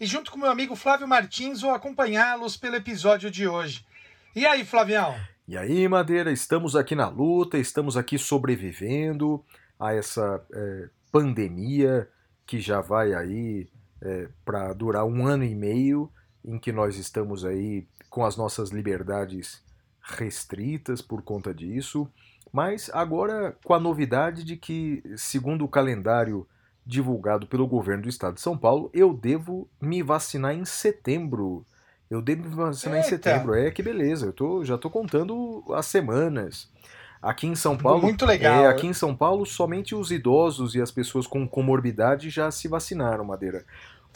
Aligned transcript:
e, 0.00 0.06
junto 0.06 0.30
com 0.30 0.38
meu 0.38 0.50
amigo 0.50 0.74
Flávio 0.74 1.06
Martins, 1.06 1.60
vou 1.60 1.70
acompanhá-los 1.70 2.56
pelo 2.56 2.76
episódio 2.76 3.30
de 3.30 3.46
hoje. 3.46 3.86
E 4.34 4.44
aí, 4.44 4.64
Flavião? 4.64 5.14
E 5.46 5.56
aí, 5.56 5.86
Madeira, 5.86 6.32
estamos 6.32 6.74
aqui 6.74 6.94
na 6.94 7.08
luta, 7.08 7.58
estamos 7.58 7.96
aqui 7.96 8.18
sobrevivendo 8.18 9.44
a 9.78 9.94
essa 9.94 10.44
é, 10.52 10.88
pandemia 11.12 12.08
que 12.46 12.60
já 12.60 12.80
vai 12.80 13.14
aí 13.14 13.68
é, 14.02 14.28
para 14.44 14.72
durar 14.72 15.04
um 15.04 15.26
ano 15.26 15.44
e 15.44 15.54
meio, 15.54 16.10
em 16.44 16.58
que 16.58 16.72
nós 16.72 16.96
estamos 16.96 17.44
aí 17.44 17.86
com 18.10 18.24
as 18.24 18.36
nossas 18.36 18.70
liberdades 18.70 19.62
restritas 20.00 21.00
por 21.00 21.22
conta 21.22 21.54
disso, 21.54 22.08
mas 22.52 22.90
agora 22.92 23.56
com 23.64 23.74
a 23.74 23.80
novidade 23.80 24.44
de 24.44 24.56
que, 24.56 25.02
segundo 25.16 25.64
o 25.64 25.68
calendário 25.68 26.46
divulgado 26.86 27.46
pelo 27.46 27.66
governo 27.66 28.02
do 28.04 28.08
estado 28.08 28.34
de 28.34 28.40
São 28.40 28.56
Paulo, 28.56 28.90
eu 28.92 29.12
devo 29.14 29.68
me 29.80 30.02
vacinar 30.02 30.54
em 30.54 30.64
setembro. 30.64 31.64
Eu 32.10 32.20
devo 32.20 32.48
me 32.48 32.54
vacinar 32.54 32.96
Eita. 32.96 33.06
em 33.06 33.10
setembro. 33.10 33.54
É 33.54 33.70
que 33.70 33.82
beleza, 33.82 34.26
eu 34.26 34.32
tô, 34.32 34.64
já 34.64 34.76
tô 34.76 34.90
contando 34.90 35.64
as 35.70 35.86
semanas. 35.86 36.70
Aqui 37.20 37.46
em 37.46 37.54
São 37.54 37.76
Paulo. 37.76 38.02
Muito 38.02 38.26
legal. 38.26 38.64
É, 38.64 38.68
aqui 38.68 38.86
em 38.86 38.92
São 38.92 39.16
Paulo, 39.16 39.46
somente 39.46 39.94
os 39.94 40.10
idosos 40.10 40.74
e 40.74 40.82
as 40.82 40.90
pessoas 40.90 41.26
com 41.26 41.48
comorbidade 41.48 42.28
já 42.28 42.50
se 42.50 42.68
vacinaram, 42.68 43.24
Madeira. 43.24 43.64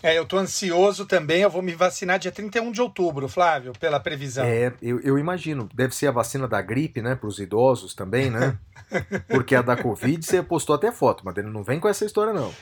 É, 0.03 0.17
eu 0.17 0.25
tô 0.25 0.39
ansioso 0.39 1.07
também, 1.07 1.43
eu 1.43 1.51
vou 1.51 1.61
me 1.61 1.75
vacinar 1.75 2.21
dia 2.21 2.31
31 2.31 2.71
de 2.71 2.81
outubro, 2.81 3.29
Flávio, 3.29 3.73
pela 3.81 3.99
previsão. 3.99 4.45
É, 4.45 4.73
eu, 4.81 5.01
eu 5.01 5.19
imagino. 5.19 5.69
Deve 5.75 5.95
ser 5.95 6.07
a 6.07 6.13
vacina 6.13 6.47
da 6.47 6.63
gripe, 6.63 7.03
né? 7.03 7.17
Para 7.17 7.29
os 7.29 7.41
idosos 7.41 7.95
também, 7.95 8.31
né? 8.31 8.57
Porque 9.27 9.57
a 9.57 9.63
da 9.63 9.77
Covid 9.77 10.25
você 10.25 10.41
postou 10.41 10.77
até 10.77 10.93
foto, 10.93 11.25
Madeira. 11.25 11.51
Não 11.51 11.65
vem 11.65 11.81
com 11.81 11.89
essa 11.89 12.05
história, 12.05 12.33
não. 12.33 12.55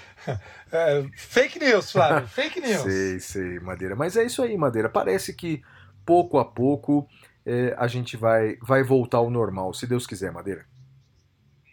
É, 0.72 1.04
fake 1.14 1.58
news, 1.58 1.92
Flávio, 1.92 2.26
fake 2.28 2.60
news. 2.60 2.82
Sei, 2.82 3.20
sei, 3.20 3.60
Madeira. 3.60 3.94
Mas 3.94 4.16
é 4.16 4.24
isso 4.24 4.42
aí, 4.42 4.56
Madeira. 4.56 4.88
Parece 4.88 5.34
que 5.34 5.62
pouco 6.06 6.38
a 6.38 6.44
pouco 6.44 7.06
é, 7.44 7.74
a 7.76 7.86
gente 7.86 8.16
vai, 8.16 8.56
vai 8.62 8.82
voltar 8.82 9.18
ao 9.18 9.30
normal, 9.30 9.74
se 9.74 9.86
Deus 9.86 10.06
quiser, 10.06 10.32
Madeira. 10.32 10.64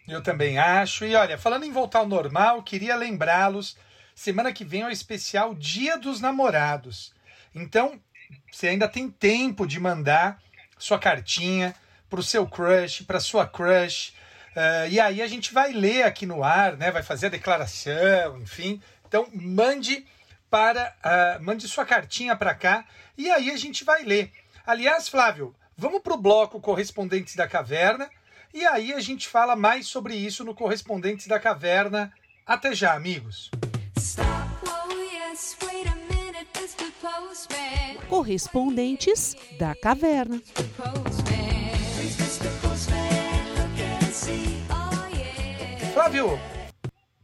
Eu 0.06 0.22
também 0.22 0.58
acho. 0.58 1.06
E 1.06 1.14
olha, 1.14 1.38
falando 1.38 1.64
em 1.64 1.72
voltar 1.72 2.00
ao 2.00 2.06
normal, 2.06 2.62
queria 2.62 2.94
lembrá-los: 2.94 3.76
semana 4.14 4.52
que 4.52 4.64
vem 4.64 4.82
é 4.82 4.86
o 4.86 4.90
especial 4.90 5.54
Dia 5.54 5.96
dos 5.96 6.20
Namorados. 6.20 7.12
Então, 7.54 8.00
você 8.50 8.68
ainda 8.68 8.88
tem 8.88 9.10
tempo 9.10 9.66
de 9.66 9.78
mandar 9.80 10.40
sua 10.78 10.98
cartinha 10.98 11.74
para 12.08 12.20
o 12.20 12.22
seu 12.22 12.46
crush, 12.46 13.02
para 13.02 13.20
sua 13.20 13.46
crush. 13.46 14.14
eh, 14.56 14.88
e 14.90 15.00
aí 15.00 15.22
a 15.22 15.26
gente 15.26 15.52
vai 15.52 15.72
ler 15.72 16.04
aqui 16.04 16.26
no 16.26 16.44
ar, 16.44 16.76
né? 16.76 16.90
Vai 16.90 17.02
fazer 17.02 17.26
a 17.26 17.30
declaração, 17.30 18.40
enfim. 18.40 18.80
Então, 19.06 19.28
mande 19.32 20.06
para 20.50 20.94
ah, 21.02 21.38
mande 21.40 21.66
sua 21.66 21.84
cartinha 21.84 22.36
para 22.36 22.54
cá 22.54 22.84
e 23.18 23.28
aí 23.28 23.50
a 23.50 23.56
gente 23.56 23.82
vai 23.82 24.04
ler. 24.04 24.30
Aliás, 24.64 25.08
Flávio, 25.08 25.52
vamos 25.76 26.00
para 26.00 26.14
o 26.14 26.20
bloco 26.20 26.60
Correspondentes 26.60 27.34
da 27.34 27.48
Caverna. 27.48 28.08
E 28.52 28.64
aí 28.64 28.92
a 28.92 29.00
gente 29.00 29.26
fala 29.26 29.56
mais 29.56 29.88
sobre 29.88 30.14
isso 30.14 30.44
no 30.44 30.54
Correspondentes 30.54 31.26
da 31.26 31.40
Caverna. 31.40 32.12
Até 32.46 32.72
já, 32.72 32.94
amigos. 32.94 33.50
Correspondentes 38.08 39.36
da 39.58 39.74
Caverna. 39.74 40.40
Flávio, 45.92 46.38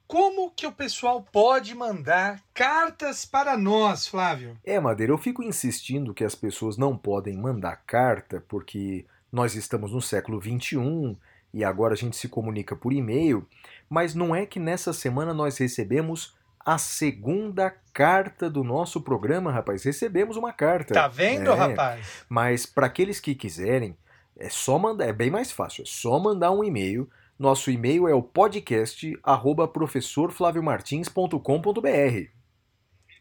como 0.07 0.51
que 0.51 0.67
o 0.67 0.73
pessoal 0.73 1.23
pode 1.23 1.75
mandar 1.75 2.43
cartas 2.53 3.25
para 3.25 3.57
nós, 3.57 4.07
Flávio? 4.07 4.57
É, 4.65 4.81
Madeira, 4.81 5.13
eu 5.13 5.19
fico 5.19 5.43
insistindo 5.43 6.13
que 6.13 6.25
as 6.25 6.35
pessoas 6.35 6.77
não 6.77 6.97
podem 6.97 7.37
mandar 7.37 7.83
carta 7.87 8.43
porque 8.49 9.07
nós 9.31 9.55
estamos 9.55 9.93
no 9.93 10.01
século 10.01 10.41
XXI 10.43 11.17
e 11.53 11.63
agora 11.63 11.95
a 11.95 11.97
gente 11.97 12.17
se 12.17 12.29
comunica 12.29 12.75
por 12.75 12.93
e-mail, 12.93 13.47
mas 13.89 14.15
não 14.15 14.35
é 14.35 14.47
que 14.47 14.59
nessa 14.59 14.93
semana 14.93 15.33
nós 15.33 15.59
recebemos 15.59 16.35
a 16.65 16.79
segunda 16.79 17.75
carta 17.93 18.49
do 18.51 18.63
nosso 18.63 19.01
programa, 19.01 19.51
rapaz. 19.51 19.83
Recebemos 19.83 20.37
uma 20.37 20.53
carta. 20.53 20.95
Tá 20.95 21.09
vendo, 21.09 21.51
É, 21.51 21.55
rapaz? 21.55 22.25
Mas 22.29 22.67
para 22.67 22.87
aqueles 22.87 23.19
que 23.19 23.35
quiserem, 23.35 23.97
é 24.37 24.49
só 24.49 24.79
mandar, 24.79 25.09
é 25.09 25.13
bem 25.13 25.31
mais 25.31 25.51
fácil, 25.51 25.83
é 25.83 25.87
só 25.87 26.19
mandar 26.19 26.53
um 26.53 26.63
e-mail. 26.65 27.09
Nosso 27.39 27.71
e-mail 27.71 28.07
é 28.07 28.15
o 28.15 28.23
podcast 28.23 29.19
arroba 29.23 29.67
professorflaviomartins.com.br 29.67 32.29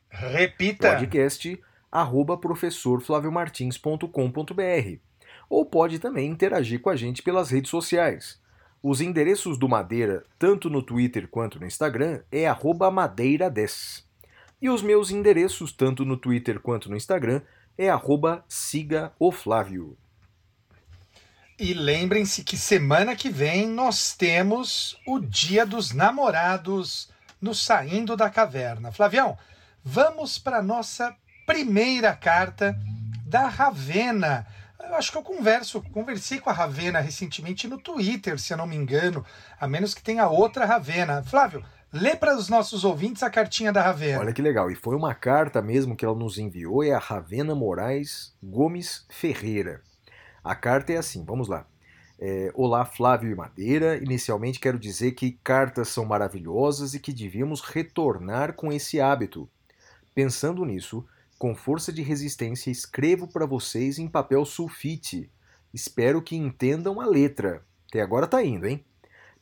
Repita. 0.10 0.90
podcast 0.92 1.62
arroba 1.92 2.38
professorflaviomartins.com.br 2.38 4.98
ou 5.50 5.66
pode 5.66 6.00
também 6.00 6.30
interagir 6.30 6.80
com 6.82 6.90
a 6.90 6.96
gente 6.96 7.24
pelas 7.24 7.50
redes 7.50 7.72
sociais. 7.72 8.39
Os 8.82 9.02
endereços 9.02 9.58
do 9.58 9.68
Madeira, 9.68 10.24
tanto 10.38 10.70
no 10.70 10.82
Twitter 10.82 11.28
quanto 11.28 11.60
no 11.60 11.66
Instagram, 11.66 12.22
é 12.32 12.48
arroba 12.48 12.90
madeira10. 12.90 14.04
E 14.62 14.70
os 14.70 14.82
meus 14.82 15.12
endereços, 15.12 15.72
tanto 15.72 16.06
no 16.06 16.16
Twitter 16.16 16.60
quanto 16.60 16.90
no 16.90 16.96
Instagram, 16.96 17.42
é 17.78 17.90
arroba. 17.90 18.46
E 21.58 21.74
lembrem-se 21.74 22.44
que 22.44 22.56
semana 22.56 23.18
que 23.18 23.30
vem 23.30 23.68
nós 23.68 24.16
temos 24.16 24.98
o 25.06 25.20
Dia 25.20 25.66
dos 25.66 25.92
Namorados 25.92 27.10
no 27.42 27.54
Saindo 27.54 28.16
da 28.16 28.30
Caverna. 28.30 28.94
Flavião, 28.94 29.38
vamos 29.84 30.38
para 30.38 30.62
nossa 30.62 31.14
primeira 31.46 32.16
carta 32.16 32.80
da 33.26 33.48
Ravena. 33.50 34.48
Eu 34.90 34.96
acho 34.96 35.12
que 35.12 35.18
eu 35.20 35.22
converso, 35.22 35.84
conversei 35.92 36.40
com 36.40 36.50
a 36.50 36.54
Ravena 36.54 37.00
recentemente 37.00 37.68
no 37.68 37.78
Twitter, 37.78 38.40
se 38.40 38.52
eu 38.52 38.58
não 38.58 38.66
me 38.66 38.76
engano, 38.76 39.24
a 39.60 39.68
menos 39.68 39.94
que 39.94 40.02
tenha 40.02 40.28
outra 40.28 40.66
Ravena. 40.66 41.22
Flávio, 41.22 41.64
lê 41.94 42.16
para 42.16 42.36
os 42.36 42.50
nossos 42.50 42.84
ouvintes 42.84 43.22
a 43.22 43.30
cartinha 43.30 43.72
da 43.72 43.84
Ravena. 43.84 44.22
Olha 44.22 44.34
que 44.34 44.42
legal, 44.42 44.72
e 44.72 44.74
foi 44.74 44.96
uma 44.96 45.14
carta 45.14 45.62
mesmo 45.62 45.96
que 45.96 46.04
ela 46.04 46.18
nos 46.18 46.40
enviou, 46.40 46.84
é 46.84 46.92
a 46.92 46.98
Ravena 46.98 47.54
Moraes 47.54 48.36
Gomes 48.42 49.06
Ferreira. 49.10 49.84
A 50.44 50.56
carta 50.56 50.92
é 50.92 50.98
assim, 50.98 51.24
vamos 51.24 51.48
lá. 51.48 51.68
É, 52.18 52.52
Olá, 52.56 52.84
Flávio 52.84 53.30
e 53.30 53.36
Madeira. 53.36 53.96
Inicialmente 53.98 54.60
quero 54.60 54.80
dizer 54.80 55.12
que 55.12 55.34
cartas 55.44 55.90
são 55.90 56.04
maravilhosas 56.04 56.96
e 56.96 57.00
que 57.00 57.14
devíamos 57.14 57.62
retornar 57.62 58.54
com 58.54 58.74
esse 58.74 59.00
hábito. 59.00 59.48
Pensando 60.16 60.66
nisso, 60.66 61.06
com 61.40 61.56
força 61.56 61.92
de 61.92 62.02
resistência, 62.04 62.70
escrevo 62.70 63.26
para 63.28 63.46
vocês 63.46 63.98
em 63.98 64.08
papel 64.08 64.44
sulfite. 64.46 65.32
Espero 65.74 66.22
que 66.22 66.36
entendam 66.36 67.00
a 67.00 67.06
letra. 67.06 67.64
Até 67.88 68.02
agora 68.02 68.28
tá 68.28 68.44
indo, 68.44 68.68
hein? 68.68 68.84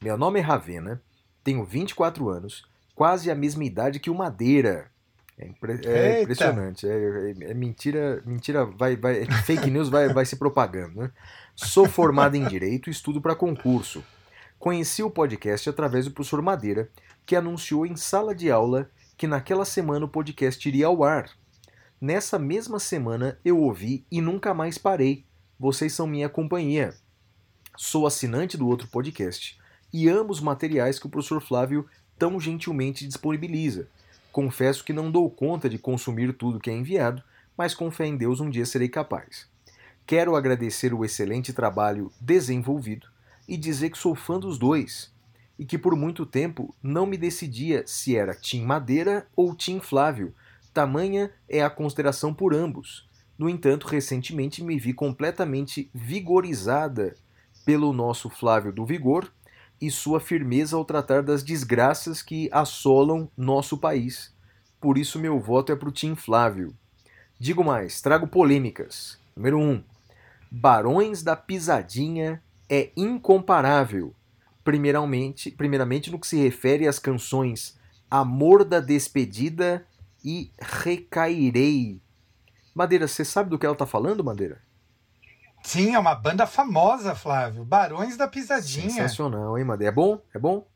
Meu 0.01 0.15
nome 0.17 0.39
é 0.39 0.43
Ravena, 0.43 1.01
tenho 1.43 1.65
24 1.65 2.29
anos, 2.29 2.65
quase 2.93 3.31
a 3.31 3.35
mesma 3.35 3.63
idade 3.65 3.99
que 3.99 4.11
o 4.11 4.15
Madeira. 4.15 4.91
É, 5.39 5.47
impre- 5.47 5.81
é 5.85 6.21
impressionante. 6.21 6.87
É, 6.87 6.91
é- 6.91 7.51
é 7.51 7.53
mentira, 7.53 8.21
mentira 8.25 8.63
vai, 8.65 8.95
vai, 8.95 9.23
é 9.23 9.25
fake 9.43 9.69
news 9.71 9.89
vai, 9.89 10.07
vai 10.13 10.25
se 10.25 10.35
propagando, 10.35 10.99
né? 11.01 11.11
Sou 11.55 11.87
formado 11.87 12.35
em 12.35 12.45
Direito 12.47 12.89
e 12.89 12.91
estudo 12.91 13.19
para 13.19 13.35
concurso. 13.35 14.03
Conheci 14.59 15.01
o 15.03 15.09
podcast 15.09 15.67
através 15.69 16.05
do 16.05 16.11
professor 16.11 16.41
Madeira, 16.43 16.89
que 17.25 17.35
anunciou 17.35 17.85
em 17.85 17.95
sala 17.95 18.33
de 18.35 18.51
aula 18.51 18.89
que 19.17 19.25
naquela 19.27 19.65
semana 19.65 20.05
o 20.05 20.09
podcast 20.09 20.67
iria 20.67 20.85
ao 20.87 21.03
ar. 21.03 21.29
Nessa 21.99 22.37
mesma 22.37 22.79
semana 22.79 23.39
eu 23.43 23.57
ouvi 23.57 24.05
e 24.11 24.21
nunca 24.21 24.53
mais 24.53 24.77
parei. 24.77 25.25
Vocês 25.59 25.93
são 25.93 26.05
minha 26.05 26.29
companhia. 26.29 26.93
Sou 27.75 28.05
assinante 28.05 28.55
do 28.55 28.67
outro 28.67 28.87
podcast 28.87 29.59
e 29.91 30.07
amo 30.07 30.29
os 30.29 30.39
materiais 30.39 30.99
que 30.99 31.07
o 31.07 31.09
professor 31.09 31.41
Flávio 31.41 31.87
tão 32.15 32.39
gentilmente 32.39 33.07
disponibiliza. 33.07 33.87
Confesso 34.31 34.83
que 34.83 34.93
não 34.93 35.09
dou 35.09 35.27
conta 35.27 35.67
de 35.67 35.79
consumir 35.79 36.33
tudo 36.33 36.59
que 36.59 36.69
é 36.69 36.73
enviado, 36.77 37.23
mas 37.57 37.73
com 37.73 37.89
fé 37.89 38.05
em 38.05 38.15
Deus 38.15 38.39
um 38.39 38.49
dia 38.51 38.67
serei 38.67 38.89
capaz. 38.89 39.47
Quero 40.05 40.35
agradecer 40.35 40.93
o 40.93 41.03
excelente 41.03 41.51
trabalho 41.51 42.11
desenvolvido 42.21 43.07
e 43.47 43.57
dizer 43.57 43.89
que 43.89 43.97
sou 43.97 44.13
fã 44.13 44.39
dos 44.39 44.59
dois 44.59 45.11
e 45.57 45.65
que 45.65 45.79
por 45.79 45.95
muito 45.95 46.27
tempo 46.27 46.75
não 46.83 47.07
me 47.07 47.17
decidia 47.17 47.83
se 47.87 48.15
era 48.15 48.35
Tim 48.35 48.61
Madeira 48.61 49.25
ou 49.35 49.55
Tim 49.55 49.79
Flávio, 49.79 50.35
tamanha 50.77 51.31
é 51.49 51.63
a 51.63 51.71
consideração 51.71 52.31
por 52.31 52.53
ambos. 52.53 53.09
No 53.35 53.49
entanto, 53.49 53.87
recentemente 53.87 54.63
me 54.63 54.77
vi 54.77 54.93
completamente 54.93 55.89
vigorizada 55.91 57.15
pelo 57.65 57.91
nosso 57.91 58.29
Flávio 58.29 58.71
do 58.71 58.85
Vigor 58.85 59.27
e 59.81 59.89
sua 59.89 60.19
firmeza 60.19 60.75
ao 60.75 60.85
tratar 60.85 61.23
das 61.23 61.41
desgraças 61.41 62.21
que 62.21 62.47
assolam 62.51 63.27
nosso 63.35 63.79
país. 63.79 64.31
Por 64.79 64.99
isso 64.99 65.17
meu 65.17 65.39
voto 65.39 65.71
é 65.71 65.75
pro 65.75 65.91
Tim 65.91 66.13
Flávio. 66.13 66.75
Digo 67.39 67.63
mais, 67.63 67.99
trago 67.99 68.27
polêmicas. 68.27 69.19
Número 69.35 69.57
1. 69.57 69.61
Um, 69.71 69.83
Barões 70.51 71.23
da 71.23 71.35
Pisadinha 71.35 72.39
é 72.69 72.91
incomparável. 72.95 74.13
Primeiramente, 74.63 75.49
primeiramente 75.49 76.11
no 76.11 76.19
que 76.19 76.27
se 76.27 76.37
refere 76.37 76.87
às 76.87 76.99
canções 76.99 77.75
Amor 78.11 78.63
da 78.63 78.79
Despedida 78.79 79.86
e 80.27 80.51
Recairei. 80.59 82.01
Madeira, 82.75 83.07
você 83.07 83.23
sabe 83.23 83.49
do 83.49 83.57
que 83.57 83.65
ela 83.65 83.77
tá 83.77 83.85
falando, 83.85 84.25
Madeira? 84.25 84.61
Sim, 85.63 85.95
é 85.95 85.99
uma 85.99 86.13
banda 86.13 86.45
famosa, 86.45 87.15
Flávio. 87.15 87.63
Barões 87.63 88.17
da 88.17 88.27
Pisadinha. 88.27 88.89
Sensacional, 88.89 89.57
hein, 89.57 89.63
Madeira? 89.63 89.93
É 89.93 89.95
bom? 89.95 90.21
É 90.35 90.37
bom? 90.37 90.67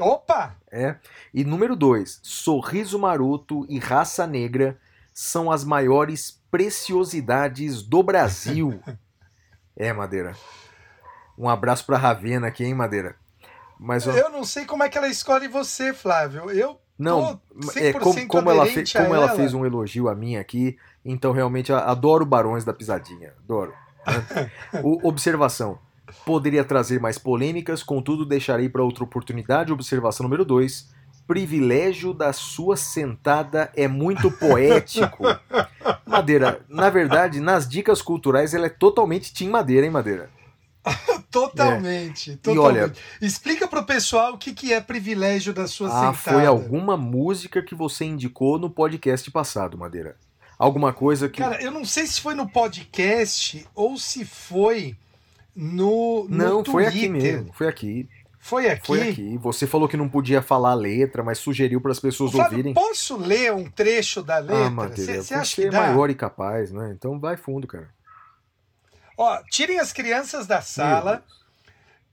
Opa! 0.00 0.56
É. 0.72 0.96
E 1.34 1.44
número 1.44 1.76
2, 1.76 2.20
Sorriso 2.22 2.98
Maroto 2.98 3.66
e 3.68 3.78
Raça 3.78 4.26
Negra 4.26 4.80
são 5.12 5.50
as 5.50 5.62
maiores 5.62 6.42
preciosidades 6.50 7.82
do 7.82 8.02
Brasil. 8.02 8.82
é, 9.76 9.92
Madeira. 9.92 10.34
Um 11.36 11.46
abraço 11.46 11.84
pra 11.84 11.98
Ravena 11.98 12.46
aqui, 12.46 12.64
hein, 12.64 12.72
Madeira? 12.72 13.16
Mas 13.78 14.06
ó, 14.06 14.12
Eu 14.12 14.30
não 14.30 14.44
sei 14.44 14.64
como 14.64 14.82
é 14.82 14.88
que 14.88 14.96
ela 14.96 15.08
escolhe 15.08 15.46
você, 15.46 15.92
Flávio. 15.92 16.50
Eu 16.50 16.79
não, 17.00 17.40
tô 17.72 17.78
é, 17.78 17.92
100% 17.92 17.98
como, 18.00 18.26
como 18.28 18.50
ela, 18.50 18.66
fe, 18.66 18.84
como 18.92 19.14
ela 19.14 19.26
ela. 19.26 19.36
fez 19.36 19.54
um 19.54 19.64
elogio 19.64 20.08
a 20.08 20.14
mim 20.14 20.36
aqui, 20.36 20.76
então 21.04 21.32
realmente 21.32 21.72
adoro 21.72 22.24
Barões 22.26 22.64
da 22.64 22.72
Pisadinha. 22.72 23.32
Adoro. 23.44 23.72
né? 24.06 24.50
O- 24.84 25.08
observação. 25.08 25.78
Poderia 26.26 26.64
trazer 26.64 27.00
mais 27.00 27.18
polêmicas, 27.18 27.82
contudo 27.82 28.26
deixarei 28.26 28.68
para 28.68 28.82
outra 28.82 29.04
oportunidade. 29.04 29.72
Observação 29.72 30.24
número 30.24 30.44
2. 30.44 30.90
Privilégio 31.26 32.12
da 32.12 32.32
sua 32.32 32.76
sentada 32.76 33.70
é 33.76 33.86
muito 33.86 34.28
poético. 34.36 35.22
Madeira, 36.04 36.60
na 36.68 36.90
verdade, 36.90 37.40
nas 37.40 37.68
dicas 37.68 38.02
culturais 38.02 38.52
ela 38.52 38.66
é 38.66 38.68
totalmente 38.70 39.32
Tim 39.32 39.48
Madeira, 39.50 39.86
hein, 39.86 39.92
Madeira? 39.92 40.28
Totalmente, 41.30 42.30
É. 42.30 42.34
E 42.34 42.36
totalmente. 42.36 42.82
olha- 42.82 42.92
Explica 43.20 43.68
pro 43.68 43.84
pessoal 43.84 44.34
o 44.34 44.38
que, 44.38 44.52
que 44.52 44.72
é 44.72 44.80
privilégio 44.80 45.52
da 45.52 45.66
sua 45.66 45.88
Ah, 45.88 46.12
sentada. 46.14 46.36
foi 46.38 46.46
alguma 46.46 46.96
música 46.96 47.62
que 47.62 47.74
você 47.74 48.04
indicou 48.04 48.58
no 48.58 48.68
podcast 48.70 49.30
passado, 49.30 49.78
Madeira. 49.78 50.16
Alguma 50.58 50.92
coisa 50.92 51.28
que. 51.28 51.40
Cara, 51.40 51.62
eu 51.62 51.70
não 51.70 51.84
sei 51.84 52.06
se 52.06 52.20
foi 52.20 52.34
no 52.34 52.48
podcast 52.50 53.66
ou 53.74 53.96
se 53.96 54.24
foi 54.24 54.96
no, 55.56 56.26
no 56.28 56.36
Não, 56.36 56.64
foi 56.64 56.86
aqui 56.86 57.08
mesmo. 57.08 57.52
Foi 57.52 57.66
aqui. 57.68 58.08
Foi 58.42 58.68
aqui? 58.70 58.86
Foi 58.86 59.08
aqui. 59.10 59.38
Você 59.38 59.66
falou 59.66 59.86
que 59.86 59.96
não 59.98 60.08
podia 60.08 60.40
falar 60.40 60.70
a 60.70 60.74
letra, 60.74 61.22
mas 61.22 61.38
sugeriu 61.38 61.80
para 61.80 61.92
as 61.92 62.00
pessoas 62.00 62.32
Flávio, 62.32 62.52
ouvirem. 62.58 62.74
posso 62.74 63.16
ler 63.18 63.52
um 63.52 63.68
trecho 63.70 64.22
da 64.22 64.38
letra? 64.38 64.66
Ah, 64.66 64.70
Madeira, 64.70 65.22
Você 65.22 65.34
acha 65.34 65.54
que 65.56 65.66
é 65.68 65.70
dá? 65.70 65.78
maior 65.88 66.08
e 66.08 66.14
capaz, 66.14 66.72
né? 66.72 66.94
Então 66.96 67.18
vai 67.20 67.36
fundo, 67.36 67.66
cara. 67.66 67.88
Ó, 69.22 69.42
tirem 69.50 69.78
as 69.78 69.92
crianças 69.92 70.46
da 70.46 70.62
sala. 70.62 71.22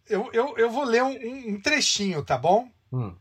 Eu, 0.09 0.29
eu, 0.33 0.57
eu 0.57 0.69
vou 0.69 0.83
ler 0.83 1.03
um, 1.03 1.53
um- 1.53 1.61
trechinho, 1.61 2.21
tá 2.21 2.37
bom? 2.37 2.69
Hum. 2.91 3.15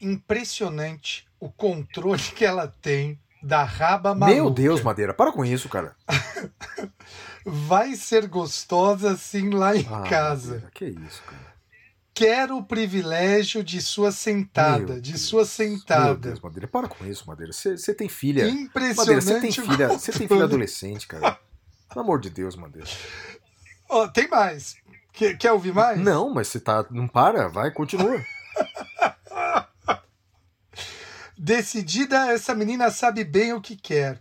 Impressionante 0.00 1.28
o 1.38 1.48
controle 1.48 2.20
que 2.34 2.44
ela 2.44 2.66
tem 2.66 3.16
da 3.40 3.62
raba 3.62 4.12
maluca. 4.14 4.34
Meu 4.40 4.50
Deus, 4.50 4.82
Madeira, 4.82 5.14
para 5.14 5.30
com 5.30 5.44
isso, 5.44 5.68
cara. 5.68 5.94
Vai 7.46 7.94
ser 7.94 8.26
gostosa 8.26 9.12
assim 9.12 9.50
lá 9.50 9.76
em 9.76 9.86
Ah, 9.88 10.02
casa. 10.08 10.54
Madeira, 10.54 10.70
que 10.74 10.84
isso, 10.86 11.22
cara. 11.22 11.52
Quero 12.14 12.56
o 12.58 12.64
privilégio 12.64 13.62
de 13.64 13.80
sua 13.80 14.10
sentada, 14.10 14.94
Meu 14.94 15.00
de 15.00 15.12
Deus. 15.12 15.22
sua 15.22 15.38
Meu 15.42 15.46
sentada. 15.46 16.14
Deus, 16.16 16.40
Madeira, 16.40 16.66
para 16.68 16.88
com 16.88 17.06
isso, 17.06 17.24
Madeira. 17.26 17.52
Você 17.52 17.94
tem 17.94 18.08
filha. 18.08 18.44
Madeira, 18.46 18.62
Impressionante. 18.64 19.22
você 19.24 19.40
tem 19.40 19.52
filha, 19.52 19.88
você 19.88 20.12
tem 20.12 20.26
filha 20.28 20.44
adolescente, 20.44 21.06
cara. 21.06 21.38
Pelo 21.92 22.04
amor 22.04 22.20
de 22.20 22.30
Deus, 22.30 22.56
Madeira. 22.56 22.88
Ó, 23.88 24.08
tem 24.08 24.28
mais. 24.28 24.76
Quer, 25.12 25.36
quer 25.36 25.52
ouvir 25.52 25.74
mais? 25.74 25.98
Não, 25.98 26.32
mas 26.32 26.48
você 26.48 26.58
tá. 26.58 26.84
Não 26.90 27.06
para, 27.06 27.48
vai, 27.48 27.70
continua. 27.70 28.20
Decidida, 31.36 32.32
essa 32.32 32.54
menina 32.54 32.90
sabe 32.90 33.24
bem 33.24 33.52
o 33.52 33.60
que 33.60 33.76
quer. 33.76 34.18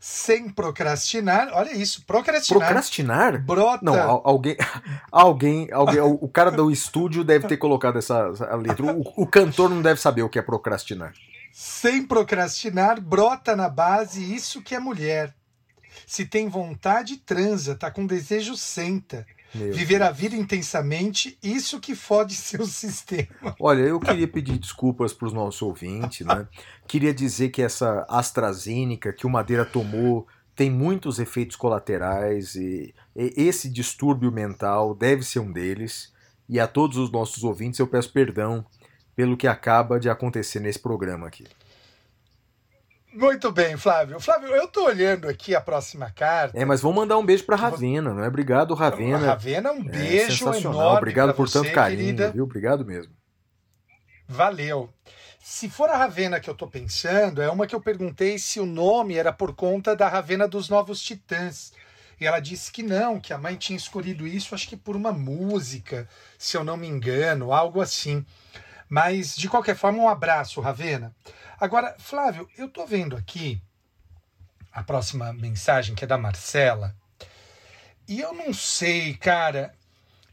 Sem 0.00 0.48
procrastinar. 0.48 1.48
Olha 1.52 1.72
isso, 1.72 2.04
procrastinar. 2.04 2.60
Procrastinar? 2.60 3.42
Brota. 3.42 3.78
Não, 3.84 3.94
al- 3.98 4.22
alguém, 4.24 4.56
alguém, 5.10 5.68
alguém, 5.72 6.00
o 6.00 6.14
o 6.22 6.28
cara 6.28 6.50
do 6.50 6.70
estúdio 6.70 7.24
deve 7.24 7.46
ter 7.48 7.56
colocado 7.56 7.98
essa, 7.98 8.30
essa 8.32 8.54
letra. 8.56 8.84
O, 8.94 9.22
o 9.22 9.26
cantor 9.26 9.70
não 9.70 9.82
deve 9.82 10.00
saber 10.00 10.22
o 10.22 10.28
que 10.28 10.38
é 10.38 10.42
procrastinar. 10.42 11.12
Sem 11.52 12.04
procrastinar, 12.06 13.00
brota 13.00 13.56
na 13.56 13.68
base 13.68 14.22
isso 14.34 14.62
que 14.62 14.74
é 14.74 14.78
mulher. 14.78 15.34
Se 16.06 16.24
tem 16.24 16.48
vontade, 16.48 17.16
transa, 17.16 17.74
tá 17.74 17.90
com 17.90 18.06
desejo, 18.06 18.56
senta. 18.56 19.26
Meu 19.52 19.72
Viver 19.72 20.02
a 20.02 20.10
vida 20.10 20.36
intensamente, 20.36 21.36
isso 21.42 21.80
que 21.80 21.94
fode 21.96 22.34
seu 22.36 22.64
sistema. 22.64 23.56
Olha, 23.58 23.80
eu 23.80 23.98
queria 23.98 24.28
pedir 24.28 24.58
desculpas 24.58 25.12
para 25.12 25.26
os 25.26 25.32
nossos 25.32 25.60
ouvintes, 25.62 26.24
né? 26.24 26.46
Queria 26.86 27.12
dizer 27.12 27.48
que 27.48 27.60
essa 27.60 28.06
AstraZeneca 28.08 29.12
que 29.12 29.26
o 29.26 29.30
Madeira 29.30 29.64
tomou 29.64 30.26
tem 30.54 30.70
muitos 30.70 31.18
efeitos 31.18 31.56
colaterais 31.56 32.54
e, 32.54 32.94
e 33.14 33.32
esse 33.36 33.68
distúrbio 33.68 34.30
mental 34.30 34.94
deve 34.94 35.22
ser 35.22 35.40
um 35.40 35.52
deles. 35.52 36.12
E 36.48 36.60
a 36.60 36.68
todos 36.68 36.96
os 36.96 37.10
nossos 37.10 37.42
ouvintes 37.42 37.80
eu 37.80 37.86
peço 37.86 38.12
perdão 38.12 38.64
pelo 39.16 39.36
que 39.36 39.48
acaba 39.48 39.98
de 39.98 40.08
acontecer 40.08 40.60
nesse 40.60 40.78
programa 40.78 41.26
aqui. 41.26 41.44
Muito 43.16 43.50
bem, 43.50 43.76
Flávio. 43.76 44.20
Flávio, 44.20 44.48
eu 44.50 44.68
tô 44.68 44.84
olhando 44.84 45.26
aqui 45.28 45.54
a 45.54 45.60
próxima 45.60 46.10
carta. 46.10 46.58
É, 46.58 46.64
mas 46.64 46.80
vamos 46.82 46.96
mandar 46.98 47.16
um 47.16 47.24
beijo 47.24 47.44
para 47.44 47.56
Ravena, 47.56 48.12
não 48.12 48.22
é? 48.22 48.28
Obrigado, 48.28 48.74
Ravena. 48.74 49.18
Ravena, 49.26 49.72
um 49.72 49.80
É 49.80 49.90
beijo 49.90 50.36
sensacional. 50.44 50.80
enorme 50.80 50.98
Obrigado 50.98 51.26
pra 51.28 51.34
por 51.34 51.48
você, 51.48 51.58
tanto 51.60 51.72
carinho, 51.72 51.98
querida. 52.00 52.30
viu? 52.30 52.44
Obrigado 52.44 52.84
mesmo. 52.84 53.12
Valeu. 54.28 54.90
Se 55.40 55.68
for 55.70 55.88
a 55.88 55.96
Ravena 55.96 56.40
que 56.40 56.50
eu 56.50 56.54
tô 56.54 56.66
pensando, 56.66 57.40
é 57.40 57.48
uma 57.48 57.66
que 57.66 57.74
eu 57.74 57.80
perguntei 57.80 58.38
se 58.38 58.58
o 58.60 58.66
nome 58.66 59.14
era 59.14 59.32
por 59.32 59.54
conta 59.54 59.94
da 59.94 60.08
Ravena 60.08 60.46
dos 60.48 60.68
Novos 60.68 61.00
Titãs. 61.00 61.72
E 62.20 62.26
ela 62.26 62.40
disse 62.40 62.72
que 62.72 62.82
não, 62.82 63.20
que 63.20 63.32
a 63.32 63.38
mãe 63.38 63.54
tinha 63.56 63.76
escolhido 63.76 64.26
isso, 64.26 64.54
acho 64.54 64.68
que 64.68 64.76
por 64.76 64.96
uma 64.96 65.12
música, 65.12 66.08
se 66.38 66.56
eu 66.56 66.64
não 66.64 66.76
me 66.76 66.88
engano, 66.88 67.52
algo 67.52 67.80
assim. 67.80 68.24
Mas, 68.88 69.36
de 69.36 69.48
qualquer 69.48 69.76
forma, 69.76 69.98
um 69.98 70.08
abraço, 70.08 70.60
Ravena. 70.60 71.14
Agora, 71.58 71.96
Flávio, 71.98 72.48
eu 72.56 72.68
tô 72.68 72.86
vendo 72.86 73.16
aqui 73.16 73.60
a 74.70 74.82
próxima 74.82 75.32
mensagem, 75.32 75.94
que 75.94 76.04
é 76.04 76.06
da 76.06 76.18
Marcela, 76.18 76.94
e 78.08 78.20
eu 78.20 78.32
não 78.32 78.54
sei, 78.54 79.14
cara. 79.14 79.74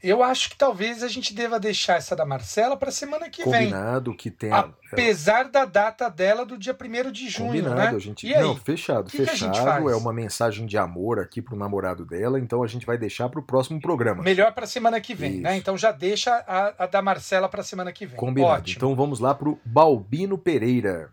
Eu 0.03 0.21
acho 0.21 0.49
que 0.49 0.57
talvez 0.57 1.01
a 1.01 1.07
gente 1.07 1.33
deva 1.33 1.57
deixar 1.57 1.95
essa 1.95 2.13
da 2.13 2.25
Marcela 2.25 2.75
para 2.75 2.91
semana 2.91 3.29
que 3.29 3.41
vem. 3.45 3.69
Combinado 3.69 4.13
que 4.13 4.29
tem 4.29 4.51
a, 4.51 4.69
Apesar 4.91 5.45
da 5.45 5.63
data 5.63 6.09
dela 6.09 6.45
do 6.45 6.57
dia 6.57 6.75
1 6.79 7.11
de 7.11 7.29
junho, 7.29 7.47
Combinado, 7.47 7.75
né? 7.75 7.87
a 7.87 7.99
gente. 7.99 8.27
E 8.27 8.35
aí? 8.35 8.41
Não, 8.41 8.53
fechado, 8.55 9.07
O 9.07 9.09
que 9.09 9.23
que 9.23 9.29
a 9.29 9.33
gente 9.33 9.57
fechado. 9.57 9.63
faz? 9.63 9.85
É 9.85 9.95
uma 9.95 10.11
mensagem 10.11 10.65
de 10.65 10.77
amor 10.77 11.19
aqui 11.19 11.41
pro 11.41 11.55
namorado 11.55 12.05
dela, 12.05 12.37
então 12.37 12.61
a 12.61 12.67
gente 12.67 12.85
vai 12.85 12.97
deixar 12.97 13.29
pro 13.29 13.41
próximo 13.41 13.79
programa. 13.79 14.21
Melhor 14.21 14.53
para 14.53 14.67
semana 14.67 14.99
que 14.99 15.15
vem, 15.15 15.39
né? 15.39 15.51
Isso. 15.51 15.59
Então 15.59 15.77
já 15.77 15.93
deixa 15.93 16.35
a, 16.45 16.83
a 16.83 16.85
da 16.85 17.01
Marcela 17.01 17.47
para 17.47 17.63
semana 17.63 17.93
que 17.93 18.05
vem. 18.05 18.17
Combinado. 18.17 18.53
Ótimo. 18.55 18.75
Então 18.77 18.95
vamos 18.95 19.21
lá 19.21 19.33
pro 19.33 19.57
Balbino 19.63 20.37
Pereira. 20.37 21.09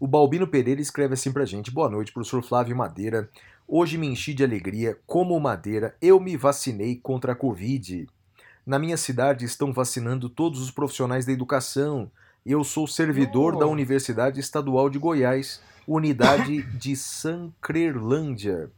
O 0.00 0.08
Balbino 0.08 0.48
Pereira 0.48 0.80
escreve 0.80 1.14
assim 1.14 1.32
pra 1.32 1.44
gente: 1.44 1.70
Boa 1.70 1.88
noite, 1.88 2.12
professor 2.12 2.42
Flávio 2.42 2.76
Madeira. 2.76 3.30
Hoje 3.66 3.96
me 3.98 4.06
enchi 4.06 4.34
de 4.34 4.44
alegria. 4.44 4.98
Como 5.06 5.38
Madeira, 5.40 5.96
eu 6.00 6.20
me 6.20 6.36
vacinei 6.36 6.96
contra 6.96 7.32
a 7.32 7.36
Covid. 7.36 8.06
Na 8.64 8.78
minha 8.78 8.96
cidade 8.96 9.44
estão 9.44 9.72
vacinando 9.72 10.28
todos 10.28 10.60
os 10.60 10.70
profissionais 10.70 11.24
da 11.26 11.32
educação. 11.32 12.10
Eu 12.44 12.62
sou 12.62 12.86
servidor 12.86 13.54
Oh. 13.54 13.58
da 13.60 13.66
Universidade 13.66 14.38
Estadual 14.38 14.90
de 14.90 14.98
Goiás, 14.98 15.60
unidade 15.86 16.62
de 16.78 16.94
Sancrerlândia. 16.94 18.70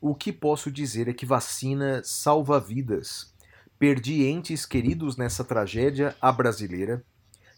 O 0.00 0.14
que 0.14 0.32
posso 0.32 0.70
dizer 0.70 1.08
é 1.08 1.12
que 1.12 1.24
vacina 1.24 2.02
salva 2.04 2.60
vidas. 2.60 3.32
Perdi 3.78 4.24
entes 4.24 4.66
queridos 4.66 5.16
nessa 5.16 5.44
tragédia 5.44 6.16
à 6.20 6.30
brasileira 6.32 7.04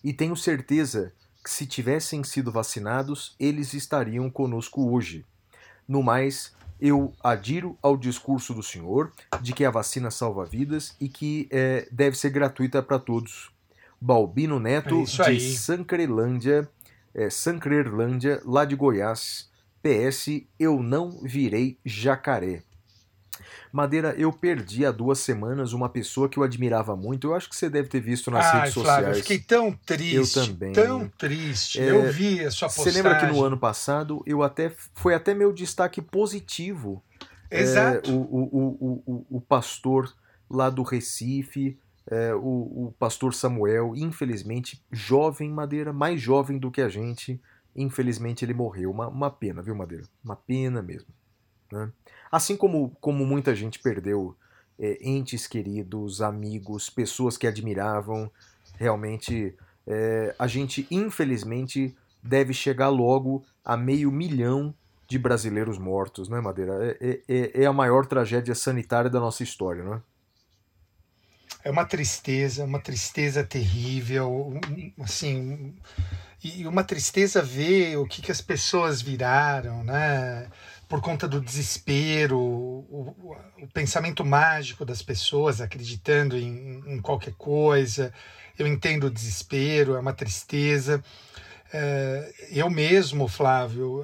e 0.04 0.12
tenho 0.12 0.36
certeza 0.36 1.12
que 1.42 1.50
se 1.50 1.66
tivessem 1.66 2.22
sido 2.24 2.50
vacinados, 2.52 3.34
eles 3.38 3.72
estariam 3.74 4.28
conosco 4.30 4.90
hoje. 4.90 5.24
No 5.86 6.02
mais, 6.02 6.52
eu 6.80 7.12
adiro 7.22 7.76
ao 7.82 7.96
discurso 7.96 8.52
do 8.52 8.62
senhor 8.62 9.12
de 9.40 9.52
que 9.52 9.64
a 9.64 9.70
vacina 9.70 10.10
salva 10.10 10.44
vidas 10.44 10.94
e 11.00 11.08
que 11.08 11.48
eh, 11.50 11.88
deve 11.90 12.16
ser 12.16 12.30
gratuita 12.30 12.82
para 12.82 12.98
todos. 12.98 13.50
Balbino 14.00 14.60
Neto, 14.60 15.02
É 15.02 15.06
de. 15.06 15.56
Sancrelândia, 15.56 16.68
é 17.14 17.30
Sancrerlândia, 17.30 18.42
lá 18.44 18.64
de 18.64 18.76
Goiás. 18.76 19.50
PS, 19.82 20.42
eu 20.58 20.82
não 20.82 21.20
virei 21.22 21.78
jacaré. 21.84 22.62
Madeira, 23.72 24.14
eu 24.16 24.32
perdi 24.32 24.84
há 24.86 24.90
duas 24.90 25.18
semanas 25.18 25.72
uma 25.72 25.88
pessoa 25.88 26.28
que 26.28 26.38
eu 26.38 26.42
admirava 26.42 26.96
muito. 26.96 27.28
Eu 27.28 27.34
acho 27.34 27.48
que 27.48 27.56
você 27.56 27.68
deve 27.68 27.88
ter 27.88 28.00
visto 28.00 28.30
nas 28.30 28.44
Ai, 28.46 28.58
redes 28.60 28.74
Flávio, 28.74 28.90
eu 29.08 29.14
sociais. 29.14 29.18
fiquei 29.18 29.38
tão 29.38 29.72
triste. 29.72 30.38
Eu 30.38 30.46
também. 30.46 30.72
Tão 30.72 31.08
triste. 31.08 31.80
É, 31.80 31.90
eu 31.90 32.10
vi 32.12 32.44
a 32.44 32.50
sua 32.50 32.68
Você 32.68 32.76
postagem. 32.84 33.02
lembra 33.02 33.18
que 33.18 33.26
no 33.26 33.44
ano 33.44 33.58
passado 33.58 34.22
eu 34.26 34.42
até 34.42 34.72
foi 34.94 35.14
até 35.14 35.34
meu 35.34 35.52
destaque 35.52 36.00
positivo 36.02 37.02
Exato. 37.50 38.10
é, 38.10 38.12
o, 38.12 38.16
o, 38.16 38.42
o, 38.80 39.02
o, 39.06 39.26
o 39.36 39.40
pastor 39.40 40.12
lá 40.48 40.70
do 40.70 40.82
Recife, 40.82 41.78
é, 42.08 42.34
o, 42.34 42.38
o 42.88 42.94
pastor 42.98 43.34
Samuel, 43.34 43.94
infelizmente, 43.96 44.82
jovem 44.92 45.50
Madeira, 45.50 45.92
mais 45.92 46.20
jovem 46.20 46.58
do 46.58 46.70
que 46.70 46.80
a 46.80 46.88
gente, 46.88 47.40
infelizmente 47.74 48.44
ele 48.44 48.54
morreu. 48.54 48.90
Uma, 48.90 49.08
uma 49.08 49.30
pena, 49.30 49.60
viu, 49.60 49.74
Madeira? 49.74 50.04
Uma 50.24 50.36
pena 50.36 50.80
mesmo. 50.82 51.08
Né? 51.70 51.90
Assim 52.30 52.56
como, 52.56 52.90
como 53.00 53.24
muita 53.24 53.54
gente 53.54 53.78
perdeu 53.78 54.36
é, 54.78 54.98
entes 55.00 55.46
queridos, 55.46 56.20
amigos, 56.20 56.90
pessoas 56.90 57.36
que 57.36 57.46
admiravam, 57.46 58.30
realmente 58.76 59.54
é, 59.86 60.34
a 60.38 60.46
gente, 60.46 60.86
infelizmente, 60.90 61.96
deve 62.22 62.52
chegar 62.52 62.88
logo 62.88 63.44
a 63.64 63.76
meio 63.76 64.10
milhão 64.10 64.74
de 65.08 65.18
brasileiros 65.18 65.78
mortos, 65.78 66.28
né, 66.28 66.40
Madeira? 66.40 66.96
É, 67.00 67.20
é, 67.28 67.62
é 67.62 67.66
a 67.66 67.72
maior 67.72 68.06
tragédia 68.06 68.54
sanitária 68.54 69.08
da 69.08 69.20
nossa 69.20 69.42
história, 69.42 69.84
né? 69.84 70.02
É 71.62 71.70
uma 71.70 71.84
tristeza, 71.84 72.64
uma 72.64 72.80
tristeza 72.80 73.42
terrível, 73.42 74.60
assim, 75.00 75.74
e 76.42 76.66
uma 76.66 76.84
tristeza 76.84 77.42
ver 77.42 77.96
o 77.96 78.06
que, 78.06 78.22
que 78.22 78.30
as 78.30 78.40
pessoas 78.40 79.02
viraram, 79.02 79.82
né? 79.82 80.48
Por 80.88 81.00
conta 81.00 81.26
do 81.26 81.40
desespero, 81.40 82.38
o, 82.38 83.16
o- 83.18 83.36
pensamento 83.72 84.24
mágico 84.24 84.84
das 84.84 85.02
pessoas 85.02 85.60
acreditando 85.60 86.36
em, 86.36 86.82
em 86.86 87.00
qualquer 87.00 87.34
coisa. 87.34 88.12
Eu 88.58 88.66
entendo 88.66 89.04
o 89.04 89.10
desespero, 89.10 89.94
é 89.96 90.00
uma 90.00 90.12
tristeza. 90.12 91.02
É, 91.72 92.32
eu 92.50 92.70
mesmo, 92.70 93.26
Flávio, 93.28 94.02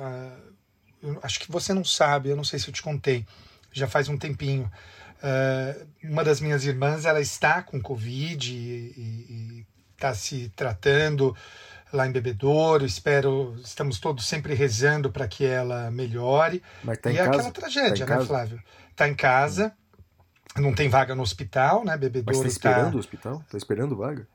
eu 1.02 1.18
acho 1.22 1.40
que 1.40 1.50
você 1.50 1.72
não 1.72 1.84
sabe, 1.84 2.28
eu 2.28 2.36
não 2.36 2.44
sei 2.44 2.58
se 2.58 2.68
eu 2.68 2.74
te 2.74 2.82
contei, 2.82 3.24
já 3.72 3.86
faz 3.88 4.08
um 4.08 4.16
tempinho. 4.18 4.70
Uh, 5.22 5.86
uma 6.02 6.24
das 6.24 6.40
minhas 6.40 6.64
irmãs 6.64 7.04
ela 7.04 7.20
está 7.20 7.62
com 7.62 7.80
Covid 7.80 8.52
e 8.52 9.64
está 9.94 10.12
se 10.14 10.50
tratando 10.56 11.36
lá 11.92 12.06
em 12.06 12.12
Bebedouro. 12.12 12.84
Espero, 12.84 13.54
estamos 13.62 13.98
todos 13.98 14.26
sempre 14.26 14.54
rezando 14.54 15.10
para 15.10 15.28
que 15.28 15.44
ela 15.44 15.90
melhore. 15.90 16.62
Mas 16.82 16.98
tá 16.98 17.10
e 17.10 17.14
em 17.14 17.16
é 17.16 17.24
casa? 17.24 17.30
aquela 17.36 17.50
tragédia, 17.52 18.06
Tá 18.06 18.12
né, 18.12 18.16
casa? 18.16 18.26
Flávio? 18.26 18.62
Está 18.90 19.08
em 19.08 19.14
casa, 19.14 19.72
não 20.56 20.74
tem 20.74 20.88
vaga 20.88 21.14
no 21.14 21.22
hospital, 21.22 21.84
né? 21.84 21.92
Mas 21.92 22.00
Bebedouro 22.00 22.42
tá 22.42 22.48
está. 22.48 22.70
esperando 22.70 22.94
o 22.94 22.98
hospital? 22.98 23.44
Tá 23.50 23.56
esperando 23.56 23.96
vaga? 23.96 24.26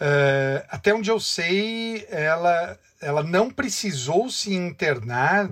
Uh, 0.00 0.62
até 0.68 0.94
onde 0.94 1.10
eu 1.10 1.18
sei, 1.18 2.06
ela, 2.08 2.78
ela 3.00 3.22
não 3.22 3.50
precisou 3.50 4.30
se 4.30 4.54
internar, 4.54 5.50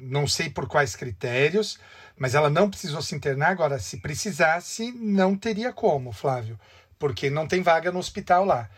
não 0.00 0.26
sei 0.26 0.48
por 0.48 0.66
quais 0.66 0.96
critérios, 0.96 1.78
mas 2.16 2.34
ela 2.34 2.48
não 2.48 2.70
precisou 2.70 3.02
se 3.02 3.14
internar. 3.14 3.50
Agora, 3.50 3.78
se 3.78 3.98
precisasse, 3.98 4.90
não 4.92 5.36
teria 5.36 5.72
como, 5.74 6.10
Flávio, 6.10 6.58
porque 6.98 7.28
não 7.28 7.46
tem 7.46 7.60
vaga 7.62 7.92
no 7.92 7.98
hospital 7.98 8.46
lá. 8.46 8.70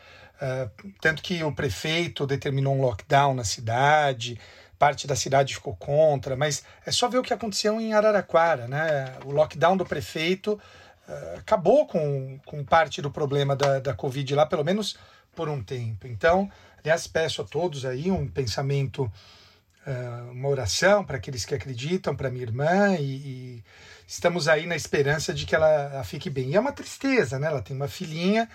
Uh, 0.44 0.92
tanto 1.00 1.22
que 1.22 1.42
o 1.42 1.50
prefeito 1.50 2.26
determinou 2.26 2.74
um 2.74 2.82
lockdown 2.82 3.32
na 3.32 3.44
cidade, 3.44 4.38
parte 4.78 5.06
da 5.06 5.16
cidade 5.16 5.54
ficou 5.54 5.74
contra, 5.74 6.36
mas 6.36 6.62
é 6.84 6.90
só 6.90 7.08
ver 7.08 7.16
o 7.16 7.22
que 7.22 7.32
aconteceu 7.32 7.80
em 7.80 7.94
Araraquara, 7.94 8.68
né? 8.68 9.16
O 9.24 9.30
lockdown 9.30 9.74
do 9.74 9.86
prefeito 9.86 10.60
uh, 11.08 11.38
acabou 11.38 11.86
com, 11.86 12.38
com 12.44 12.62
parte 12.62 13.00
do 13.00 13.10
problema 13.10 13.56
da, 13.56 13.78
da 13.78 13.94
Covid 13.94 14.34
lá, 14.34 14.44
pelo 14.44 14.62
menos 14.62 14.98
por 15.34 15.48
um 15.48 15.62
tempo. 15.62 16.06
Então, 16.06 16.50
aliás, 16.82 17.06
peço 17.06 17.40
a 17.40 17.44
todos 17.44 17.86
aí 17.86 18.10
um 18.10 18.28
pensamento, 18.28 19.10
uh, 19.86 20.30
uma 20.30 20.50
oração 20.50 21.04
para 21.04 21.16
aqueles 21.16 21.46
que 21.46 21.54
acreditam, 21.54 22.14
para 22.14 22.30
minha 22.30 22.44
irmã, 22.44 22.94
e, 22.96 23.02
e, 23.02 23.64
estamos 24.06 24.46
aí 24.48 24.66
na 24.66 24.76
esperança 24.76 25.32
de 25.32 25.46
que 25.46 25.54
ela, 25.54 25.70
ela, 25.70 26.04
fique 26.04 26.28
bem. 26.28 26.50
E 26.50 26.56
é 26.56 26.60
uma 26.60 26.72
tristeza, 26.72 27.38
né? 27.38 27.46
Ela 27.46 27.62
tem 27.62 27.74
uma 27.74 27.88
filhinha, 27.88 28.48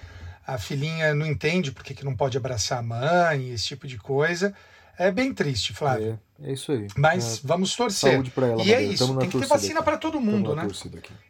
a 0.54 0.58
filhinha 0.58 1.14
não 1.14 1.26
entende 1.26 1.72
porque 1.72 1.94
que 1.94 2.04
não 2.04 2.16
pode 2.16 2.36
abraçar 2.38 2.80
a 2.80 2.82
mãe, 2.82 3.52
esse 3.52 3.68
tipo 3.68 3.88
de 3.88 3.98
coisa. 3.98 4.54
É 4.98 5.12
bem 5.12 5.34
triste, 5.34 5.74
Flávio. 5.74 6.20
É, 6.42 6.50
é 6.50 6.54
isso 6.54 6.72
aí. 6.72 6.88
Mas 6.98 7.38
É, 7.38 7.42
vamos 7.44 7.76
torcer. 7.76 8.14
Saúde 8.14 8.32
pra 8.32 8.48
ela, 8.48 8.64
e 8.64 8.74
é 8.74 8.82
isso, 8.82 9.06
Tamo 9.06 9.14
na 9.14 9.22
tem 9.22 9.30
que 9.30 9.40
ter 9.40 9.48
vacina 9.48 9.84
para 9.84 9.98
todo 9.98 10.20
mundo, 10.20 10.56
né? 10.56 10.68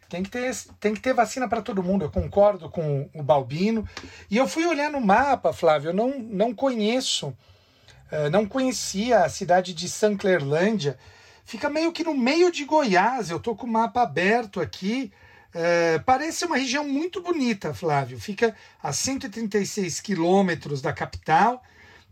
Tem 0.09 0.23
que, 0.23 0.29
ter, 0.29 0.55
tem 0.79 0.93
que 0.93 1.01
ter 1.01 1.13
vacina 1.13 1.47
para 1.47 1.61
todo 1.61 1.83
mundo, 1.83 2.03
eu 2.03 2.09
concordo 2.09 2.67
com 2.69 3.07
o 3.13 3.21
Balbino. 3.21 3.88
E 4.31 4.38
eu 4.38 4.47
fui 4.47 4.65
olhar 4.65 4.89
no 4.89 4.99
mapa, 4.99 5.53
Flávio, 5.53 5.89
eu 5.89 5.93
não, 5.93 6.17
não 6.17 6.51
conheço, 6.51 7.31
eh, 8.11 8.27
não 8.29 8.47
conhecia 8.47 9.19
a 9.19 9.29
cidade 9.29 9.71
de 9.71 9.88
Sanclerlândia. 9.88 10.97
Fica 11.45 11.69
meio 11.69 11.91
que 11.91 12.03
no 12.03 12.15
meio 12.15 12.51
de 12.51 12.65
Goiás, 12.65 13.29
eu 13.29 13.39
tô 13.39 13.55
com 13.55 13.67
o 13.67 13.71
mapa 13.71 14.01
aberto 14.01 14.59
aqui. 14.59 15.11
Eh, 15.53 16.00
parece 16.06 16.46
uma 16.46 16.58
região 16.58 16.88
muito 16.88 17.22
bonita, 17.22 17.74
Flávio. 17.74 18.20
Fica 18.20 18.56
a 18.82 18.94
136 18.94 20.00
quilômetros 20.00 20.82
da 20.82 20.94
capital, 20.94 21.63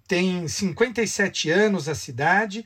tem 0.07 0.47
57 0.47 1.49
anos 1.49 1.87
a 1.87 1.95
cidade, 1.95 2.65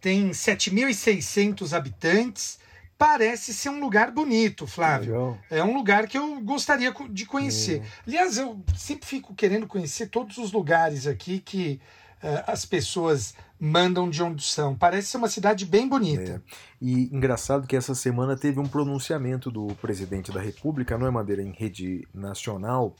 tem 0.00 0.30
7.600 0.30 1.76
habitantes. 1.76 2.58
Parece 2.96 3.54
ser 3.54 3.70
um 3.70 3.80
lugar 3.80 4.10
bonito, 4.10 4.66
Flávio. 4.66 5.12
Legal. 5.12 5.38
É 5.50 5.64
um 5.64 5.74
lugar 5.74 6.06
que 6.06 6.18
eu 6.18 6.40
gostaria 6.40 6.94
de 7.10 7.24
conhecer. 7.24 7.82
Aliás, 8.06 8.36
eu 8.36 8.62
sempre 8.76 9.06
fico 9.06 9.34
querendo 9.34 9.66
conhecer 9.66 10.08
todos 10.08 10.36
os 10.36 10.52
lugares 10.52 11.06
aqui 11.06 11.38
que 11.40 11.80
eh, 12.22 12.44
as 12.46 12.66
pessoas 12.66 13.34
mandam 13.60 14.08
de 14.08 14.22
onde 14.22 14.42
são. 14.42 14.74
Parece 14.74 15.08
ser 15.08 15.18
uma 15.18 15.28
cidade 15.28 15.66
bem 15.66 15.86
bonita. 15.86 16.42
E 16.80 17.14
engraçado 17.14 17.66
que 17.66 17.76
essa 17.76 17.94
semana 17.94 18.34
teve 18.34 18.58
um 18.58 18.66
pronunciamento 18.66 19.50
do 19.50 19.66
presidente 19.76 20.32
da 20.32 20.40
República, 20.40 20.96
não 20.96 21.06
é 21.06 21.10
Madeira, 21.10 21.42
em 21.42 21.52
rede 21.52 22.08
nacional, 22.14 22.96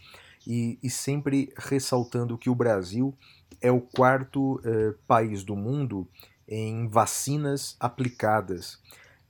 e, 0.46 0.78
e 0.82 0.90
sempre 0.90 1.50
ressaltando 1.56 2.36
que 2.36 2.50
o 2.50 2.54
Brasil 2.54 3.14
é 3.60 3.70
o 3.72 3.80
quarto 3.80 4.60
eh, 4.64 4.94
país 5.06 5.42
do 5.42 5.56
mundo 5.56 6.06
em 6.46 6.88
vacinas 6.88 7.76
aplicadas. 7.80 8.78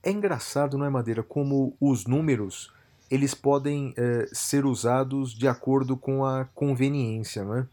É 0.03 0.11
engraçado, 0.11 0.77
não 0.77 0.85
é 0.85 0.89
Madeira, 0.89 1.23
como 1.23 1.75
os 1.79 2.05
números 2.05 2.73
eles 3.09 3.33
podem 3.33 3.93
eh, 3.97 4.27
ser 4.31 4.65
usados 4.65 5.33
de 5.33 5.47
acordo 5.47 5.97
com 5.97 6.25
a 6.25 6.45
conveniência, 6.55 7.43
não 7.43 7.57
é? 7.57 7.67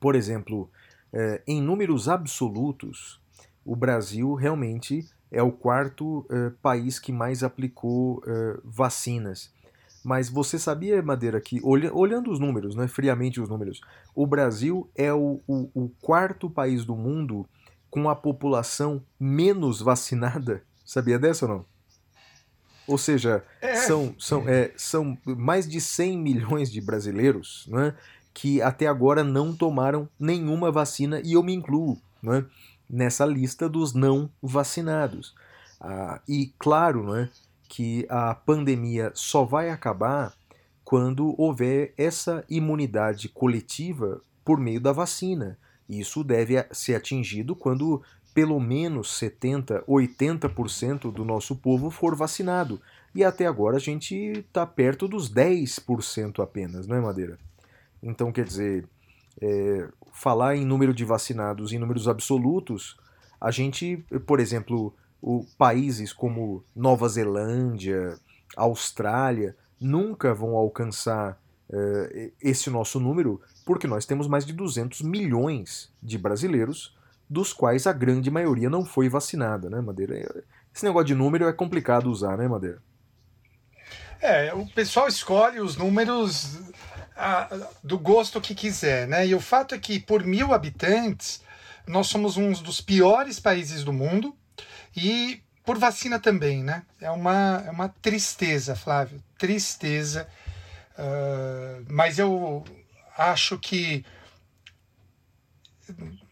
Por 0.00 0.14
exemplo, 0.14 0.70
eh, 1.12 1.42
em 1.46 1.60
números 1.62 2.08
absolutos, 2.08 3.20
o 3.64 3.74
Brasil 3.76 4.34
realmente 4.34 5.06
é 5.30 5.42
o 5.42 5.50
quarto 5.52 6.26
eh, 6.30 6.52
país 6.62 6.98
que 6.98 7.12
mais 7.12 7.42
aplicou 7.42 8.22
eh, 8.26 8.58
vacinas. 8.64 9.52
Mas 10.04 10.28
você 10.28 10.56
sabia, 10.58 11.02
Madeira, 11.02 11.40
que 11.40 11.60
olha- 11.64 11.92
olhando 11.92 12.30
os 12.30 12.38
números, 12.38 12.76
né, 12.76 12.86
friamente 12.86 13.40
os 13.40 13.48
números, 13.48 13.80
o 14.14 14.24
Brasil 14.26 14.88
é 14.94 15.12
o, 15.12 15.40
o- 15.48 15.68
o 15.74 15.88
quarto 16.00 16.48
país 16.48 16.84
do 16.84 16.94
mundo 16.94 17.44
com 17.90 18.08
a 18.08 18.14
população 18.14 19.02
menos 19.18 19.80
vacinada? 19.80 20.62
Sabia 20.84 21.18
dessa 21.18 21.46
ou 21.46 21.52
não? 21.52 21.66
Ou 22.86 22.96
seja, 22.96 23.44
É. 23.60 23.74
são, 23.74 24.14
são, 24.16 24.48
é, 24.48 24.72
são 24.76 25.18
mais 25.24 25.68
de 25.68 25.80
100 25.80 26.16
milhões 26.16 26.70
de 26.70 26.80
brasileiros 26.80 27.66
né, 27.68 27.96
que 28.36 28.60
até 28.60 28.86
agora 28.86 29.24
não 29.24 29.56
tomaram 29.56 30.06
nenhuma 30.20 30.70
vacina, 30.70 31.22
e 31.24 31.32
eu 31.32 31.42
me 31.42 31.54
incluo 31.54 31.96
né, 32.22 32.44
nessa 32.88 33.24
lista 33.24 33.66
dos 33.66 33.94
não 33.94 34.28
vacinados. 34.42 35.34
Ah, 35.80 36.20
e 36.28 36.52
claro 36.58 37.14
né, 37.14 37.30
que 37.66 38.06
a 38.10 38.34
pandemia 38.34 39.10
só 39.14 39.42
vai 39.42 39.70
acabar 39.70 40.34
quando 40.84 41.34
houver 41.40 41.94
essa 41.96 42.44
imunidade 42.46 43.30
coletiva 43.30 44.20
por 44.44 44.60
meio 44.60 44.82
da 44.82 44.92
vacina. 44.92 45.56
Isso 45.88 46.22
deve 46.22 46.62
ser 46.72 46.94
atingido 46.94 47.56
quando 47.56 48.02
pelo 48.34 48.60
menos 48.60 49.16
70, 49.16 49.82
80% 49.88 51.10
do 51.10 51.24
nosso 51.24 51.56
povo 51.56 51.90
for 51.90 52.14
vacinado. 52.14 52.82
E 53.14 53.24
até 53.24 53.46
agora 53.46 53.78
a 53.78 53.80
gente 53.80 54.14
está 54.14 54.66
perto 54.66 55.08
dos 55.08 55.32
10% 55.32 56.42
apenas, 56.42 56.86
não 56.86 56.96
é, 56.96 57.00
Madeira? 57.00 57.38
Então, 58.06 58.30
quer 58.30 58.44
dizer, 58.44 58.88
é, 59.40 59.88
falar 60.12 60.56
em 60.56 60.64
número 60.64 60.94
de 60.94 61.04
vacinados 61.04 61.72
em 61.72 61.78
números 61.78 62.08
absolutos, 62.08 62.96
a 63.40 63.50
gente, 63.50 64.04
por 64.26 64.40
exemplo, 64.40 64.94
o, 65.20 65.44
países 65.58 66.12
como 66.12 66.64
Nova 66.74 67.08
Zelândia, 67.08 68.18
Austrália, 68.56 69.56
nunca 69.80 70.32
vão 70.32 70.56
alcançar 70.56 71.38
eh, 71.70 72.30
esse 72.40 72.70
nosso 72.70 72.98
número 73.00 73.40
porque 73.64 73.88
nós 73.88 74.06
temos 74.06 74.28
mais 74.28 74.46
de 74.46 74.52
200 74.52 75.02
milhões 75.02 75.92
de 76.00 76.16
brasileiros, 76.16 76.96
dos 77.28 77.52
quais 77.52 77.86
a 77.88 77.92
grande 77.92 78.30
maioria 78.30 78.70
não 78.70 78.84
foi 78.84 79.08
vacinada, 79.08 79.68
né, 79.68 79.80
Madeira? 79.80 80.44
Esse 80.72 80.84
negócio 80.84 81.08
de 81.08 81.14
número 81.16 81.46
é 81.46 81.52
complicado 81.52 82.08
usar, 82.08 82.38
né, 82.38 82.46
Madeira? 82.46 82.80
É, 84.20 84.54
o 84.54 84.64
pessoal 84.66 85.08
escolhe 85.08 85.60
os 85.60 85.76
números 85.76 86.65
ah, 87.16 87.48
do 87.82 87.98
gosto 87.98 88.40
que 88.40 88.54
quiser, 88.54 89.08
né? 89.08 89.26
E 89.26 89.34
o 89.34 89.40
fato 89.40 89.74
é 89.74 89.78
que, 89.78 89.98
por 89.98 90.24
mil 90.24 90.52
habitantes, 90.52 91.42
nós 91.86 92.08
somos 92.08 92.36
um 92.36 92.52
dos 92.52 92.80
piores 92.80 93.40
países 93.40 93.84
do 93.84 93.92
mundo 93.92 94.36
e 94.94 95.42
por 95.64 95.78
vacina 95.78 96.20
também, 96.20 96.62
né? 96.62 96.82
É 97.00 97.10
uma, 97.10 97.64
é 97.66 97.70
uma 97.70 97.88
tristeza, 97.88 98.76
Flávio, 98.76 99.22
tristeza. 99.38 100.28
Ah, 100.96 101.80
mas 101.88 102.18
eu 102.18 102.64
acho 103.16 103.58
que 103.58 104.04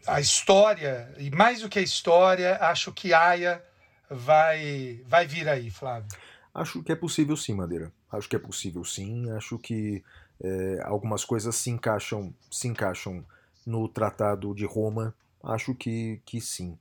a 0.05 0.19
história, 0.19 1.13
e 1.17 1.31
mais 1.31 1.61
do 1.61 1.69
que 1.69 1.79
a 1.79 1.81
história, 1.81 2.57
acho 2.61 2.91
que 2.91 3.13
Aya 3.13 3.63
vai, 4.09 5.01
vai 5.07 5.25
vir 5.25 5.47
aí, 5.47 5.69
Flávio. 5.69 6.09
Acho 6.53 6.83
que 6.83 6.91
é 6.91 6.95
possível 6.95 7.35
sim, 7.35 7.53
Madeira. 7.53 7.91
Acho 8.11 8.29
que 8.29 8.35
é 8.35 8.39
possível 8.39 8.83
sim. 8.83 9.29
Acho 9.31 9.57
que 9.59 10.03
é, 10.41 10.79
algumas 10.83 11.23
coisas 11.23 11.55
se 11.55 11.69
encaixam, 11.69 12.33
se 12.51 12.67
encaixam 12.67 13.25
no 13.65 13.87
Tratado 13.87 14.53
de 14.53 14.65
Roma. 14.65 15.13
Acho 15.43 15.73
que, 15.73 16.21
que 16.25 16.41
sim. 16.41 16.77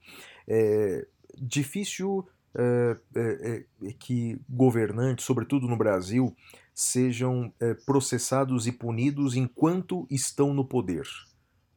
É 0.47 1.07
difícil 1.37 2.27
é, 2.57 2.97
é, 3.17 3.65
é, 3.83 3.93
que 3.99 4.39
governantes, 4.49 5.25
sobretudo 5.25 5.67
no 5.67 5.77
Brasil, 5.77 6.35
sejam 6.73 7.53
é, 7.61 7.75
processados 7.75 8.67
e 8.67 8.73
punidos 8.73 9.37
enquanto 9.37 10.07
estão 10.11 10.55
no 10.55 10.65
poder. 10.65 11.07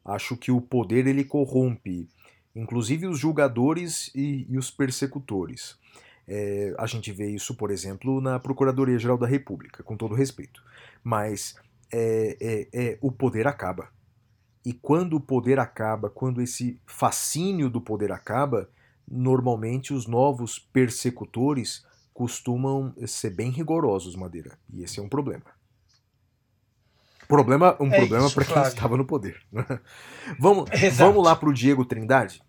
Acho 0.04 0.36
que 0.36 0.50
o 0.50 0.60
poder 0.60 1.06
ele 1.06 1.24
corrompe, 1.24 2.08
inclusive 2.54 3.06
os 3.06 3.18
julgadores 3.18 4.10
e, 4.14 4.46
e 4.48 4.56
os 4.56 4.70
persecutores. 4.70 5.76
É, 6.26 6.74
a 6.78 6.86
gente 6.86 7.10
vê 7.10 7.28
isso, 7.28 7.54
por 7.54 7.70
exemplo, 7.70 8.20
na 8.20 8.38
Procuradoria-Geral 8.38 9.18
da 9.18 9.26
República, 9.26 9.82
com 9.82 9.96
todo 9.96 10.14
respeito. 10.14 10.62
Mas 11.02 11.56
é, 11.92 12.36
é, 12.40 12.68
é, 12.72 12.98
o 13.00 13.10
poder 13.10 13.46
acaba. 13.46 13.88
E 14.64 14.72
quando 14.72 15.14
o 15.14 15.20
poder 15.20 15.58
acaba, 15.58 16.10
quando 16.10 16.42
esse 16.42 16.80
fascínio 16.86 17.70
do 17.70 17.80
poder 17.80 18.12
acaba, 18.12 18.68
normalmente 19.10 19.94
os 19.94 20.06
novos 20.06 20.58
persecutores 20.58 21.86
costumam 22.12 22.92
ser 23.06 23.30
bem 23.30 23.50
rigorosos, 23.50 24.16
Madeira. 24.16 24.58
E 24.72 24.82
esse 24.82 24.98
é 24.98 25.02
um 25.02 25.08
problema. 25.08 25.44
Problema, 27.28 27.76
um 27.78 27.92
É 27.92 27.96
problema 27.96 28.30
para 28.30 28.44
quem 28.44 28.62
estava 28.62 28.96
no 28.96 29.04
poder. 29.04 29.40
vamos, 30.40 30.70
Exato. 30.82 31.12
vamos 31.12 31.24
lá 31.24 31.36
para 31.36 31.48
o 31.48 31.52
Diego 31.52 31.84
Trindade? 31.84 32.42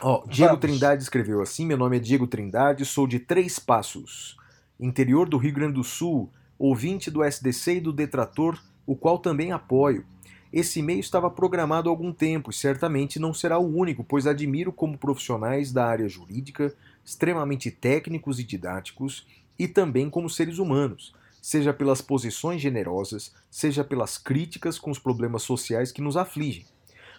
Ó, 0.00 0.24
Diego 0.26 0.54
Vamos. 0.54 0.60
Trindade 0.60 1.02
escreveu 1.02 1.40
assim: 1.40 1.66
Meu 1.66 1.76
nome 1.76 1.96
é 1.96 2.00
Diego 2.00 2.26
Trindade, 2.26 2.84
sou 2.84 3.06
de 3.06 3.18
Três 3.18 3.58
Passos, 3.58 4.36
interior 4.78 5.28
do 5.28 5.38
Rio 5.38 5.52
Grande 5.52 5.74
do 5.74 5.84
Sul, 5.84 6.32
ouvinte 6.64 7.10
do 7.10 7.24
SDC 7.24 7.74
e 7.74 7.80
do 7.80 7.92
Detrator, 7.92 8.56
o 8.86 8.94
qual 8.94 9.18
também 9.18 9.50
apoio. 9.50 10.06
Esse 10.52 10.78
e-mail 10.78 11.00
estava 11.00 11.28
programado 11.28 11.88
há 11.88 11.92
algum 11.92 12.12
tempo 12.12 12.50
e 12.50 12.54
certamente 12.54 13.18
não 13.18 13.34
será 13.34 13.58
o 13.58 13.76
único, 13.76 14.04
pois 14.04 14.28
admiro 14.28 14.72
como 14.72 14.96
profissionais 14.96 15.72
da 15.72 15.84
área 15.84 16.08
jurídica, 16.08 16.72
extremamente 17.04 17.68
técnicos 17.68 18.38
e 18.38 18.44
didáticos, 18.44 19.26
e 19.58 19.66
também 19.66 20.08
como 20.08 20.30
seres 20.30 20.58
humanos, 20.58 21.12
seja 21.40 21.72
pelas 21.72 22.00
posições 22.00 22.60
generosas, 22.60 23.34
seja 23.50 23.82
pelas 23.82 24.16
críticas 24.16 24.78
com 24.78 24.92
os 24.92 25.00
problemas 25.00 25.42
sociais 25.42 25.90
que 25.90 26.00
nos 26.00 26.16
afligem. 26.16 26.64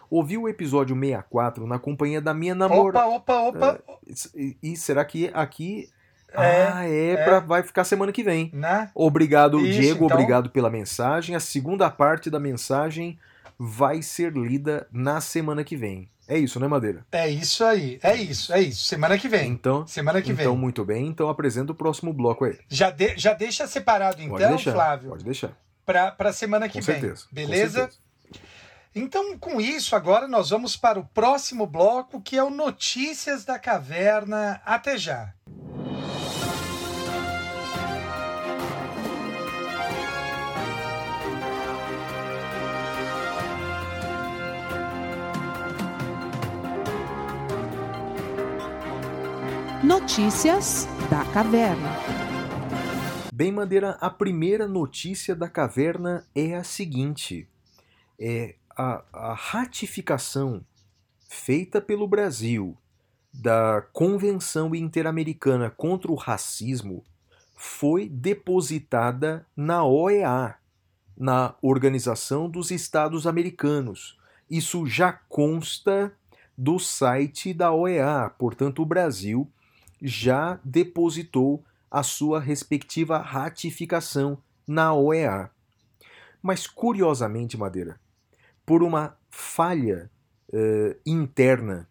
Ouvi 0.10 0.38
o 0.38 0.48
episódio 0.48 0.96
64 0.96 1.68
na 1.68 1.80
companhia 1.80 2.22
da 2.22 2.34
minha 2.34 2.56
namorada. 2.56 3.08
Opa, 3.08 3.42
opa, 3.42 3.74
opa. 3.74 3.84
E, 4.34 4.56
e 4.64 4.78
será 4.78 5.04
que 5.04 5.30
aqui. 5.34 5.90
É, 6.34 6.68
ah, 6.74 6.88
é, 6.88 7.10
é. 7.12 7.24
Pra, 7.24 7.40
vai 7.40 7.64
ficar 7.64 7.84
semana 7.84 8.12
que 8.12 8.24
vem. 8.24 8.50
Né? 8.54 8.90
Obrigado, 8.96 9.60
Isso, 9.60 9.80
Diego, 9.80 10.06
então. 10.06 10.18
obrigado 10.18 10.50
pela 10.50 10.70
mensagem. 10.70 11.36
A 11.36 11.40
segunda 11.40 11.90
parte 11.90 12.30
da 12.30 12.40
mensagem 12.40 13.20
vai 13.58 14.02
ser 14.02 14.34
lida 14.34 14.88
na 14.92 15.22
semana 15.22 15.64
que 15.64 15.76
vem. 15.78 16.10
É 16.28 16.38
isso, 16.38 16.58
né, 16.60 16.68
Madeira? 16.68 17.06
É 17.12 17.28
isso 17.30 17.64
aí, 17.66 18.00
é 18.02 18.16
isso, 18.16 18.54
é 18.54 18.62
isso. 18.62 18.86
Semana 18.86 19.18
que 19.18 19.28
vem. 19.28 19.52
Então, 19.52 19.86
Semana 19.86 20.22
que 20.22 20.32
então 20.32 20.54
vem. 20.54 20.58
muito 20.62 20.86
bem. 20.86 21.06
Então 21.08 21.28
apresenta 21.30 21.74
o 21.74 21.76
próximo 21.76 22.14
bloco 22.14 22.46
aí. 22.46 22.58
Já, 22.70 22.90
de- 22.90 23.18
já 23.18 23.34
deixa 23.34 23.68
separado 23.68 24.22
então, 24.22 24.38
Pode 24.38 24.48
deixar, 24.48 24.72
Flávio, 24.72 25.10
pode 25.10 25.24
deixar. 25.26 25.52
para 25.86 26.32
semana 26.32 26.70
que 26.70 26.80
Com 26.80 26.86
vem. 26.86 27.00
certeza. 27.02 27.26
com 27.30 27.36
Beleza? 27.36 27.80
certeza. 27.82 28.04
Então, 28.96 29.38
com 29.40 29.60
isso, 29.60 29.96
agora 29.96 30.28
nós 30.28 30.52
vamos 30.52 30.78
para 30.78 31.00
o 31.00 31.04
próximo 31.04 31.66
bloco, 31.66 32.22
que 32.22 32.38
é 32.38 32.44
o 32.44 32.52
Notícias 32.52 33.44
da 33.44 33.58
Caverna. 33.58 34.62
Até 34.64 34.98
já. 34.98 35.34
Notícias 49.84 50.88
da 51.10 51.26
Caverna. 51.34 51.90
Bem, 53.34 53.52
Madeira, 53.52 53.98
a 54.00 54.10
primeira 54.10 54.66
notícia 54.66 55.36
da 55.36 55.50
caverna 55.50 56.26
é 56.34 56.56
a 56.56 56.64
seguinte: 56.64 57.50
é 58.18 58.56
a, 58.70 59.04
a 59.12 59.34
ratificação 59.34 60.66
feita 61.28 61.82
pelo 61.82 62.08
Brasil 62.08 62.78
da 63.34 63.82
Convenção 63.92 64.74
Interamericana 64.74 65.70
contra 65.70 66.10
o 66.10 66.16
Racismo 66.16 67.04
foi 67.54 68.08
depositada 68.08 69.46
na 69.54 69.84
OEA, 69.84 70.56
na 71.18 71.56
Organização 71.62 72.50
dos 72.50 72.72
Estados 72.72 73.28
Americanos. 73.28 74.18
Isso 74.50 74.88
já 74.88 75.12
consta 75.12 76.14
do 76.58 76.80
site 76.80 77.54
da 77.54 77.74
OEA, 77.74 78.32
portanto, 78.38 78.82
o 78.82 78.86
Brasil 78.86 79.52
já 80.04 80.60
depositou 80.64 81.64
a 81.90 82.04
sua 82.04 82.40
respectiva 82.40 83.18
ratificação 83.20 84.38
na 84.68 84.94
OEA. 84.94 85.50
Mas, 86.42 86.68
curiosamente, 86.68 87.58
Madeira, 87.58 88.00
por 88.66 88.84
uma 88.84 89.18
falha 89.32 90.12
eh, 90.56 90.98
interna, 91.06 91.90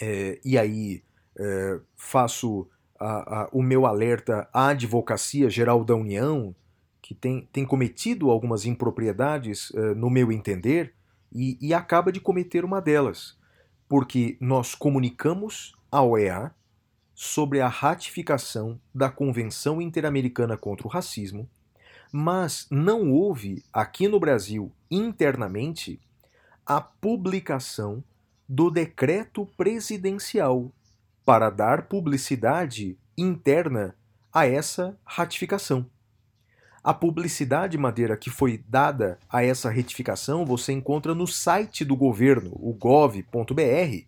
eh, 0.00 0.38
e 0.44 0.56
aí 0.58 1.02
eh, 1.36 1.80
faço 1.96 2.68
a- 3.00 3.42
a- 3.42 3.48
o 3.52 3.60
meu 3.62 3.86
alerta 3.86 4.48
à 4.52 4.68
Advocacia 4.68 5.50
Geral 5.50 5.84
da 5.84 5.96
União, 5.96 6.54
que 7.02 7.14
tem, 7.14 7.48
tem 7.52 7.64
cometido 7.66 8.30
algumas 8.30 8.64
impropriedades, 8.64 9.72
no 9.96 10.08
meu 10.08 10.30
entender, 10.30 10.94
e, 11.32 11.58
e 11.60 11.74
acaba 11.74 12.12
de 12.12 12.20
cometer 12.20 12.64
uma 12.64 12.80
delas, 12.80 13.36
porque 13.88 14.36
nós 14.40 14.74
comunicamos 14.74 15.74
à 15.90 16.00
OEA 16.02 16.54
sobre 17.14 17.60
a 17.60 17.68
ratificação 17.68 18.80
da 18.94 19.08
Convenção 19.08 19.80
Interamericana 19.80 20.56
contra 20.56 20.86
o 20.86 20.90
Racismo, 20.90 21.48
mas 22.12 22.66
não 22.70 23.12
houve 23.12 23.62
aqui 23.72 24.08
no 24.08 24.18
Brasil 24.18 24.72
internamente 24.90 26.00
a 26.66 26.80
publicação 26.80 28.02
do 28.48 28.70
decreto 28.70 29.46
presidencial 29.56 30.72
para 31.24 31.50
dar 31.50 31.82
publicidade 31.88 32.98
interna 33.16 33.94
a 34.32 34.46
essa 34.46 34.96
ratificação. 35.04 35.86
A 36.82 36.92
publicidade, 36.92 37.78
Madeira, 37.78 38.16
que 38.16 38.28
foi 38.28 38.62
dada 38.68 39.18
a 39.28 39.42
essa 39.42 39.70
retificação, 39.70 40.44
você 40.44 40.72
encontra 40.72 41.14
no 41.14 41.26
site 41.26 41.82
do 41.82 41.96
governo, 41.96 42.50
o 42.56 42.74
gov.br. 42.74 44.04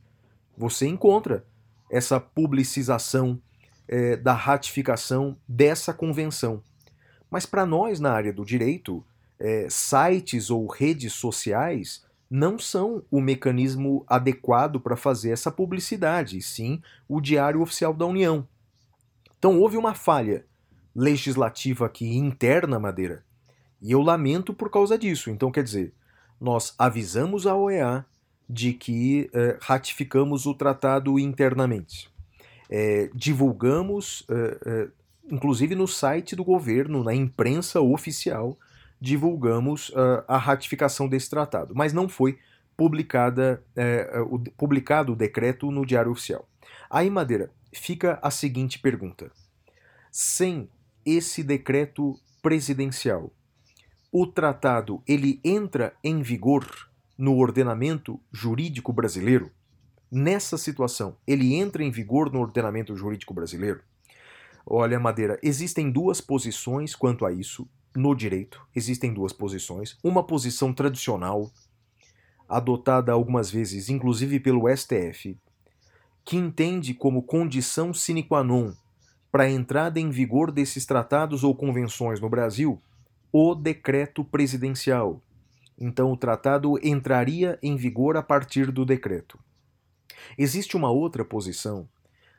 Você 0.58 0.86
encontra 0.86 1.44
essa 1.90 2.18
publicização 2.20 3.40
eh, 3.88 4.16
da 4.16 4.32
ratificação 4.32 5.36
dessa 5.48 5.92
convenção. 5.92 6.62
Mas 7.30 7.46
para 7.46 7.66
nós, 7.66 8.00
na 8.00 8.12
área 8.12 8.32
do 8.32 8.44
direito, 8.44 9.04
eh, 9.38 9.66
sites 9.70 10.50
ou 10.50 10.66
redes 10.66 11.12
sociais 11.12 12.04
não 12.28 12.58
são 12.58 13.04
o 13.10 13.20
mecanismo 13.20 14.04
adequado 14.08 14.80
para 14.80 14.96
fazer 14.96 15.30
essa 15.30 15.50
publicidade, 15.50 16.40
sim 16.42 16.82
o 17.08 17.20
Diário 17.20 17.60
Oficial 17.60 17.94
da 17.94 18.04
União. 18.04 18.46
Então 19.38 19.60
houve 19.60 19.76
uma 19.76 19.94
falha 19.94 20.44
legislativa 20.94 21.86
aqui 21.86 22.16
interna, 22.16 22.80
Madeira, 22.80 23.22
e 23.80 23.92
eu 23.92 24.00
lamento 24.00 24.52
por 24.54 24.70
causa 24.70 24.98
disso. 24.98 25.30
Então, 25.30 25.52
quer 25.52 25.62
dizer, 25.62 25.92
nós 26.40 26.74
avisamos 26.78 27.46
a 27.46 27.54
OEA 27.54 28.04
de 28.48 28.72
que 28.72 29.30
eh, 29.32 29.58
ratificamos 29.60 30.46
o 30.46 30.54
tratado 30.54 31.18
internamente. 31.18 32.10
Eh, 32.68 33.10
divulgamos, 33.14 34.26
eh, 34.28 34.58
eh, 34.66 34.88
inclusive 35.30 35.74
no 35.74 35.86
site 35.86 36.34
do 36.34 36.44
governo, 36.44 37.04
na 37.04 37.14
imprensa 37.14 37.80
oficial, 37.80 38.58
divulgamos 38.98 39.92
a 40.26 40.38
ratificação 40.38 41.06
desse 41.06 41.28
tratado, 41.28 41.74
mas 41.74 41.92
não 41.92 42.08
foi 42.08 42.38
publicada, 42.74 43.62
o, 44.30 44.38
publicado 44.56 45.12
o 45.12 45.16
decreto 45.16 45.70
no 45.70 45.84
Diário 45.84 46.12
Oficial. 46.12 46.48
Aí, 46.88 47.10
Madeira, 47.10 47.50
fica 47.74 48.18
a 48.22 48.30
seguinte 48.30 48.78
pergunta: 48.78 49.30
sem 50.10 50.70
esse 51.04 51.42
decreto 51.42 52.18
presidencial, 52.40 53.30
o 54.10 54.26
tratado 54.26 55.02
ele 55.06 55.40
entra 55.44 55.92
em 56.02 56.22
vigor 56.22 56.88
no 57.16 57.36
ordenamento 57.36 58.20
jurídico 58.32 58.92
brasileiro? 58.92 59.50
Nessa 60.10 60.56
situação, 60.56 61.16
ele 61.26 61.54
entra 61.54 61.82
em 61.82 61.90
vigor 61.90 62.32
no 62.32 62.40
ordenamento 62.40 62.94
jurídico 62.96 63.34
brasileiro? 63.34 63.80
Olha, 64.64 64.98
Madeira, 64.98 65.38
existem 65.42 65.90
duas 65.90 66.20
posições 66.20 66.94
quanto 66.94 67.24
a 67.24 67.32
isso 67.32 67.68
no 67.94 68.14
direito. 68.14 68.66
Existem 68.74 69.12
duas 69.12 69.32
posições. 69.32 69.96
Uma 70.02 70.24
posição 70.24 70.72
tradicional, 70.72 71.50
adotada 72.48 73.12
algumas 73.12 73.50
vezes, 73.50 73.88
inclusive 73.88 74.38
pelo 74.40 74.68
STF, 74.68 75.38
que 76.24 76.36
entende 76.36 76.94
como 76.94 77.22
condição 77.22 77.94
sine 77.94 78.22
qua 78.22 78.42
non 78.42 78.72
para 79.30 79.44
a 79.44 79.50
entrada 79.50 80.00
em 80.00 80.10
vigor 80.10 80.50
desses 80.50 80.86
tratados 80.86 81.44
ou 81.44 81.54
convenções 81.54 82.20
no 82.20 82.28
Brasil 82.28 82.80
o 83.32 83.54
decreto 83.54 84.24
presidencial. 84.24 85.20
Então, 85.78 86.10
o 86.12 86.16
tratado 86.16 86.78
entraria 86.82 87.58
em 87.62 87.76
vigor 87.76 88.16
a 88.16 88.22
partir 88.22 88.70
do 88.72 88.84
decreto. 88.84 89.38
Existe 90.38 90.76
uma 90.76 90.90
outra 90.90 91.24
posição, 91.24 91.88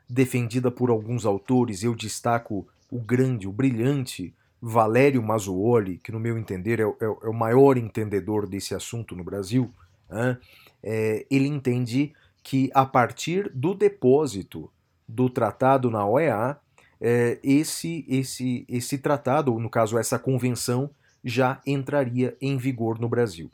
defendida 0.08 0.70
por 0.70 0.90
alguns 0.90 1.26
autores, 1.26 1.82
eu 1.82 1.94
destaco 1.94 2.66
o 2.90 3.00
grande, 3.00 3.46
o 3.48 3.52
brilhante 3.52 4.34
Valério 4.60 5.22
Mazzuoli, 5.22 5.98
que, 5.98 6.10
no 6.10 6.18
meu 6.20 6.36
entender, 6.38 6.80
é, 6.80 6.86
o- 6.86 6.96
é 7.00 7.04
é 7.04 7.28
o 7.28 7.34
maior 7.34 7.76
entendedor 7.76 8.46
desse 8.46 8.74
assunto 8.74 9.14
no 9.14 9.24
Brasil. 9.24 9.72
né? 10.10 10.38
É, 10.82 11.26
ele 11.30 11.46
entende 11.48 12.14
que, 12.42 12.70
a 12.74 12.86
partir 12.86 13.50
do 13.54 13.74
depósito 13.74 14.70
do 15.06 15.28
tratado 15.28 15.90
na 15.90 16.06
OEA, 16.06 16.56
é, 17.00 17.38
esse, 17.42 18.04
esse, 18.08 18.64
esse 18.68 18.98
tratado, 18.98 19.52
ou 19.52 19.60
no 19.60 19.68
caso 19.70 19.98
essa 19.98 20.18
convenção, 20.18 20.90
já 21.24 21.60
entraria 21.66 22.36
em 22.40 22.56
vigor 22.56 22.98
no 22.98 23.08
Brasil. 23.08 23.50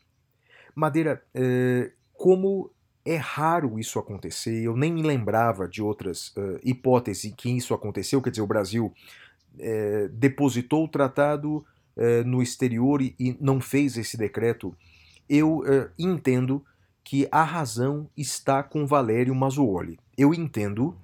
Madeira, 0.75 1.23
é, 1.35 1.93
como 2.15 2.71
é 3.05 3.17
raro 3.17 3.79
isso 3.79 3.99
acontecer, 3.99 4.63
eu 4.63 4.77
nem 4.77 4.93
me 4.93 5.03
lembrava 5.03 5.69
de 5.69 5.83
outras 5.83 6.33
eh, 6.37 6.61
hipóteses 6.65 7.27
em 7.27 7.33
que 7.33 7.51
isso 7.51 7.75
aconteceu, 7.75 8.23
quer 8.23 8.31
dizer, 8.31 8.41
o 8.41 8.47
Brasil 8.47 8.95
eh, 9.59 10.09
depositou 10.11 10.85
o 10.85 10.89
tratado 10.89 11.65
eh, 11.97 12.25
no 12.25 12.43
exterior 12.43 13.03
e, 13.03 13.37
não 13.41 13.61
fez 13.61 13.97
esse 13.97 14.17
decreto. 14.17 14.75
Eu 15.29 15.63
eh, 15.67 15.91
entendo 15.99 16.65
que 17.05 17.29
a 17.31 17.45
razão 17.45 18.09
está 18.17 18.63
com 18.63 18.87
Valério 18.87 19.35
Mazzuoli. 19.35 19.99
Eu 20.17 20.33
entendo 20.33 20.97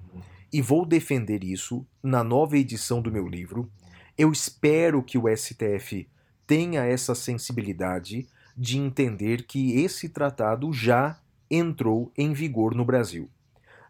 e 0.51 0.61
vou 0.61 0.85
defender 0.85 1.43
isso 1.43 1.85
na 2.01 2.23
nova 2.23 2.57
edição 2.57 3.01
do 3.01 3.11
meu 3.11 3.27
livro. 3.27 3.69
Eu 4.17 4.31
espero 4.31 5.03
que 5.03 5.17
o 5.17 5.25
STF 5.33 6.09
tenha 6.51 6.83
essa 6.83 7.15
sensibilidade 7.15 8.27
de 8.57 8.77
entender 8.77 9.43
que 9.43 9.79
esse 9.79 10.09
tratado 10.09 10.73
já 10.73 11.17
entrou 11.49 12.11
em 12.17 12.33
vigor 12.33 12.75
no 12.75 12.83
Brasil. 12.83 13.29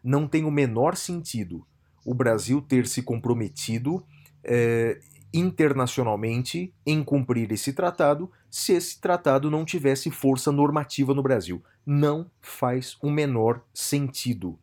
Não 0.04 0.28
tem 0.28 0.43
o 0.43 0.52
menor 0.52 0.95
sentido 0.95 1.65
o 2.06 2.13
Brasil 2.13 2.62
ter 2.62 2.86
se 2.86 3.02
comprometido 3.02 4.06
eh, 4.43 5.00
internacionalmente 5.34 6.71
em 6.86 7.04
cumprir 7.04 7.52
esse 7.52 7.74
tratado 7.74 8.32
se 8.47 8.74
esse 8.74 9.02
tratado 9.02 9.50
não 9.50 9.65
tivesse 9.65 10.12
força 10.12 10.52
normativa 10.52 11.15
no 11.15 11.24
Brasil. 11.24 11.63
Não 11.84 12.30
faz 12.39 12.95
o 13.02 13.10
menor 13.10 13.63
sentido. 13.74 14.60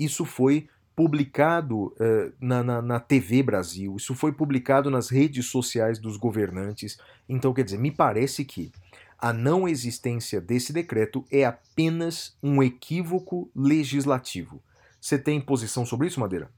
Isso 0.00 0.24
foi 0.24 0.70
publicado 0.96 1.94
eh, 2.00 2.32
na, 2.40 2.62
na, 2.64 2.80
na 2.80 2.98
TV 2.98 3.42
Brasil, 3.42 3.94
isso 3.96 4.14
foi 4.14 4.32
publicado 4.32 4.90
nas 4.90 5.10
redes 5.10 5.44
sociais 5.46 5.98
dos 5.98 6.16
governantes. 6.16 6.98
Então, 7.28 7.52
quer 7.52 7.64
dizer, 7.64 7.78
me 7.78 7.90
parece 7.90 8.46
que 8.46 8.72
a 9.18 9.30
não 9.30 9.68
existência 9.68 10.40
desse 10.40 10.72
decreto 10.72 11.22
é 11.30 11.44
apenas 11.44 12.36
um 12.42 12.62
equívoco 12.62 13.50
legislativo. 13.54 14.62
Você 14.98 15.18
tem 15.18 15.38
posição 15.38 15.84
sobre 15.84 16.06
isso, 16.06 16.18
Madeira? 16.18 16.50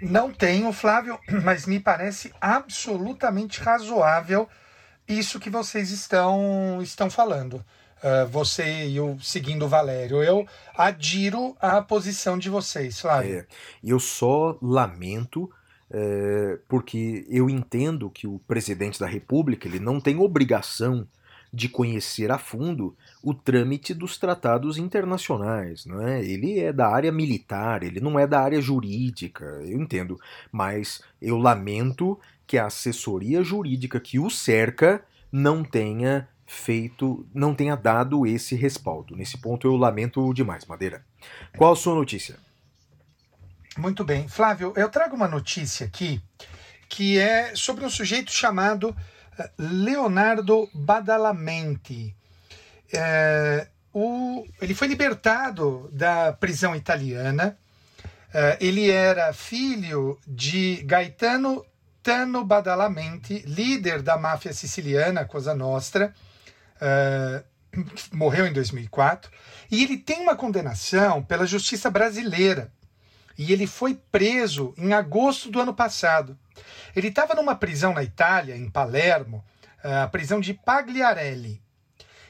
Não 0.00 0.30
tenho, 0.30 0.70
Flávio, 0.70 1.18
mas 1.42 1.64
me 1.64 1.80
parece 1.80 2.32
absolutamente 2.40 3.60
razoável 3.60 4.46
isso 5.08 5.40
que 5.40 5.48
vocês 5.48 5.90
estão, 5.90 6.78
estão 6.82 7.08
falando. 7.08 7.64
Uh, 8.02 8.28
você 8.28 8.88
e 8.88 9.00
o 9.00 9.18
seguindo 9.20 9.64
o 9.64 9.68
Valério. 9.68 10.22
Eu 10.22 10.46
adiro 10.76 11.56
à 11.60 11.82
posição 11.82 12.38
de 12.38 12.48
vocês, 12.48 13.00
Flávio. 13.00 13.38
É, 13.38 13.46
eu 13.82 13.98
só 13.98 14.56
lamento 14.62 15.50
é, 15.90 16.58
porque 16.68 17.26
eu 17.30 17.48
entendo 17.48 18.10
que 18.10 18.26
o 18.26 18.38
presidente 18.40 19.00
da 19.00 19.06
República 19.06 19.66
ele 19.66 19.80
não 19.80 20.00
tem 20.00 20.18
obrigação 20.18 21.06
de 21.50 21.66
conhecer 21.66 22.30
a 22.30 22.36
fundo 22.36 22.94
o 23.22 23.32
trâmite 23.32 23.94
dos 23.94 24.18
tratados 24.18 24.76
internacionais, 24.76 25.86
não 25.86 26.06
é? 26.06 26.22
Ele 26.22 26.60
é 26.60 26.72
da 26.74 26.88
área 26.88 27.10
militar, 27.10 27.82
ele 27.82 28.00
não 28.00 28.18
é 28.18 28.26
da 28.26 28.38
área 28.38 28.60
jurídica, 28.60 29.46
eu 29.64 29.80
entendo, 29.80 30.20
mas 30.52 31.00
eu 31.22 31.38
lamento 31.38 32.20
que 32.46 32.58
a 32.58 32.66
assessoria 32.66 33.42
jurídica 33.42 33.98
que 33.98 34.18
o 34.18 34.28
cerca 34.28 35.02
não 35.32 35.64
tenha 35.64 36.28
feito, 36.48 37.28
não 37.34 37.54
tenha 37.54 37.76
dado 37.76 38.26
esse 38.26 38.56
respaldo. 38.56 39.14
Nesse 39.14 39.36
ponto 39.36 39.66
eu 39.66 39.76
lamento 39.76 40.32
demais, 40.32 40.64
Madeira. 40.64 41.04
Qual 41.56 41.72
a 41.72 41.76
sua 41.76 41.94
notícia? 41.94 42.36
Muito 43.76 44.02
bem. 44.02 44.26
Flávio, 44.26 44.72
eu 44.74 44.88
trago 44.88 45.14
uma 45.14 45.28
notícia 45.28 45.86
aqui 45.86 46.22
que 46.88 47.18
é 47.18 47.54
sobre 47.54 47.84
um 47.84 47.90
sujeito 47.90 48.32
chamado 48.32 48.96
eh, 49.38 49.50
Leonardo 49.58 50.70
Badalamenti. 50.72 52.16
É, 52.90 53.68
o, 53.92 54.46
ele 54.62 54.74
foi 54.74 54.88
libertado 54.88 55.90
da 55.92 56.32
prisão 56.32 56.74
italiana. 56.74 57.58
É, 58.32 58.56
ele 58.58 58.90
era 58.90 59.34
filho 59.34 60.18
de 60.26 60.82
Gaetano 60.84 61.62
Tano 62.02 62.42
Badalamenti, 62.42 63.44
líder 63.46 64.00
da 64.00 64.16
máfia 64.16 64.54
siciliana 64.54 65.26
Cosa 65.26 65.54
Nostra. 65.54 66.14
É, 66.80 67.44
morreu 68.12 68.46
em 68.46 68.52
2004. 68.52 69.30
E 69.70 69.82
ele 69.82 69.96
tem 69.96 70.20
uma 70.20 70.36
condenação 70.36 71.22
pela 71.22 71.46
justiça 71.46 71.90
brasileira 71.90 72.72
e 73.38 73.52
ele 73.52 73.68
foi 73.68 73.94
preso 73.94 74.74
em 74.76 74.92
agosto 74.92 75.48
do 75.48 75.60
ano 75.60 75.72
passado. 75.72 76.36
Ele 76.94 77.06
estava 77.06 77.34
numa 77.34 77.54
prisão 77.54 77.94
na 77.94 78.02
Itália, 78.02 78.56
em 78.56 78.68
Palermo, 78.68 79.44
a 79.80 80.08
prisão 80.08 80.40
de 80.40 80.52
Pagliarelli. 80.52 81.62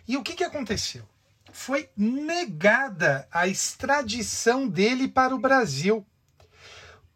E 0.06 0.18
o 0.18 0.22
que, 0.22 0.34
que 0.34 0.44
aconteceu? 0.44 1.08
Foi 1.50 1.88
negada 1.96 3.26
a 3.32 3.46
extradição 3.46 4.68
dele 4.68 5.08
para 5.08 5.34
o 5.34 5.38
Brasil. 5.38 6.06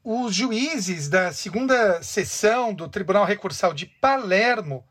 Os 0.02 0.34
juízes 0.34 1.10
da 1.10 1.30
segunda 1.30 2.02
sessão 2.02 2.72
do 2.72 2.88
Tribunal 2.88 3.26
Recursal 3.26 3.74
de 3.74 3.84
Palermo 3.84 4.84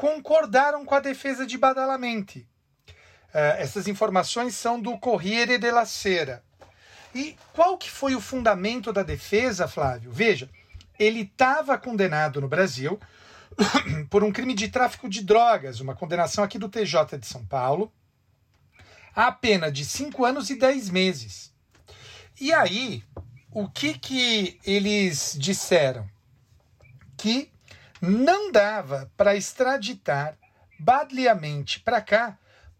concordaram 0.00 0.82
com 0.86 0.94
a 0.94 1.00
defesa 1.00 1.46
de 1.46 1.58
Badalamenti. 1.58 2.48
Uh, 3.34 3.58
essas 3.58 3.86
informações 3.86 4.54
são 4.54 4.80
do 4.80 4.96
Corriere 4.96 5.58
della 5.58 5.84
Sera. 5.84 6.42
E 7.14 7.36
qual 7.52 7.76
que 7.76 7.90
foi 7.90 8.14
o 8.14 8.20
fundamento 8.20 8.94
da 8.94 9.02
defesa, 9.02 9.68
Flávio? 9.68 10.10
Veja, 10.10 10.48
ele 10.98 11.20
estava 11.20 11.76
condenado 11.76 12.40
no 12.40 12.48
Brasil 12.48 12.98
por 14.08 14.24
um 14.24 14.32
crime 14.32 14.54
de 14.54 14.68
tráfico 14.68 15.06
de 15.06 15.22
drogas, 15.22 15.80
uma 15.80 15.94
condenação 15.94 16.42
aqui 16.42 16.58
do 16.58 16.70
TJ 16.70 17.18
de 17.18 17.26
São 17.26 17.44
Paulo, 17.44 17.92
a 19.14 19.30
pena 19.30 19.70
de 19.70 19.84
5 19.84 20.24
anos 20.24 20.48
e 20.48 20.54
10 20.54 20.88
meses. 20.88 21.52
E 22.40 22.54
aí, 22.54 23.04
o 23.50 23.68
que 23.68 23.98
que 23.98 24.58
eles 24.64 25.36
disseram? 25.38 26.08
Que 27.18 27.49
não 28.00 28.50
dava 28.50 29.10
para 29.16 29.36
extraditar 29.36 30.36
badliamente 30.78 31.80
para 31.80 32.00
cá 32.00 32.38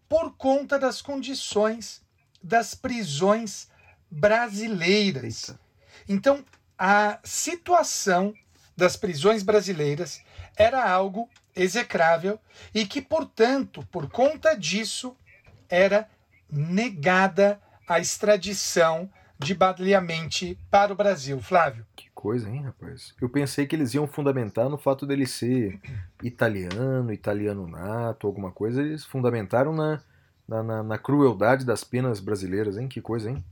por 0.09 0.35
conta 0.35 0.79
das 0.79 1.01
condições 1.01 2.01
das 2.43 2.73
prisões 2.73 3.69
brasileiras. 4.09 5.49
Eita. 5.49 5.59
Então, 6.09 6.43
a 6.77 7.19
situação 7.23 8.33
das 8.75 8.97
prisões 8.97 9.43
brasileiras 9.43 10.21
era 10.57 10.89
algo 10.89 11.29
execrável 11.55 12.39
e 12.73 12.85
que, 12.85 13.01
portanto, 13.01 13.87
por 13.91 14.09
conta 14.09 14.55
disso, 14.55 15.15
era 15.69 16.09
negada 16.49 17.61
a 17.87 17.99
extradição 17.99 19.09
de 19.37 19.53
Badliamente 19.53 20.57
para 20.69 20.91
o 20.91 20.95
Brasil. 20.95 21.39
Flávio. 21.41 21.85
Coisa, 22.21 22.47
hein, 22.47 22.61
rapaz? 22.61 23.15
Eu 23.19 23.27
pensei 23.27 23.65
que 23.65 23.75
eles 23.75 23.95
iam 23.95 24.05
fundamentar 24.05 24.69
no 24.69 24.77
fato 24.77 25.07
dele 25.07 25.25
ser 25.25 25.79
italiano, 26.21 27.11
italiano 27.11 27.65
nato, 27.65 28.27
alguma 28.27 28.51
coisa. 28.51 28.79
Eles 28.79 29.03
fundamentaram 29.03 29.73
na, 29.73 29.99
na, 30.47 30.61
na- 30.61 30.83
na 30.83 30.97
crueldade 30.99 31.65
das 31.65 31.83
penas 31.83 32.19
brasileiras, 32.19 32.77
hein? 32.77 32.87
Que 32.87 33.01
coisa, 33.01 33.31
hein? 33.31 33.43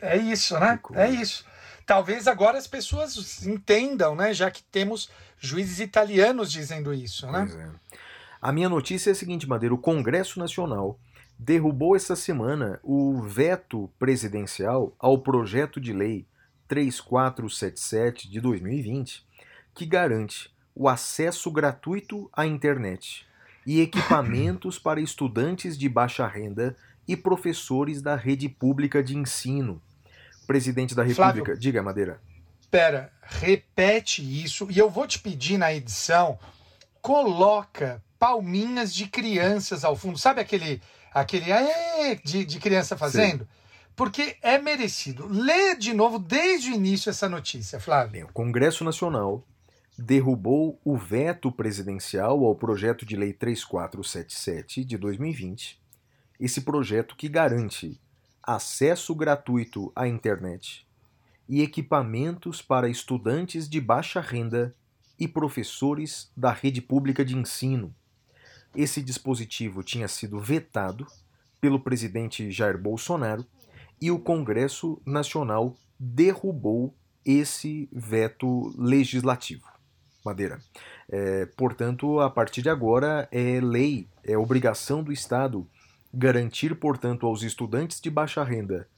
É 0.00 0.16
isso, 0.16 0.58
né? 0.58 0.80
É 0.94 1.10
isso. 1.10 1.44
Talvez 1.84 2.26
agora 2.26 2.56
as 2.56 2.66
pessoas 2.66 3.46
entendam, 3.46 4.14
né? 4.14 4.32
Já 4.32 4.50
que 4.50 4.62
temos 4.62 5.10
juízes 5.38 5.78
italianos 5.78 6.50
dizendo 6.50 6.94
isso, 6.94 7.30
né? 7.30 7.46
Pois 7.50 7.54
é. 7.54 7.70
A 8.40 8.50
minha 8.50 8.70
notícia 8.70 9.10
é 9.10 9.12
a 9.12 9.14
seguinte, 9.14 9.46
Madeira: 9.46 9.74
o 9.74 9.78
Congresso 9.78 10.38
Nacional 10.38 10.98
derrubou 11.38 11.94
essa 11.94 12.16
semana 12.16 12.80
o 12.82 13.20
veto 13.20 13.90
presidencial 13.98 14.94
ao 14.98 15.18
projeto 15.18 15.78
de 15.78 15.92
lei 15.92 16.26
3477 16.68 18.30
de 18.30 18.40
2020, 18.40 19.26
que 19.74 19.86
garante 19.86 20.50
o 20.74 20.88
acesso 20.88 21.50
gratuito 21.50 22.30
à 22.32 22.46
internet 22.46 23.26
e 23.66 23.80
equipamentos 23.80 24.78
para 24.80 25.00
estudantes 25.00 25.76
de 25.76 25.88
baixa 25.88 26.26
renda 26.26 26.76
e 27.06 27.16
professores 27.16 28.00
da 28.02 28.14
rede 28.14 28.48
pública 28.48 29.02
de 29.02 29.16
ensino. 29.16 29.82
Presidente 30.46 30.94
da 30.94 31.02
Flávio. 31.08 31.42
República, 31.42 31.58
diga, 31.58 31.82
Madeira. 31.82 32.20
Pera, 32.70 33.10
repete 33.22 34.22
isso 34.22 34.68
e 34.70 34.78
eu 34.78 34.90
vou 34.90 35.06
te 35.06 35.18
pedir 35.18 35.56
na 35.56 35.72
edição, 35.72 36.38
coloca 37.00 38.02
palminhas 38.18 38.94
de 38.94 39.06
crianças 39.06 39.84
ao 39.84 39.96
fundo. 39.96 40.18
Sabe 40.18 40.40
aquele 40.40 40.82
aquele 41.12 41.50
aê 41.50 42.16
de, 42.22 42.44
de 42.44 42.58
criança 42.58 42.96
fazendo? 42.96 43.48
Porque 43.98 44.36
é 44.42 44.58
merecido. 44.58 45.26
Lê 45.26 45.74
de 45.74 45.92
novo 45.92 46.20
desde 46.20 46.70
o 46.70 46.74
início 46.74 47.10
essa 47.10 47.28
notícia, 47.28 47.80
Flávio. 47.80 48.26
O 48.26 48.32
Congresso 48.32 48.84
Nacional 48.84 49.44
derrubou 49.98 50.80
o 50.84 50.96
veto 50.96 51.50
presidencial 51.50 52.44
ao 52.44 52.54
projeto 52.54 53.04
de 53.04 53.16
lei 53.16 53.32
3477 53.32 54.84
de 54.84 54.96
2020. 54.96 55.82
Esse 56.38 56.60
projeto 56.60 57.16
que 57.16 57.28
garante 57.28 58.00
acesso 58.40 59.12
gratuito 59.16 59.90
à 59.96 60.06
internet 60.06 60.86
e 61.48 61.60
equipamentos 61.60 62.62
para 62.62 62.88
estudantes 62.88 63.68
de 63.68 63.80
baixa 63.80 64.20
renda 64.20 64.72
e 65.18 65.26
professores 65.26 66.30
da 66.36 66.52
rede 66.52 66.80
pública 66.80 67.24
de 67.24 67.36
ensino. 67.36 67.92
Esse 68.76 69.02
dispositivo 69.02 69.82
tinha 69.82 70.06
sido 70.06 70.38
vetado 70.38 71.04
pelo 71.60 71.80
presidente 71.80 72.48
Jair 72.52 72.78
Bolsonaro 72.78 73.44
e 74.00 74.10
o 74.10 74.18
Congresso 74.18 75.00
Nacional 75.04 75.76
derrubou 75.98 76.94
esse 77.24 77.88
veto 77.92 78.72
legislativo. 78.78 79.66
Madeira. 80.24 80.60
É, 81.10 81.46
portanto, 81.46 82.20
a 82.20 82.28
partir 82.28 82.62
de 82.62 82.68
agora 82.68 83.28
é 83.32 83.60
lei, 83.60 84.06
é 84.24 84.36
obrigação 84.36 85.02
do 85.02 85.12
Estado 85.12 85.66
garantir, 86.12 86.74
portanto, 86.74 87.26
aos 87.26 87.42
estudantes 87.42 88.00
de 88.00 88.10
baixa 88.10 88.42
renda 88.42 88.88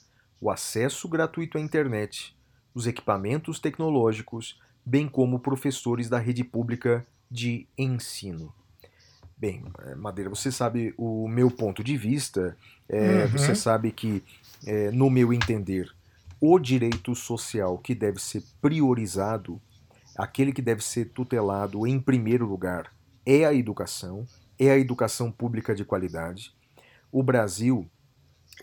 o 0.40 0.50
acesso 0.50 1.06
gratuito 1.08 1.58
à 1.58 1.60
internet, 1.60 2.34
os 2.74 2.86
equipamentos 2.86 3.60
tecnológicos, 3.60 4.58
bem 4.84 5.06
como 5.06 5.40
professores 5.40 6.08
da 6.08 6.18
rede 6.18 6.42
pública 6.42 7.06
de 7.30 7.66
ensino. 7.76 8.52
Bem, 9.40 9.64
eh, 9.87 9.94
Madeira, 9.94 10.29
você 10.29 10.53
sabe 10.53 10.92
o 10.98 11.26
meu 11.26 11.50
ponto 11.50 11.83
de 11.83 11.96
vista, 11.96 12.55
é, 12.87 13.24
Uhum. 13.24 13.29
você 13.31 13.55
sabe 13.55 13.90
que, 13.90 14.22
é, 14.66 14.90
no 14.90 15.09
meu 15.09 15.33
entender, 15.33 15.90
o 16.38 16.59
direito 16.59 17.14
social 17.14 17.79
que 17.79 17.94
deve 17.94 18.20
ser 18.20 18.42
priorizado, 18.61 19.59
aquele 20.14 20.53
que 20.53 20.61
deve 20.61 20.85
ser 20.85 21.07
tutelado 21.07 21.87
em 21.87 21.98
primeiro 21.98 22.44
lugar, 22.44 22.92
é 23.24 23.46
a 23.46 23.55
educação, 23.55 24.26
é 24.59 24.70
a 24.70 24.79
educação 24.79 25.33
pública 25.33 25.74
de 25.74 25.87
qualidade. 25.87 26.53
O 27.11 27.22
Brasil 27.22 27.88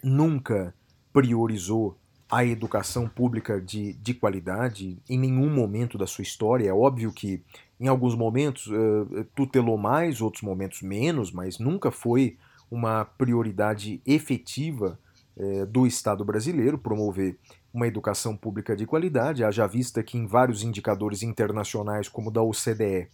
nunca 0.04 0.76
priorizou 1.12 1.98
a 2.30 2.44
educação 2.44 3.08
pública 3.08 3.62
de, 3.62 3.94
de 3.94 4.14
qualidade 4.14 4.98
em 5.10 5.18
nenhum 5.18 5.50
momento 5.50 5.98
da 5.98 6.06
sua 6.06 6.24
história. 6.24 6.70
É 6.70 6.74
óbvio 6.74 7.12
que 7.12 7.42
em 7.80 7.88
alguns 7.88 8.16
momentos 8.16 8.70
eh, 8.70 9.26
tutelou 9.34 9.78
mais, 9.78 10.22
outros 10.22 10.44
momentos 10.44 10.82
menos, 10.82 11.32
mas 11.32 11.58
nunca 11.58 11.90
foi 11.90 12.38
uma 12.70 13.06
prioridade 13.06 14.02
efetiva 14.06 15.00
eh, 15.38 15.66
do 15.66 15.88
Estado 15.88 16.26
brasileiro 16.26 16.78
promover 16.78 17.38
uma 17.74 17.88
educação 17.88 18.36
pública 18.36 18.76
de 18.76 18.86
qualidade, 18.86 19.44
haja 19.44 19.68
vista 19.68 20.04
que 20.04 20.18
em 20.18 20.26
vários 20.26 20.64
indicadores 20.64 21.22
internacionais, 21.22 22.10
como 22.10 22.32
da 22.32 22.42
OCDE, 22.42 23.08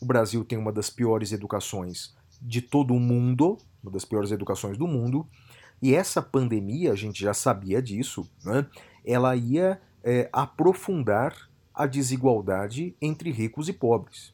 o 0.00 0.04
Brasil 0.04 0.44
tem 0.44 0.58
uma 0.58 0.72
das 0.72 0.90
piores 0.90 1.32
educações 1.32 2.14
de 2.40 2.60
todo 2.60 2.92
o 2.92 3.00
mundo, 3.00 3.56
uma 3.82 3.90
das 3.90 4.04
piores 4.04 4.30
educações 4.30 4.76
do 4.76 4.86
mundo, 4.86 5.26
e 5.82 5.94
essa 5.94 6.22
pandemia, 6.22 6.92
a 6.92 6.96
gente 6.96 7.20
já 7.20 7.34
sabia 7.34 7.82
disso, 7.82 8.30
né? 8.44 8.64
ela 9.04 9.34
ia 9.34 9.80
eh, 10.04 10.28
aprofundar 10.32 11.36
a 11.74 11.86
desigualdade 11.86 12.94
entre 13.02 13.30
ricos 13.32 13.68
e 13.68 13.72
pobres. 13.72 14.32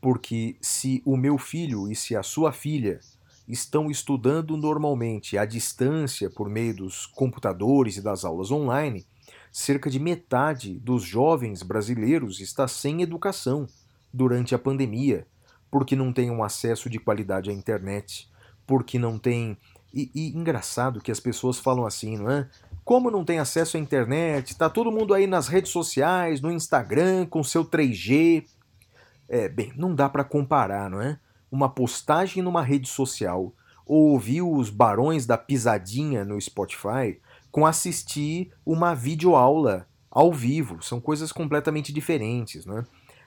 Porque 0.00 0.56
se 0.60 1.00
o 1.06 1.16
meu 1.16 1.38
filho 1.38 1.90
e 1.90 1.94
se 1.94 2.16
a 2.16 2.22
sua 2.24 2.50
filha 2.50 2.98
estão 3.46 3.90
estudando 3.90 4.56
normalmente 4.56 5.38
à 5.38 5.44
distância 5.44 6.28
por 6.28 6.48
meio 6.48 6.74
dos 6.74 7.06
computadores 7.06 7.96
e 7.96 8.02
das 8.02 8.24
aulas 8.24 8.50
online, 8.50 9.06
cerca 9.52 9.90
de 9.90 10.00
metade 10.00 10.78
dos 10.78 11.04
jovens 11.04 11.62
brasileiros 11.62 12.40
está 12.40 12.66
sem 12.66 13.02
educação 13.02 13.68
durante 14.12 14.54
a 14.54 14.58
pandemia, 14.58 15.26
porque 15.70 15.94
não 15.94 16.12
tem 16.12 16.30
um 16.30 16.42
acesso 16.42 16.88
de 16.88 16.98
qualidade 16.98 17.50
à 17.50 17.52
internet, 17.52 18.28
porque 18.66 18.98
não 18.98 19.18
tem. 19.18 19.56
E, 19.92 20.10
e 20.14 20.36
engraçado 20.36 21.00
que 21.00 21.10
as 21.10 21.20
pessoas 21.20 21.58
falam 21.58 21.84
assim, 21.84 22.16
não 22.16 22.30
é? 22.30 22.48
Como 22.84 23.10
não 23.10 23.24
tem 23.24 23.38
acesso 23.38 23.76
à 23.76 23.80
internet, 23.80 24.56
tá 24.56 24.68
todo 24.68 24.90
mundo 24.90 25.14
aí 25.14 25.26
nas 25.26 25.46
redes 25.46 25.70
sociais, 25.70 26.40
no 26.40 26.50
Instagram, 26.50 27.26
com 27.26 27.42
seu 27.44 27.64
3G. 27.64 28.44
É, 29.28 29.48
bem, 29.48 29.72
não 29.76 29.94
dá 29.94 30.08
para 30.08 30.24
comparar, 30.24 30.90
não 30.90 31.00
é? 31.00 31.18
Uma 31.50 31.68
postagem 31.68 32.42
numa 32.42 32.62
rede 32.62 32.88
social 32.88 33.52
ou 33.86 34.12
ouvir 34.12 34.42
os 34.42 34.70
barões 34.70 35.26
da 35.26 35.36
pisadinha 35.36 36.24
no 36.24 36.40
Spotify 36.40 37.20
com 37.50 37.66
assistir 37.66 38.50
uma 38.64 38.94
videoaula 38.94 39.86
ao 40.10 40.32
vivo. 40.32 40.82
São 40.82 41.00
coisas 41.00 41.30
completamente 41.30 41.92
diferentes, 41.92 42.64
né? 42.64 42.84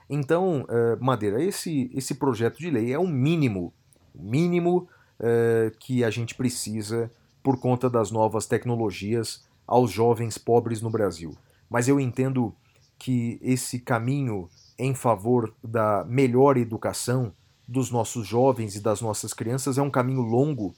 Então, 0.10 0.66
eh, 0.70 0.98
Madeira, 1.00 1.42
esse, 1.44 1.90
esse 1.94 2.16
projeto 2.16 2.60
de 2.60 2.70
lei 2.70 2.94
é 2.94 3.00
o 3.00 3.08
mínimo, 3.08 3.74
o 4.14 4.24
mínimo 4.24 4.88
eh, 5.20 5.72
que 5.80 6.04
a 6.04 6.10
gente 6.10 6.36
precisa 6.36 7.12
por 7.42 7.60
conta 7.60 7.90
das 7.90 8.12
novas 8.12 8.46
tecnologias 8.46 9.46
aos 9.68 9.92
jovens 9.92 10.38
pobres 10.38 10.82
no 10.82 10.90
Brasil. 10.90 11.38
Mas 11.70 11.88
eu 11.88 12.00
entendo 12.00 12.54
que 12.98 13.40
esse 13.42 13.80
caminho 13.80 14.50
em 14.78 14.94
favor 14.94 15.54
da 15.64 16.04
melhor 16.06 16.58
educação 16.58 17.34
dos 17.68 17.90
nossos 17.90 18.28
jovens 18.28 18.76
e 18.76 18.80
das 18.80 19.02
nossas 19.02 19.34
crianças 19.34 19.78
é 19.78 19.82
um 19.82 19.90
caminho 19.90 20.22
longo 20.22 20.76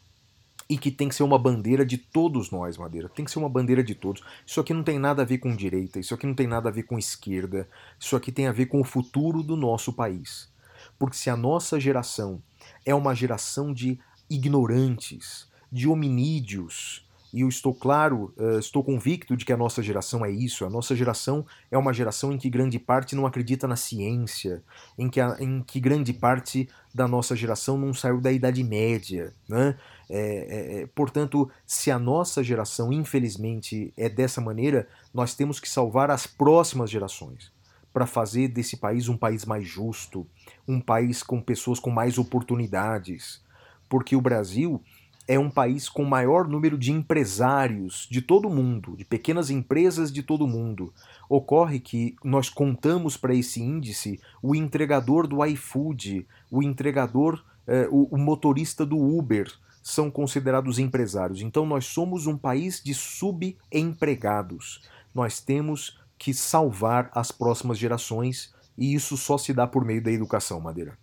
e 0.70 0.78
que 0.78 0.92
tem 0.92 1.08
que 1.08 1.16
ser 1.16 1.24
uma 1.24 1.40
bandeira 1.40 1.86
de 1.86 1.98
todos 1.98 2.52
nós, 2.52 2.78
Madeira. 2.78 3.10
Tem 3.10 3.24
que 3.24 3.32
ser 3.32 3.40
uma 3.40 3.50
bandeira 3.50 3.84
de 3.84 3.96
todos. 3.96 4.22
Isso 4.46 4.60
aqui 4.60 4.74
não 4.74 4.84
tem 4.84 5.00
nada 5.00 5.22
a 5.22 5.26
ver 5.26 5.38
com 5.38 5.56
direita, 5.56 6.00
isso 6.00 6.14
aqui 6.14 6.28
não 6.28 6.34
tem 6.34 6.48
nada 6.48 6.70
a 6.70 6.72
ver 6.72 6.84
com 6.84 6.98
esquerda, 6.98 7.68
isso 8.00 8.16
aqui 8.16 8.32
tem 8.32 8.48
a 8.48 8.52
ver 8.52 8.66
com 8.66 8.82
o 8.82 8.84
futuro 8.84 9.42
do 9.42 9.56
nosso 9.56 9.94
país. 9.94 10.52
Porque 11.00 11.16
se 11.16 11.30
a 11.30 11.38
nossa 11.38 11.80
geração 11.80 12.42
é 12.86 12.94
uma 12.94 13.16
geração 13.16 13.74
de 13.74 14.00
ignorantes, 14.30 15.48
de 15.72 15.88
hominídeos, 15.88 17.06
e 17.34 17.42
eu 17.42 17.50
estou 17.50 17.74
claro, 17.74 18.34
eh, 18.38 18.58
estou 18.58 18.82
convicto 18.82 19.36
de 19.36 19.44
que 19.44 19.52
a 19.52 19.58
nossa 19.58 19.84
geração 19.84 20.26
é 20.26 20.32
isso. 20.32 20.66
A 20.66 20.70
nossa 20.70 20.96
geração 20.96 21.46
é 21.70 21.78
uma 21.78 21.94
geração 21.94 22.32
em 22.32 22.38
que 22.38 22.50
grande 22.50 22.80
parte 22.80 23.16
não 23.16 23.26
acredita 23.26 23.68
na 23.68 23.76
ciência, 23.76 24.64
em 24.98 25.10
que, 25.10 25.20
a- 25.20 25.36
em 25.40 25.62
que 25.62 25.80
grande 25.80 26.14
parte 26.14 26.70
da 26.96 27.06
nossa 27.06 27.36
geração 27.36 27.78
não 27.78 27.94
saiu 27.94 28.22
da 28.22 28.32
Idade 28.32 28.64
Média. 28.64 29.34
Né? 29.48 29.78
É, 30.10 30.20
é, 30.20 30.82
é, 30.84 30.88
portanto, 30.88 31.52
se 31.66 31.92
a 31.92 32.00
nossa 32.00 32.42
geração, 32.42 32.94
infelizmente, 32.94 33.94
é 33.98 34.08
dessa 34.08 34.40
maneira, 34.40 34.88
nós 35.14 35.36
temos 35.36 35.60
que 35.60 35.68
salvar 35.70 36.10
as 36.10 36.26
próximas 36.26 36.90
gerações 36.90 37.52
para 37.94 38.06
fazer 38.08 38.48
desse 38.48 38.78
país 38.78 39.10
um 39.10 39.18
país 39.18 39.44
mais 39.44 39.68
justo, 39.68 40.26
um 40.66 40.80
país 40.80 41.22
com 41.24 41.42
pessoas 41.42 41.78
com 41.78 41.90
mais 41.90 42.18
oportunidades. 42.18 43.42
Porque 43.90 44.16
o 44.16 44.22
Brasil 44.22 44.82
é 45.28 45.38
um 45.38 45.50
país 45.50 45.90
com 45.90 46.06
maior 46.06 46.48
número 46.48 46.78
de 46.78 46.92
empresários 46.92 48.08
de 48.10 48.22
todo 48.22 48.48
o 48.48 48.54
mundo, 48.54 48.96
de 48.96 49.04
pequenas 49.04 49.50
empresas 49.50 50.12
de 50.12 50.24
todo 50.24 50.46
o 50.46 50.48
mundo. 50.48 50.94
Ocorre 51.30 51.80
que 51.80 52.16
nós 52.24 52.50
contamos 52.50 53.18
para 53.18 53.36
esse 53.36 53.62
índice 53.62 54.22
o 54.42 54.56
entregador 54.56 55.28
do 55.28 55.44
iFood, 55.46 56.26
o 56.50 56.64
entregador, 56.64 57.44
eh, 57.68 57.90
o, 57.92 58.16
o 58.16 58.18
motorista 58.18 58.86
do 58.86 58.98
Uber, 58.98 59.52
são 59.84 60.10
considerados 60.10 60.80
empresários. 60.80 61.42
Então 61.42 61.66
nós 61.66 61.86
somos 61.86 62.26
um 62.26 62.38
país 62.38 62.82
de 62.82 62.94
subempregados. 62.94 64.82
Nós 65.14 65.42
temos 65.42 66.00
que 66.18 66.34
salvar 66.34 67.10
as 67.14 67.32
próximas 67.32 67.78
gerações, 67.78 68.54
e 68.78 68.94
isso 68.94 69.18
só 69.18 69.38
se 69.38 69.54
dá 69.54 69.68
por 69.68 69.84
meio 69.86 70.02
da 70.02 70.12
educação, 70.12 70.60
Madeira. 70.60 70.98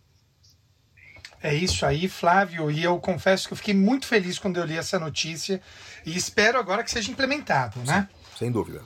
É 1.45 1.53
isso 1.53 1.85
aí, 1.85 2.09
Flávio, 2.09 2.71
e 2.71 2.83
eu 2.83 2.99
confesso 2.99 3.47
que 3.47 3.53
eu 3.53 3.59
fiquei 3.59 3.75
muito 3.75 4.07
feliz 4.07 4.39
quando 4.39 4.57
eu 4.57 4.65
li 4.65 4.79
essa 4.79 4.99
notícia 4.99 5.61
e 6.03 6.17
espero 6.17 6.59
agora 6.59 6.83
que 6.83 6.91
seja 6.91 7.11
implementado, 7.11 7.81
né? 7.81 8.09
Sem 8.39 8.51
dúvida. 8.51 8.83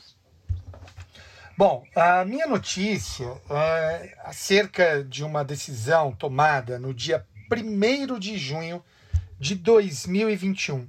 Bom, 1.57 1.85
a 1.95 2.25
minha 2.25 2.49
notícia 2.49 3.33
é 3.49 4.13
acerca 4.25 5.05
de 5.05 5.23
uma 5.23 5.45
decisão 5.45 6.11
tomada 6.11 6.81
no 6.81 6.93
dia 6.93 7.25
1 7.49 8.19
de 8.19 8.37
junho 8.37 8.83
de 9.39 9.55
2021. 9.55 10.89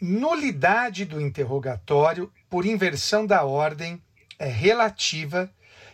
Nulidade 0.00 1.04
do 1.04 1.20
interrogatório 1.20 2.32
por 2.48 2.64
inversão 2.64 3.26
da 3.26 3.42
ordem 3.42 4.00
é 4.38 4.46
relativa 4.46 5.50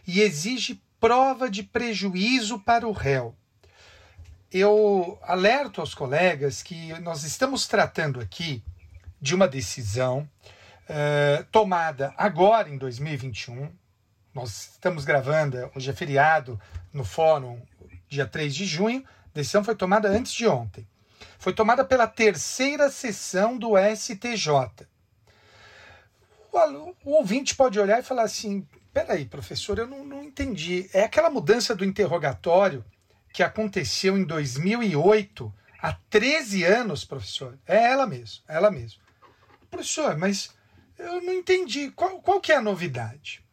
e 0.07 0.21
exige 0.21 0.79
prova 1.01 1.49
de 1.49 1.63
prejuízo 1.63 2.59
para 2.59 2.87
o 2.87 2.93
réu. 2.93 3.35
Eu 4.57 5.19
alerto 5.23 5.81
aos 5.81 5.97
colegas 5.97 6.63
que 6.63 6.93
nós 7.01 7.25
estamos 7.25 7.67
tratando 7.67 8.21
aqui 8.21 8.63
de 9.21 9.35
uma 9.35 9.49
decisão 9.49 10.31
eh, 10.89 11.45
tomada 11.51 12.15
agora 12.17 12.71
em 12.71 12.79
2021. 12.79 13.69
Nós 14.33 14.75
estamos 14.75 15.05
gravando, 15.05 15.69
hoje 15.75 15.91
é 15.91 15.93
feriado 15.93 16.57
no 16.93 17.05
fórum, 17.05 17.61
dia 18.09 18.29
3 18.29 18.55
de 18.55 18.65
junho. 18.65 19.05
A 19.25 19.35
decisão 19.35 19.65
foi 19.65 19.75
tomada 19.75 20.09
antes 20.09 20.33
de 20.33 20.47
ontem. 20.47 20.87
Foi 21.37 21.53
tomada 21.53 21.85
pela 21.85 22.07
terceira 22.07 22.89
sessão 22.93 23.59
do 23.59 23.73
STJ. 23.77 24.87
O, 26.53 26.95
o 27.05 27.15
ouvinte 27.17 27.57
pode 27.57 27.81
olhar 27.81 27.99
e 27.99 28.05
falar 28.05 28.23
assim: 28.23 28.65
peraí, 28.93 29.25
professor, 29.25 29.81
eu 29.81 29.87
não, 29.89 30.05
não 30.05 30.23
entendi. 30.23 30.89
É 30.95 31.03
aquela 31.03 31.29
mudança 31.29 31.75
do 31.75 31.85
interrogatório 31.85 32.85
que 33.35 33.43
aconteceu 33.43 34.17
em 34.17 34.23
2008, 34.23 35.53
há 35.83 35.93
13 36.09 36.63
anos, 36.63 37.05
professor. 37.05 37.59
É 37.67 37.91
ela 37.91 38.07
mesmo, 38.07 38.45
é 38.47 38.55
ela 38.55 38.71
mesmo. 38.71 39.03
Professor, 39.69 40.17
mas 40.17 40.55
eu 40.97 41.21
não 41.21 41.33
entendi. 41.33 41.91
Qual, 41.91 42.23
qual 42.23 42.41
que 42.41 42.53
é 42.53 42.57
a 42.57 42.63
novidade? 42.63 43.45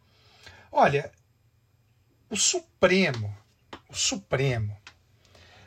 Olha, 0.72 1.12
o 2.30 2.38
Supremo, 2.38 3.36
o 3.90 3.96
Supremo, 3.96 4.80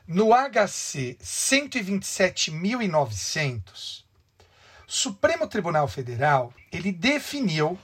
no 0.07 0.33
HC 0.33 1.18
127.900, 1.20 4.05
o 4.87 4.92
Supremo 4.92 5.48
Tribunal 5.48 5.88
Federal, 5.88 6.55
ele 6.70 6.92
definiu 6.92 7.77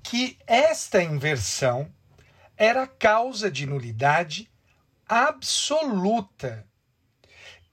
que 0.00 0.38
esta 0.46 1.02
inversão 1.02 1.92
era 2.56 2.86
causa 2.86 3.50
de 3.50 3.66
nulidade 3.66 4.48
absoluta. 5.10 6.64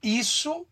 Isso 0.02 0.66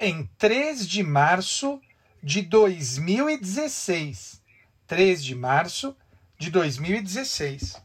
em 0.00 0.24
3 0.38 0.88
de 0.88 1.02
março 1.02 1.78
de 2.22 2.40
2016. 2.40 4.42
3 4.86 5.22
de 5.22 5.34
março 5.34 5.94
de 6.38 6.50
2016. 6.50 7.76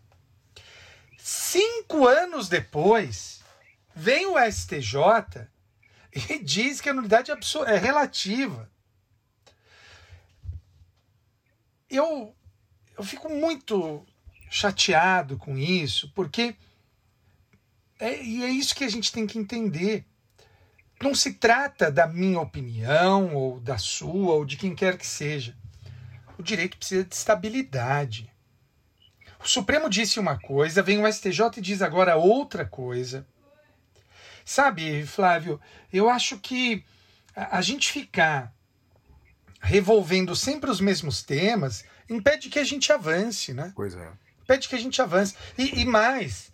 Cinco 1.18 2.08
anos 2.08 2.48
depois, 2.48 3.42
vem 3.94 4.26
o 4.28 4.36
STJ 4.40 5.46
e 6.30 6.40
diz 6.40 6.80
que 6.80 6.90
a 6.90 6.94
nulidade 6.94 7.34
abso- 7.34 7.66
é 7.66 7.78
relativa. 7.78 8.72
Eu, 11.90 12.34
eu 12.98 13.04
fico 13.04 13.28
muito 13.30 14.06
chateado 14.50 15.38
com 15.38 15.58
isso, 15.58 16.10
porque 16.16 16.56
é, 18.02 18.20
e 18.24 18.44
é 18.44 18.50
isso 18.50 18.74
que 18.74 18.84
a 18.84 18.90
gente 18.90 19.12
tem 19.12 19.28
que 19.28 19.38
entender. 19.38 20.04
Não 21.00 21.14
se 21.14 21.34
trata 21.34 21.92
da 21.92 22.08
minha 22.08 22.40
opinião, 22.40 23.36
ou 23.36 23.60
da 23.60 23.78
sua, 23.78 24.34
ou 24.34 24.44
de 24.44 24.58
quem 24.58 24.74
quer 24.74 24.98
que 24.98 25.06
seja. 25.06 25.56
O 26.38 26.42
direito 26.42 26.78
precisa 26.78 27.04
de 27.04 27.14
estabilidade. 27.14 28.28
O 29.40 29.48
Supremo 29.48 29.88
disse 29.88 30.20
uma 30.20 30.40
coisa, 30.40 30.82
vem 30.82 31.04
o 31.04 31.12
STJ 31.12 31.58
e 31.58 31.62
diz 31.62 31.84
agora 31.84 32.16
outra 32.16 32.66
coisa. 32.66 33.26
Sabe, 34.44 35.06
Flávio, 35.06 35.62
eu 35.94 36.10
acho 36.10 36.40
que 36.40 36.84
a, 37.36 37.62
gente 37.62 37.92
ficar 37.92 38.52
revolvendo 39.60 40.36
sempre 40.36 40.72
os 40.72 40.82
mesmos 40.82 41.22
temas 41.22 41.86
impede 42.10 42.50
que 42.50 42.58
a 42.58 42.64
gente 42.64 42.92
avance, 42.92 43.54
né? 43.54 43.72
Pois 43.76 43.96
é. 43.96 44.12
Impede 44.44 44.68
que 44.68 44.76
a 44.76 44.80
gente 44.80 45.00
avance. 45.02 45.36
E, 45.56 45.82
e 45.82 45.86
mais, 45.86 46.52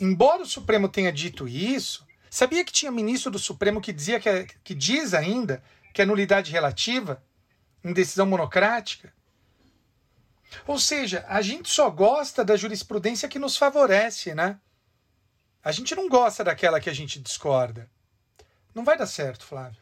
embora 0.00 0.42
o 0.42 0.46
Supremo 0.46 0.88
tenha 0.88 1.12
dito 1.12 1.46
isso, 1.46 2.06
sabia 2.30 2.64
que 2.64 2.72
tinha 2.72 2.90
ministro 2.90 3.30
do 3.30 3.38
Supremo 3.38 3.80
que 3.80 3.92
dizia 3.92 4.18
que, 4.18 4.28
é- 4.28 4.46
que 4.64 4.74
diz 4.74 5.14
ainda 5.14 5.62
que 5.92 6.02
é 6.02 6.06
nulidade 6.06 6.50
relativa 6.50 7.22
em 7.84 7.92
decisão 7.92 8.26
monocrática? 8.26 9.12
Ou 10.66 10.78
seja, 10.78 11.24
a 11.28 11.40
gente 11.42 11.68
só 11.68 11.88
gosta 11.90 12.44
da 12.44 12.56
jurisprudência 12.56 13.28
que 13.28 13.38
nos 13.38 13.56
favorece, 13.56 14.34
né? 14.34 14.58
A 15.62 15.72
gente 15.72 15.94
não 15.94 16.08
gosta 16.08 16.42
daquela 16.42 16.80
que 16.80 16.90
a 16.90 16.94
gente 16.94 17.20
discorda. 17.20 17.88
Não 18.74 18.84
vai 18.84 18.96
dar 18.96 19.06
certo, 19.06 19.44
Flávio. 19.44 19.80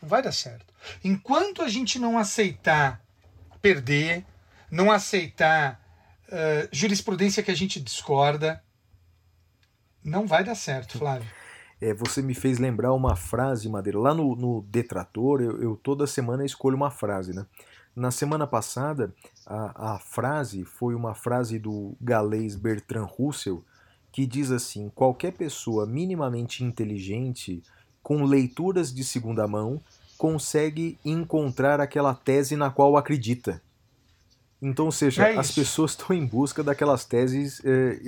Não 0.00 0.08
vai 0.08 0.22
dar 0.22 0.32
certo. 0.32 0.72
Enquanto 1.02 1.62
a 1.62 1.68
gente 1.68 1.98
não 1.98 2.18
aceitar 2.18 3.02
perder, 3.60 4.24
não 4.70 4.90
aceitar 4.92 5.80
eh, 6.30 6.68
jurisprudência 6.70 7.42
que 7.42 7.50
a 7.50 7.56
gente 7.56 7.80
discorda, 7.80 8.62
não 10.04 10.26
vai 10.26 10.44
dar 10.44 10.54
certo, 10.54 10.98
Flávio. 10.98 11.28
É, 11.80 11.94
você 11.94 12.20
me 12.20 12.34
fez 12.34 12.58
lembrar 12.58 12.92
uma 12.92 13.14
frase, 13.14 13.68
Madeira. 13.68 13.98
Lá 13.98 14.12
no, 14.12 14.34
no 14.34 14.62
Detrator, 14.62 15.40
eu, 15.40 15.62
eu 15.62 15.76
toda 15.76 16.06
semana 16.06 16.44
escolho 16.44 16.76
uma 16.76 16.90
frase, 16.90 17.32
né? 17.32 17.46
Na 17.94 18.10
semana 18.10 18.46
passada, 18.46 19.12
a, 19.46 19.94
a 19.94 19.98
frase 19.98 20.64
foi 20.64 20.94
uma 20.94 21.14
frase 21.14 21.58
do 21.58 21.96
galês 22.00 22.54
Bertrand 22.54 23.06
Russell, 23.06 23.64
que 24.12 24.26
diz 24.26 24.50
assim: 24.50 24.90
qualquer 24.94 25.32
pessoa 25.32 25.86
minimamente 25.86 26.64
inteligente, 26.64 27.62
com 28.02 28.24
leituras 28.24 28.92
de 28.92 29.04
segunda 29.04 29.46
mão, 29.46 29.80
consegue 30.16 30.98
encontrar 31.04 31.80
aquela 31.80 32.14
tese 32.14 32.56
na 32.56 32.70
qual 32.70 32.96
acredita. 32.96 33.62
Então, 34.60 34.86
ou 34.86 34.92
seja, 34.92 35.28
É 35.28 35.38
as 35.38 35.52
pessoas 35.52 35.92
estão 35.92 36.14
em 36.14 36.26
busca 36.26 36.64
daquelas 36.64 37.04
teses 37.04 37.62
eh, 37.64 37.98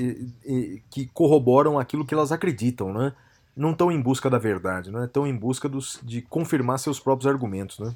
eh, 0.44 0.80
que 0.90 1.06
corroboram 1.14 1.78
aquilo 1.78 2.04
que 2.04 2.12
elas 2.12 2.32
acreditam, 2.32 2.92
né? 2.92 3.12
Não 3.56 3.70
estão 3.72 3.92
em 3.92 4.00
busca 4.00 4.28
da 4.28 4.38
verdade, 4.38 4.90
né? 4.90 5.04
Estão 5.04 5.26
em 5.26 5.36
busca 5.36 5.68
dos, 5.68 6.00
de 6.02 6.22
confirmar 6.22 6.78
seus 6.78 6.98
próprios 6.98 7.28
argumentos, 7.28 7.78
né? 7.78 7.94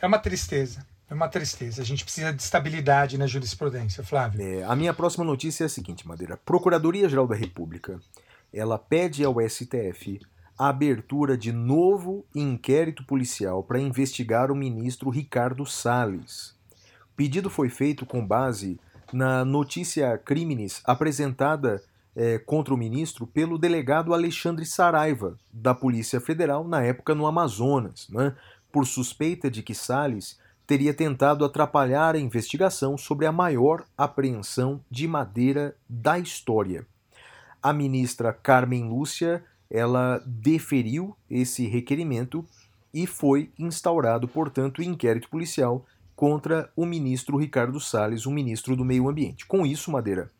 É 0.00 0.06
uma 0.06 0.18
tristeza. 0.18 0.86
É 1.10 1.14
uma 1.14 1.28
tristeza. 1.28 1.82
A 1.82 1.84
gente 1.84 2.04
precisa 2.04 2.32
de 2.32 2.40
estabilidade 2.40 3.18
na 3.18 3.26
jurisprudência, 3.26 4.04
Flávio. 4.04 4.40
É, 4.40 4.62
a 4.62 4.76
minha 4.76 4.94
próxima 4.94 5.24
notícia 5.24 5.64
é 5.64 5.66
a 5.66 5.68
seguinte, 5.68 6.06
Madeira. 6.06 6.36
Procuradoria-Geral 6.36 7.26
da 7.26 7.34
República, 7.34 8.00
ela 8.52 8.78
pede 8.78 9.24
ao 9.24 9.40
STF 9.40 10.20
a 10.56 10.68
abertura 10.68 11.36
de 11.36 11.50
novo 11.50 12.24
inquérito 12.32 13.02
policial 13.04 13.64
para 13.64 13.80
investigar 13.80 14.52
o 14.52 14.54
ministro 14.54 15.10
Ricardo 15.10 15.66
Salles. 15.66 16.54
Pedido 17.16 17.50
foi 17.50 17.68
feito 17.68 18.06
com 18.06 18.26
base 18.26 18.78
na 19.12 19.44
notícia 19.44 20.16
crimes 20.18 20.80
apresentada 20.84 21.82
eh, 22.14 22.38
contra 22.38 22.74
o 22.74 22.76
ministro 22.76 23.26
pelo 23.26 23.58
delegado 23.58 24.14
Alexandre 24.14 24.64
Saraiva, 24.64 25.36
da 25.52 25.74
Polícia 25.74 26.20
Federal, 26.20 26.66
na 26.66 26.82
época 26.82 27.14
no 27.14 27.26
Amazonas, 27.26 28.08
né, 28.08 28.34
por 28.72 28.86
suspeita 28.86 29.50
de 29.50 29.62
que 29.62 29.74
Salles 29.74 30.38
teria 30.66 30.94
tentado 30.94 31.44
atrapalhar 31.44 32.14
a 32.14 32.18
investigação 32.18 32.96
sobre 32.96 33.26
a 33.26 33.32
maior 33.32 33.84
apreensão 33.98 34.80
de 34.88 35.08
madeira 35.08 35.76
da 35.88 36.18
história. 36.18 36.86
A 37.62 37.72
ministra 37.72 38.32
Carmen 38.32 38.88
Lúcia, 38.88 39.44
ela 39.68 40.22
deferiu 40.24 41.16
esse 41.28 41.66
requerimento 41.66 42.44
e 42.94 43.06
foi 43.06 43.50
instaurado, 43.58 44.28
portanto, 44.28 44.78
o 44.78 44.82
inquérito 44.82 45.28
policial 45.28 45.84
contra 46.20 46.70
o 46.76 46.84
ministro 46.84 47.38
Ricardo 47.38 47.80
Salles, 47.80 48.26
o 48.26 48.30
ministro 48.30 48.76
do 48.76 48.84
Meio 48.84 49.08
Ambiente. 49.08 49.46
Com 49.46 49.64
isso, 49.64 49.90
Madeira, 49.90 50.30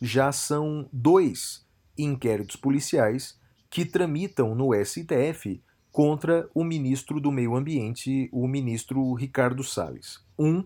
já 0.00 0.32
são 0.32 0.88
dois 0.90 1.62
inquéritos 1.98 2.56
policiais 2.56 3.38
que 3.68 3.84
tramitam 3.84 4.54
no 4.54 4.72
STF 4.72 5.62
contra 5.92 6.48
o 6.54 6.64
ministro 6.64 7.20
do 7.20 7.30
Meio 7.30 7.54
Ambiente, 7.54 8.30
o 8.32 8.48
ministro 8.48 9.12
Ricardo 9.12 9.62
Salles. 9.62 10.24
Um 10.38 10.64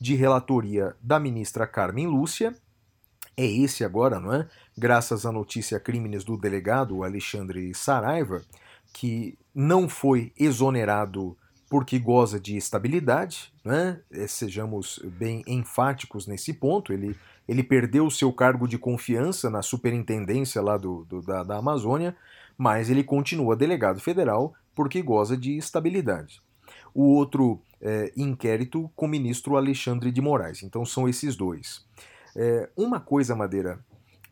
de 0.00 0.14
relatoria 0.14 0.94
da 1.02 1.18
ministra 1.18 1.66
Carmen 1.66 2.06
Lúcia, 2.06 2.54
é 3.36 3.44
esse 3.44 3.82
agora, 3.82 4.20
não 4.20 4.32
é? 4.32 4.48
Graças 4.78 5.26
à 5.26 5.32
notícia 5.32 5.80
crimes 5.80 6.22
do 6.22 6.36
delegado 6.36 7.02
Alexandre 7.02 7.74
Saraiva, 7.74 8.40
que 8.92 9.36
não 9.52 9.88
foi 9.88 10.32
exonerado 10.38 11.36
porque 11.72 11.98
goza 11.98 12.38
de 12.38 12.54
estabilidade, 12.54 13.50
né? 13.64 13.98
Eh, 14.10 14.26
sejamos 14.26 15.00
bem 15.18 15.42
enfáticos 15.46 16.26
nesse 16.26 16.52
ponto. 16.52 16.92
Ele, 16.92 17.16
ele 17.48 17.62
perdeu 17.62 18.04
o 18.04 18.10
seu 18.10 18.30
cargo 18.30 18.68
de 18.68 18.76
confiança 18.76 19.48
na 19.48 19.62
superintendência 19.62 20.60
lá 20.60 20.76
do, 20.76 21.06
do- 21.06 21.22
da, 21.22 21.42
da 21.42 21.56
Amazônia, 21.56 22.14
mas 22.58 22.90
ele 22.90 23.02
continua 23.02 23.56
delegado 23.56 24.00
federal 24.00 24.52
porque 24.74 25.00
goza 25.00 25.34
de 25.34 25.56
estabilidade. 25.56 26.42
O 26.92 27.04
outro 27.04 27.62
eh, 27.80 28.12
inquérito 28.18 28.90
com 28.94 29.06
o 29.06 29.08
ministro 29.08 29.56
Alexandre 29.56 30.12
de 30.12 30.20
Moraes. 30.20 30.62
Então 30.62 30.84
são 30.84 31.08
esses 31.08 31.34
dois. 31.36 31.86
Eh, 32.36 32.68
uma 32.76 33.00
coisa, 33.00 33.34
Madeira, 33.34 33.80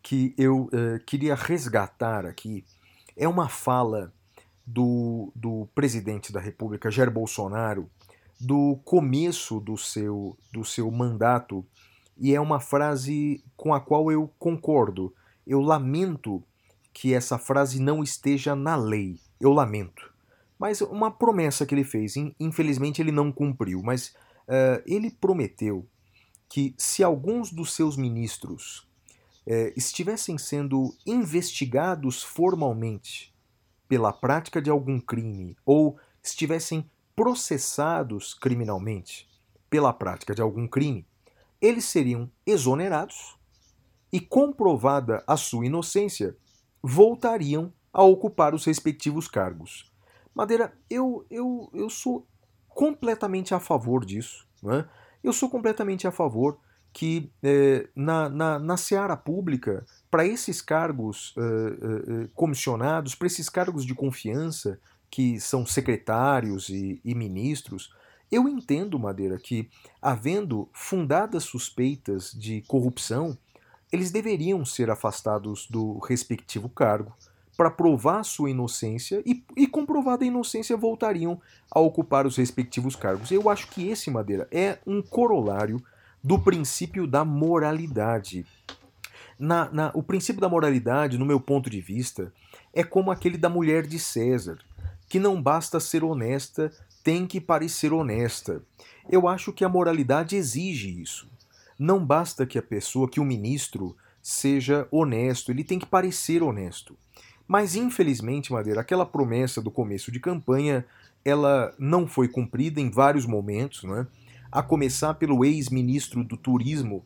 que 0.02 0.34
eu 0.36 0.68
eh, 0.74 1.00
queria 1.06 1.34
resgatar 1.34 2.26
aqui 2.26 2.66
é 3.16 3.26
uma 3.26 3.48
fala 3.48 4.12
do, 4.72 5.32
do 5.34 5.68
presidente 5.74 6.32
da 6.32 6.40
República, 6.40 6.90
Jair 6.90 7.10
Bolsonaro, 7.10 7.90
do 8.40 8.76
começo 8.84 9.58
do 9.60 9.76
seu, 9.76 10.38
do 10.52 10.64
seu 10.64 10.90
mandato, 10.90 11.66
e 12.16 12.34
é 12.34 12.40
uma 12.40 12.60
frase 12.60 13.42
com 13.56 13.74
a 13.74 13.80
qual 13.80 14.12
eu 14.12 14.32
concordo. 14.38 15.12
Eu 15.46 15.60
lamento 15.60 16.42
que 16.92 17.12
essa 17.14 17.38
frase 17.38 17.80
não 17.80 18.02
esteja 18.02 18.54
na 18.54 18.76
lei. 18.76 19.18
Eu 19.40 19.52
lamento. 19.52 20.12
Mas 20.58 20.80
uma 20.80 21.10
promessa 21.10 21.66
que 21.66 21.74
ele 21.74 21.84
fez, 21.84 22.16
in- 22.16 22.34
infelizmente 22.38 23.00
ele 23.00 23.12
não 23.12 23.32
cumpriu, 23.32 23.82
mas 23.82 24.14
eh, 24.46 24.82
ele 24.86 25.10
prometeu 25.10 25.86
que 26.48 26.74
se 26.76 27.02
alguns 27.02 27.50
dos 27.50 27.72
seus 27.72 27.96
ministros 27.96 28.86
eh, 29.46 29.72
estivessem 29.76 30.36
sendo 30.36 30.94
investigados 31.06 32.22
formalmente 32.22 33.32
pela 33.90 34.12
prática 34.12 34.62
de 34.62 34.70
algum 34.70 35.00
crime 35.00 35.56
ou 35.66 35.98
estivessem 36.22 36.88
processados 37.16 38.32
criminalmente 38.34 39.28
pela 39.68 39.92
prática 39.92 40.32
de 40.32 40.40
algum 40.40 40.68
crime, 40.68 41.04
eles 41.60 41.86
seriam 41.86 42.30
exonerados 42.46 43.36
e, 44.12 44.20
comprovada 44.20 45.24
a 45.26 45.36
sua 45.36 45.66
inocência, 45.66 46.36
voltariam 46.80 47.72
a 47.92 48.04
ocupar 48.04 48.54
os 48.54 48.64
respectivos 48.64 49.26
cargos. 49.26 49.92
Madeira, 50.32 50.72
eu, 50.88 51.26
eu, 51.28 51.68
eu 51.74 51.90
sou 51.90 52.24
completamente 52.68 53.52
a 53.54 53.58
favor 53.58 54.04
disso. 54.04 54.46
Não 54.62 54.72
é? 54.72 54.88
Eu 55.22 55.32
sou 55.32 55.50
completamente 55.50 56.06
a 56.06 56.12
favor 56.12 56.60
que 56.92 57.30
eh, 57.42 57.88
na, 57.94 58.28
na, 58.28 58.58
na 58.58 58.76
seara 58.76 59.16
pública, 59.16 59.84
para 60.10 60.26
esses 60.26 60.60
cargos 60.60 61.34
eh, 61.36 61.42
eh, 61.42 62.28
comissionados, 62.34 63.14
para 63.14 63.26
esses 63.26 63.48
cargos 63.48 63.84
de 63.84 63.94
confiança, 63.94 64.78
que 65.10 65.40
são 65.40 65.66
secretários 65.66 66.68
e, 66.68 67.00
e 67.04 67.14
ministros, 67.14 67.92
eu 68.30 68.48
entendo, 68.48 68.98
Madeira, 68.98 69.38
que 69.38 69.68
havendo 70.00 70.68
fundadas 70.72 71.44
suspeitas 71.44 72.32
de 72.32 72.62
corrupção, 72.62 73.36
eles 73.92 74.12
deveriam 74.12 74.64
ser 74.64 74.88
afastados 74.88 75.66
do 75.68 75.98
respectivo 75.98 76.68
cargo 76.68 77.12
para 77.56 77.70
provar 77.70 78.22
sua 78.22 78.50
inocência 78.50 79.22
e, 79.26 79.44
e, 79.56 79.66
comprovada 79.66 80.24
a 80.24 80.26
inocência, 80.26 80.76
voltariam 80.76 81.40
a 81.70 81.80
ocupar 81.80 82.26
os 82.26 82.36
respectivos 82.36 82.96
cargos. 82.96 83.30
Eu 83.30 83.50
acho 83.50 83.68
que 83.68 83.88
esse, 83.88 84.10
Madeira, 84.10 84.48
é 84.50 84.78
um 84.86 85.02
corolário 85.02 85.82
do 86.22 86.38
princípio 86.38 87.06
da 87.06 87.24
moralidade. 87.24 88.46
Na, 89.38 89.70
na, 89.72 89.90
o 89.94 90.02
princípio 90.02 90.40
da 90.40 90.48
moralidade, 90.48 91.16
no 91.16 91.24
meu 91.24 91.40
ponto 91.40 91.70
de 91.70 91.80
vista, 91.80 92.32
é 92.74 92.84
como 92.84 93.10
aquele 93.10 93.38
da 93.38 93.48
mulher 93.48 93.86
de 93.86 93.98
César, 93.98 94.58
que 95.08 95.18
não 95.18 95.40
basta 95.42 95.80
ser 95.80 96.04
honesta, 96.04 96.70
tem 97.02 97.26
que 97.26 97.40
parecer 97.40 97.92
honesta. 97.92 98.62
Eu 99.08 99.26
acho 99.26 99.52
que 99.52 99.64
a 99.64 99.68
moralidade 99.68 100.36
exige 100.36 101.00
isso. 101.00 101.28
Não 101.78 102.04
basta 102.04 102.44
que 102.44 102.58
a 102.58 102.62
pessoa, 102.62 103.08
que 103.08 103.18
o 103.18 103.24
ministro, 103.24 103.96
seja 104.22 104.86
honesto, 104.90 105.50
ele 105.50 105.64
tem 105.64 105.78
que 105.78 105.86
parecer 105.86 106.42
honesto. 106.42 106.96
Mas 107.48 107.74
infelizmente, 107.74 108.52
Madeira, 108.52 108.82
aquela 108.82 109.06
promessa 109.06 109.60
do 109.60 109.70
começo 109.70 110.12
de 110.12 110.20
campanha, 110.20 110.84
ela 111.24 111.74
não 111.78 112.06
foi 112.06 112.28
cumprida 112.28 112.80
em 112.80 112.90
vários 112.90 113.26
momentos, 113.26 113.82
não 113.82 113.96
é? 113.96 114.06
A 114.50 114.62
começar 114.62 115.14
pelo 115.14 115.44
ex-ministro 115.44 116.24
do 116.24 116.36
Turismo, 116.36 117.04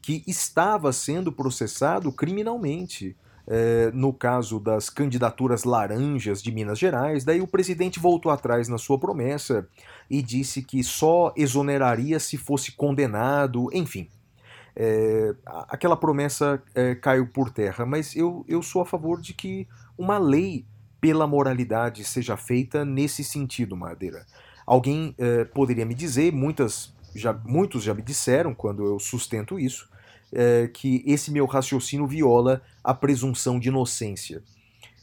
que 0.00 0.22
estava 0.26 0.92
sendo 0.92 1.32
processado 1.32 2.12
criminalmente 2.12 3.16
é, 3.46 3.90
no 3.92 4.12
caso 4.12 4.58
das 4.58 4.88
candidaturas 4.88 5.64
laranjas 5.64 6.42
de 6.42 6.50
Minas 6.50 6.78
Gerais. 6.78 7.24
Daí 7.24 7.40
o 7.40 7.46
presidente 7.46 7.98
voltou 7.98 8.30
atrás 8.32 8.68
na 8.68 8.78
sua 8.78 8.98
promessa 8.98 9.68
e 10.08 10.22
disse 10.22 10.62
que 10.62 10.82
só 10.82 11.32
exoneraria 11.36 12.18
se 12.18 12.36
fosse 12.36 12.72
condenado, 12.72 13.68
enfim. 13.72 14.08
É, 14.76 15.34
aquela 15.68 15.96
promessa 15.96 16.62
é, 16.74 16.94
caiu 16.94 17.28
por 17.28 17.50
terra, 17.50 17.86
mas 17.86 18.16
eu, 18.16 18.44
eu 18.48 18.60
sou 18.62 18.82
a 18.82 18.86
favor 18.86 19.20
de 19.20 19.32
que 19.32 19.68
uma 19.96 20.18
lei 20.18 20.66
pela 21.00 21.26
moralidade 21.26 22.02
seja 22.02 22.36
feita 22.36 22.84
nesse 22.84 23.22
sentido, 23.22 23.76
Madeira. 23.76 24.26
Alguém 24.66 25.14
é, 25.18 25.44
poderia 25.44 25.84
me 25.84 25.94
dizer, 25.94 26.32
muitas, 26.32 26.92
já, 27.14 27.32
muitos 27.32 27.82
já 27.82 27.94
me 27.94 28.02
disseram 28.02 28.54
quando 28.54 28.84
eu 28.84 28.98
sustento 28.98 29.58
isso, 29.58 29.88
é, 30.32 30.68
que 30.68 31.02
esse 31.06 31.30
meu 31.30 31.46
raciocínio 31.46 32.06
viola 32.06 32.62
a 32.82 32.92
presunção 32.92 33.58
de 33.58 33.68
inocência. 33.68 34.42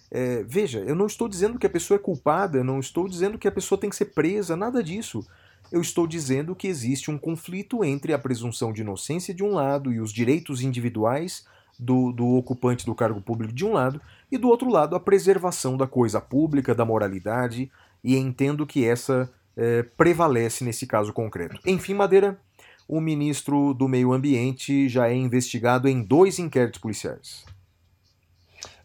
É, 0.09 0.43
veja, 0.43 0.79
eu 0.79 0.93
não 0.93 1.05
estou 1.05 1.29
dizendo 1.29 1.57
que 1.57 1.65
a 1.65 1.69
pessoa 1.69 1.95
é 1.95 2.01
culpada, 2.01 2.63
não 2.63 2.79
estou 2.79 3.07
dizendo 3.07 3.37
que 3.37 3.47
a 3.47 3.51
pessoa 3.51 3.79
tem 3.79 3.89
que 3.89 3.95
ser 3.95 4.05
presa, 4.05 4.57
nada 4.57 4.83
disso. 4.83 5.25
Eu 5.71 5.79
estou 5.79 6.05
dizendo 6.05 6.53
que 6.53 6.67
existe 6.67 7.09
um 7.09 7.17
conflito 7.17 7.83
entre 7.83 8.11
a 8.13 8.19
presunção 8.19 8.73
de 8.73 8.81
inocência 8.81 9.33
de 9.33 9.41
um 9.41 9.53
lado 9.53 9.93
e 9.93 10.01
os 10.01 10.11
direitos 10.11 10.61
individuais 10.61 11.45
do, 11.79 12.11
do 12.11 12.27
ocupante 12.35 12.85
do 12.85 12.93
cargo 12.93 13.21
público 13.21 13.53
de 13.53 13.65
um 13.65 13.71
lado, 13.73 14.01
e 14.29 14.37
do 14.37 14.49
outro 14.49 14.69
lado 14.69 14.95
a 14.95 14.99
preservação 14.99 15.77
da 15.77 15.87
coisa 15.87 16.19
pública, 16.19 16.75
da 16.75 16.83
moralidade, 16.83 17.71
e 18.03 18.17
entendo 18.17 18.67
que 18.67 18.85
essa 18.85 19.31
é, 19.55 19.83
prevalece 19.83 20.63
nesse 20.63 20.87
caso 20.87 21.13
concreto. 21.13 21.59
Enfim, 21.65 21.93
Madeira, 21.93 22.39
o 22.87 22.99
ministro 22.99 23.73
do 23.73 23.87
Meio 23.87 24.11
Ambiente 24.11 24.89
já 24.89 25.07
é 25.07 25.15
investigado 25.15 25.87
em 25.87 26.01
dois 26.01 26.39
inquéritos 26.39 26.81
policiais. 26.81 27.45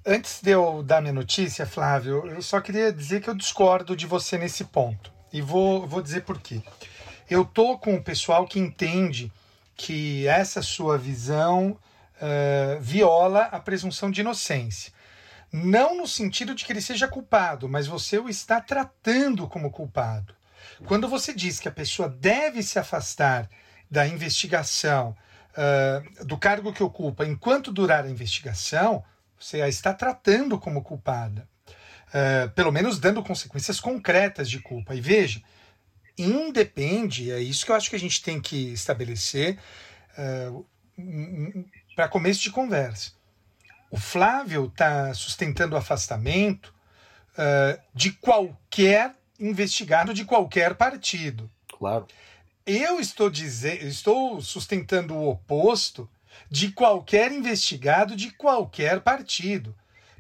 Antes 0.05 0.41
de 0.41 0.53
eu 0.53 0.85
dar 0.85 1.01
minha 1.01 1.13
notícia, 1.13 1.67
Flávio, 1.67 2.25
eu 2.29 2.41
só 2.41 2.61
queria 2.61 2.93
dizer 2.93 3.21
que 3.21 3.29
eu 3.29 3.35
discordo 3.35 3.97
de 3.97 4.07
você 4.07 4.39
nesse 4.39 4.65
ponto. 4.65 5.11
E 5.33 5.43
vou, 5.43 5.85
vou 5.85 6.01
dizer 6.01 6.23
por 6.23 6.39
quê. 6.39 6.63
Eu 7.29 7.45
tô 7.45 7.77
com 7.77 7.97
o 7.97 8.03
pessoal 8.03 8.47
que 8.47 8.61
entende 8.61 9.33
que 9.75 10.25
essa 10.29 10.63
sua 10.63 10.97
visão 10.97 11.71
uh, 11.71 12.81
viola 12.81 13.47
a 13.47 13.59
presunção 13.59 14.09
de 14.09 14.21
inocência. 14.21 14.93
Não 15.53 15.97
no 15.97 16.07
sentido 16.07 16.55
de 16.55 16.65
que 16.65 16.73
ele 16.73 16.81
seja 16.81 17.09
culpado, 17.09 17.69
mas 17.69 17.89
você 17.89 18.17
o 18.17 18.29
está 18.29 18.61
tratando 18.61 19.49
como 19.49 19.73
culpado. 19.73 20.36
Quando 20.85 21.09
você 21.09 21.33
diz 21.33 21.59
que 21.59 21.69
a 21.69 21.73
pessoa 21.73 22.09
deve 22.09 22.63
se 22.63 22.79
afastar 22.79 23.49
da 23.91 24.07
investigação, 24.07 25.17
uh, 25.57 26.25
do 26.25 26.37
cargo 26.37 26.73
que 26.73 26.83
ocupa, 26.83 27.25
enquanto 27.25 27.73
durar 27.73 28.05
a 28.05 28.11
investigação, 28.11 29.05
você 29.39 29.63
a 29.63 29.69
está 29.69 29.93
tratando 29.93 30.59
como 30.59 30.83
culpada. 30.83 31.49
Uh, 32.09 32.51
pelo 32.51 32.73
menos 32.73 32.99
dando 32.99 33.23
consequências 33.23 33.81
concretas 33.81 34.49
de 34.49 34.61
culpa. 34.61 34.95
E 34.95 35.01
veja, 35.01 35.43
independe, 36.17 37.31
é 37.31 37.41
isso 37.41 37.65
que 37.65 37.73
eu 37.73 37.77
acho 37.77 37.91
que 37.91 37.97
a 37.97 38.01
gente 38.01 38.23
tem 38.23 38.41
que 38.41 38.73
estabelecer 38.73 39.59
uh, 40.19 40.67
para 41.95 42.09
começo 42.09 42.43
de 42.43 42.51
conversa. 42.51 43.13
O 43.91 43.99
Flávio 43.99 44.67
está 44.67 45.13
sustentando 45.15 45.75
o 45.75 45.79
afastamento 45.79 46.75
uh, 47.33 47.81
de 47.95 48.13
qualquer 48.13 49.15
investigado 49.39 50.13
de 50.13 50.25
qualquer 50.25 50.75
partido. 50.75 51.51
Claro. 51.79 52.07
Eu 52.67 52.99
estou 52.99 53.31
dizendo, 53.31 53.85
estou 53.87 54.41
sustentando 54.41 55.15
o 55.15 55.31
oposto 55.31 56.09
de 56.51 56.73
qualquer 56.73 57.33
investigado 57.33 58.17
de 58.17 58.31
qualquer 58.31 59.01
partido. 59.01 59.75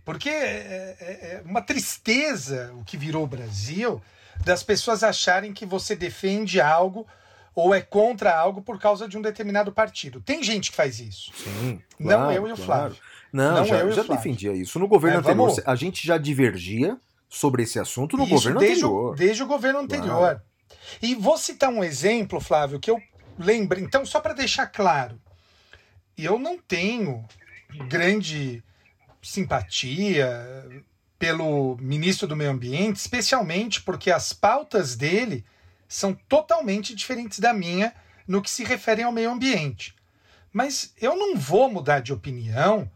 Porque 0.04 0.28
é, 0.28 0.96
é 1.00 1.42
uma 1.44 1.60
tristeza 1.60 2.72
o 2.78 2.84
que 2.84 2.96
virou 2.96 3.24
o 3.24 3.26
Brasil 3.26 4.00
das 4.44 4.62
pessoas 4.62 5.02
acharem 5.02 5.52
que 5.52 5.66
você 5.66 5.96
defende 5.96 6.60
algo 6.60 7.06
ou 7.54 7.74
é 7.74 7.80
contra 7.80 8.36
algo 8.36 8.60
por 8.60 8.78
causa 8.78 9.08
de 9.08 9.16
um 9.16 9.22
determinado 9.22 9.72
partido. 9.72 10.20
Tem 10.20 10.42
gente 10.42 10.70
que 10.70 10.76
faz 10.76 11.00
isso. 11.00 11.32
Sim. 11.34 11.80
Claro, 11.96 12.22
não 12.22 12.32
eu 12.32 12.46
e 12.46 12.52
o 12.52 12.56
Flávio. 12.56 12.96
Claro. 12.96 13.16
Não, 13.32 13.56
não, 13.56 13.64
já, 13.64 13.90
já 13.90 14.02
defendia 14.02 14.52
isso. 14.52 14.78
No 14.78 14.86
governo 14.86 15.16
é, 15.16 15.20
anterior, 15.20 15.48
vamos... 15.48 15.62
a 15.66 15.74
gente 15.74 16.06
já 16.06 16.16
divergia 16.16 16.98
sobre 17.28 17.62
esse 17.62 17.78
assunto 17.78 18.16
no 18.16 18.24
isso 18.24 18.34
governo 18.34 18.60
desde 18.60 18.84
anterior. 18.84 19.12
O, 19.12 19.14
desde 19.14 19.42
o 19.42 19.46
governo 19.46 19.78
anterior. 19.80 20.42
E 21.02 21.14
vou 21.14 21.36
citar 21.36 21.70
um 21.70 21.82
exemplo, 21.82 22.40
Flávio, 22.40 22.80
que 22.80 22.90
eu 22.90 23.00
lembro. 23.38 23.78
Então, 23.80 24.04
só 24.04 24.20
para 24.20 24.34
deixar 24.34 24.66
claro, 24.66 25.20
eu 26.16 26.38
não 26.38 26.58
tenho 26.58 27.24
grande 27.88 28.62
simpatia 29.22 30.84
pelo 31.18 31.76
ministro 31.78 32.26
do 32.26 32.36
Meio 32.36 32.50
Ambiente, 32.50 32.96
especialmente 32.96 33.82
porque 33.82 34.10
as 34.10 34.32
pautas 34.32 34.94
dele 34.94 35.44
são 35.88 36.14
totalmente 36.28 36.94
diferentes 36.94 37.38
da 37.38 37.52
minha 37.52 37.92
no 38.26 38.42
que 38.42 38.50
se 38.50 38.64
refere 38.64 39.02
ao 39.02 39.12
meio 39.12 39.30
ambiente. 39.30 39.94
Mas 40.52 40.92
eu 41.00 41.16
não 41.16 41.36
vou 41.36 41.70
mudar 41.70 42.00
de 42.00 42.12
opinião 42.12 42.90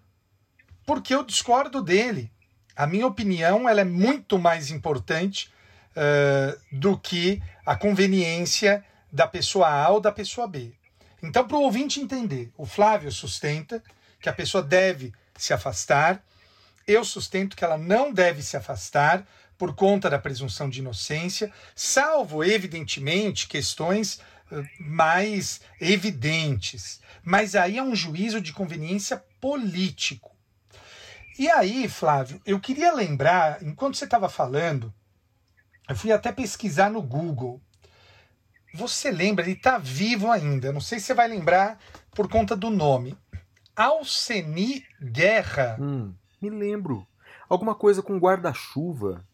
porque 0.84 1.14
eu 1.14 1.24
discordo 1.24 1.82
dele. 1.82 2.32
A 2.76 2.86
minha 2.86 3.06
opinião 3.06 3.68
ela 3.68 3.80
é 3.80 3.84
muito 3.84 4.38
mais 4.38 4.70
importante 4.70 5.50
eh, 5.94 6.56
do 6.70 6.96
que 6.96 7.42
a 7.66 7.74
conveniência 7.76 8.84
da 9.12 9.26
pessoa 9.26 9.68
A 9.68 9.88
ou 9.90 10.00
da 10.00 10.12
pessoa 10.12 10.46
B. 10.46 10.72
Então, 11.22 11.46
para 11.46 11.56
o 11.56 11.62
ouvinte 11.62 12.00
entender, 12.00 12.50
o 12.56 12.64
Flávio 12.64 13.10
sustenta 13.10 13.82
que 14.20 14.28
a 14.28 14.32
pessoa 14.32 14.62
deve 14.62 15.12
se 15.36 15.52
afastar, 15.52 16.22
eu 16.86 17.04
sustento 17.04 17.56
que 17.56 17.64
ela 17.64 17.76
não 17.76 18.12
deve 18.12 18.42
se 18.42 18.56
afastar 18.56 19.26
por 19.58 19.74
conta 19.74 20.08
da 20.08 20.18
presunção 20.18 20.70
de 20.70 20.78
inocência, 20.78 21.52
salvo, 21.74 22.42
evidentemente, 22.42 23.46
questões 23.46 24.20
eh, 24.50 24.62
mais 24.78 25.60
evidentes. 25.80 27.00
Mas 27.22 27.54
aí 27.54 27.78
é 27.78 27.82
um 27.82 27.94
juízo 27.94 28.40
de 28.40 28.52
conveniência 28.52 29.22
político. 29.40 30.29
E 31.40 31.48
aí, 31.48 31.88
Flávio, 31.88 32.38
eu 32.44 32.60
queria 32.60 32.92
lembrar, 32.92 33.62
enquanto 33.62 33.96
você 33.96 34.04
estava 34.04 34.28
falando, 34.28 34.92
eu 35.88 35.96
fui 35.96 36.12
até 36.12 36.30
pesquisar 36.30 36.90
no 36.90 37.00
Google. 37.00 37.58
Você 38.74 39.10
lembra, 39.10 39.46
ele 39.46 39.54
está 39.54 39.78
vivo 39.78 40.30
ainda, 40.30 40.70
não 40.70 40.82
sei 40.82 41.00
se 41.00 41.06
você 41.06 41.14
vai 41.14 41.28
lembrar 41.28 41.78
por 42.10 42.28
conta 42.28 42.54
do 42.54 42.68
nome. 42.68 43.16
Alceni 43.74 44.84
Guerra. 45.02 45.78
Hum, 45.80 46.12
me 46.42 46.50
lembro. 46.50 47.08
Alguma 47.48 47.74
coisa 47.74 48.02
com 48.02 48.18
guarda-chuva. 48.18 49.24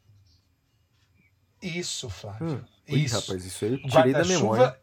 Isso, 1.60 2.08
Flávio. 2.08 2.46
Hum. 2.46 2.64
Ih, 2.86 3.04
Isso. 3.04 3.18
rapaz, 3.18 3.44
isso 3.44 3.64
aí 3.64 3.72
eu 3.72 3.82
tirei 3.82 4.12
da 4.12 4.24
memória. 4.24 4.78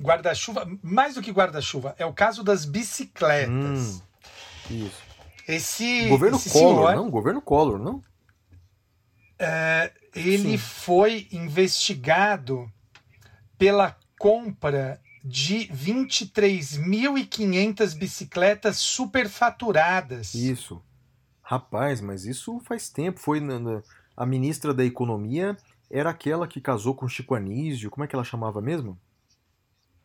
Guarda-chuva. 0.00 0.64
Guarda-chuva, 0.64 0.78
mais 0.82 1.14
do 1.14 1.22
que 1.22 1.30
guarda-chuva, 1.30 1.94
é 1.96 2.04
o 2.04 2.12
caso 2.12 2.42
das 2.42 2.64
bicicletas. 2.64 3.48
Hum, 3.48 4.02
isso. 4.68 5.09
Esse, 5.54 6.08
Governo 6.08 6.36
esse 6.36 6.50
Collor, 6.50 6.88
senhor, 6.90 6.94
não? 6.96 7.10
Governo 7.10 7.40
Collor, 7.42 7.78
não? 7.78 8.02
é, 9.38 9.92
ele 10.14 10.52
Sim. 10.52 10.58
foi 10.58 11.28
investigado 11.32 12.70
pela 13.58 13.96
compra 14.18 15.00
de 15.24 15.66
23.500 15.68 17.94
bicicletas 17.98 18.78
superfaturadas. 18.78 20.34
Isso. 20.34 20.82
Rapaz, 21.42 22.00
mas 22.00 22.24
isso 22.24 22.60
faz 22.60 22.88
tempo. 22.88 23.18
Foi 23.18 23.40
na- 23.40 23.58
na- 23.58 23.82
a 24.16 24.24
ministra 24.26 24.72
da 24.72 24.84
Economia 24.84 25.56
era 25.90 26.10
aquela 26.10 26.46
que 26.46 26.60
casou 26.60 26.94
com 26.94 27.08
Chico 27.08 27.34
Anísio. 27.34 27.90
Como 27.90 28.04
é 28.04 28.06
que 28.06 28.14
ela 28.14 28.24
chamava 28.24 28.60
mesmo? 28.60 28.98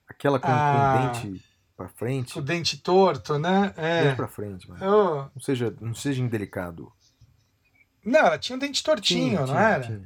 Aquela 0.08 0.40
com, 0.40 0.48
Ah. 0.50 1.12
com 1.14 1.20
dente 1.30 1.44
pra 1.76 1.88
frente. 1.90 2.38
O 2.38 2.42
dente 2.42 2.78
torto, 2.78 3.38
né? 3.38 3.74
É. 3.78 4.04
Dente 4.04 4.16
pra 4.16 4.28
frente. 4.28 4.68
Oh, 4.72 5.26
Não 5.34 5.42
seja, 5.42 5.74
não 5.82 5.94
seja 5.94 6.22
indelicado. 6.22 6.92
Não, 8.04 8.20
ela 8.20 8.38
tinha 8.38 8.56
um 8.56 8.60
dente 8.60 8.84
tortinho, 8.84 9.30
Tinha, 9.30 9.40
não 9.40 9.48
tinha, 9.48 9.60
era? 9.60 9.84
tinha. 9.84 10.06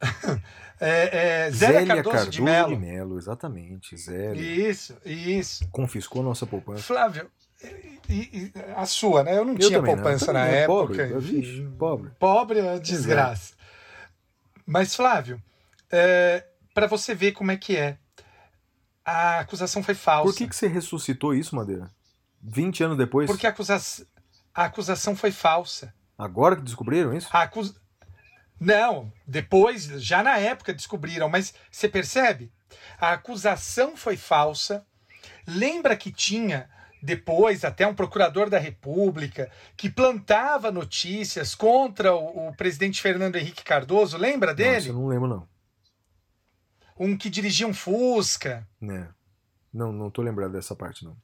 É, 0.82 1.44
é, 1.46 1.50
Zélia, 1.50 2.02
Cardoso, 2.02 2.30
de 2.30 2.40
Mello. 2.40 3.18
exatamente. 3.18 3.94
Zélia. 3.98 4.40
Isso, 4.40 4.96
isso. 5.04 5.68
Confiscou 5.68 6.22
nossa 6.22 6.46
poupança. 6.46 6.82
Flávio, 6.82 7.30
e- 8.08 8.14
e- 8.48 8.52
a 8.74 8.86
sua, 8.86 9.22
né? 9.22 9.36
Eu 9.36 9.44
não 9.44 9.52
Eu 9.52 9.58
tinha 9.58 9.78
não, 9.78 9.84
poupança 9.84 10.24
também 10.24 10.40
na 10.42 10.48
não, 10.48 10.54
época. 10.56 10.86
pobre, 11.06 11.18
vixe, 11.18 11.68
pobre. 11.78 12.10
Pobre 12.18 12.60
é 12.60 12.78
desgraça. 12.78 13.52
Mas, 14.64 14.94
Flávio, 14.96 15.42
para 16.72 16.86
você 16.86 17.14
ver 17.14 17.32
como 17.32 17.50
é 17.50 17.58
que 17.58 17.76
é, 17.76 17.98
a 19.04 19.40
acusação 19.40 19.82
foi 19.82 19.94
falsa. 19.94 20.30
Por 20.30 20.36
que, 20.36 20.48
que 20.48 20.56
você 20.56 20.66
ressuscitou 20.66 21.34
isso, 21.34 21.56
Madeira? 21.56 21.90
20 22.42 22.84
anos 22.84 22.98
depois? 22.98 23.26
Porque 23.26 23.46
a, 23.46 23.50
acusa... 23.50 23.78
a 24.54 24.64
acusação 24.64 25.16
foi 25.16 25.30
falsa. 25.30 25.92
Agora 26.16 26.56
que 26.56 26.62
descobriram 26.62 27.14
isso? 27.14 27.28
A 27.32 27.42
acus... 27.42 27.74
Não, 28.58 29.10
depois, 29.26 29.84
já 29.84 30.22
na 30.22 30.36
época 30.36 30.74
descobriram, 30.74 31.28
mas 31.28 31.54
você 31.70 31.88
percebe? 31.88 32.52
A 32.98 33.12
acusação 33.12 33.96
foi 33.96 34.16
falsa. 34.16 34.84
Lembra 35.46 35.96
que 35.96 36.12
tinha 36.12 36.68
depois 37.02 37.64
até 37.64 37.86
um 37.86 37.94
procurador 37.94 38.50
da 38.50 38.58
República 38.58 39.50
que 39.76 39.88
plantava 39.88 40.70
notícias 40.70 41.54
contra 41.54 42.14
o, 42.14 42.48
o 42.48 42.54
presidente 42.54 43.00
Fernando 43.00 43.36
Henrique 43.36 43.64
Cardoso, 43.64 44.18
lembra 44.18 44.52
Nossa, 44.52 44.62
eu 44.62 44.72
dele? 44.72 44.92
não 44.92 45.06
lembro, 45.06 45.28
não. 45.28 45.48
Um 47.00 47.16
que 47.16 47.30
dirigia 47.30 47.66
um 47.66 47.72
Fusca. 47.72 48.68
Né. 48.78 49.08
Não, 49.72 49.90
não 49.90 50.10
tô 50.10 50.20
lembrado 50.20 50.52
dessa 50.52 50.76
parte, 50.76 51.02
não. 51.02 51.16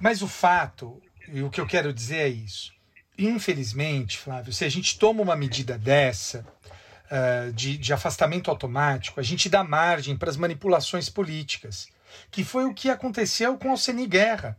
Mas 0.00 0.22
o 0.22 0.26
fato, 0.26 1.00
e 1.28 1.40
o 1.40 1.48
que 1.48 1.60
eu 1.60 1.66
quero 1.68 1.92
dizer 1.92 2.16
é 2.16 2.28
isso. 2.28 2.72
Infelizmente, 3.16 4.18
Flávio, 4.18 4.52
se 4.52 4.64
a 4.64 4.68
gente 4.68 4.98
toma 4.98 5.22
uma 5.22 5.36
medida 5.36 5.78
dessa, 5.78 6.44
ah, 7.08 7.52
de, 7.54 7.78
de 7.78 7.92
afastamento 7.92 8.50
automático, 8.50 9.20
a 9.20 9.22
gente 9.22 9.48
dá 9.48 9.62
margem 9.62 10.16
para 10.16 10.30
as 10.30 10.36
manipulações 10.36 11.08
políticas, 11.08 11.86
que 12.28 12.42
foi 12.42 12.64
o 12.64 12.74
que 12.74 12.90
aconteceu 12.90 13.56
com 13.56 13.70
Alceni 13.70 14.08
Guerra. 14.08 14.56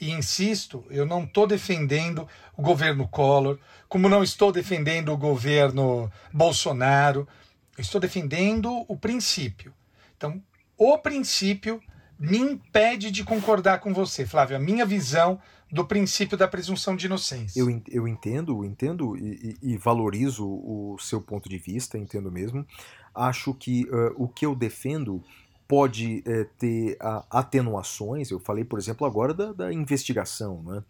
E 0.00 0.12
insisto, 0.12 0.86
eu 0.90 1.04
não 1.04 1.24
estou 1.24 1.46
defendendo 1.46 2.28
o 2.56 2.62
governo 2.62 3.08
Collor, 3.08 3.58
como 3.88 4.08
não 4.08 4.22
estou 4.22 4.52
defendendo 4.52 5.10
o 5.10 5.16
governo 5.16 6.12
Bolsonaro, 6.32 7.26
eu 7.76 7.82
estou 7.82 8.00
defendendo 8.00 8.84
o 8.88 8.96
princípio. 8.96 9.72
Então, 10.16 10.42
o 10.76 10.98
princípio 10.98 11.80
me 12.18 12.38
impede 12.38 13.10
de 13.10 13.22
concordar 13.24 13.80
com 13.80 13.92
você, 13.92 14.26
Flávio. 14.26 14.56
A 14.56 14.60
minha 14.60 14.86
visão 14.86 15.38
do 15.70 15.84
princípio 15.84 16.38
da 16.38 16.46
presunção 16.46 16.96
de 16.96 17.06
inocência. 17.06 17.60
Eu, 17.60 17.82
eu 17.88 18.08
entendo, 18.08 18.64
entendo 18.64 19.16
e, 19.16 19.56
e- 19.60 19.76
valorizo 19.76 20.46
o 20.46 20.96
seu 20.98 21.20
ponto 21.20 21.48
de 21.48 21.58
vista, 21.58 21.98
entendo 21.98 22.30
mesmo. 22.30 22.64
Acho 23.14 23.52
que 23.52 23.88
eh, 23.90 24.12
o 24.16 24.28
que 24.28 24.46
eu 24.46 24.54
defendo 24.54 25.22
pode 25.66 26.22
eh, 26.24 26.46
ter 26.58 26.96
ah, 27.00 27.24
atenuações. 27.30 28.30
Eu 28.30 28.38
falei, 28.38 28.64
por 28.64 28.78
exemplo, 28.78 29.06
agora 29.06 29.34
da, 29.34 29.52
da 29.52 29.72
investigação, 29.72 30.62
né? 30.62 30.82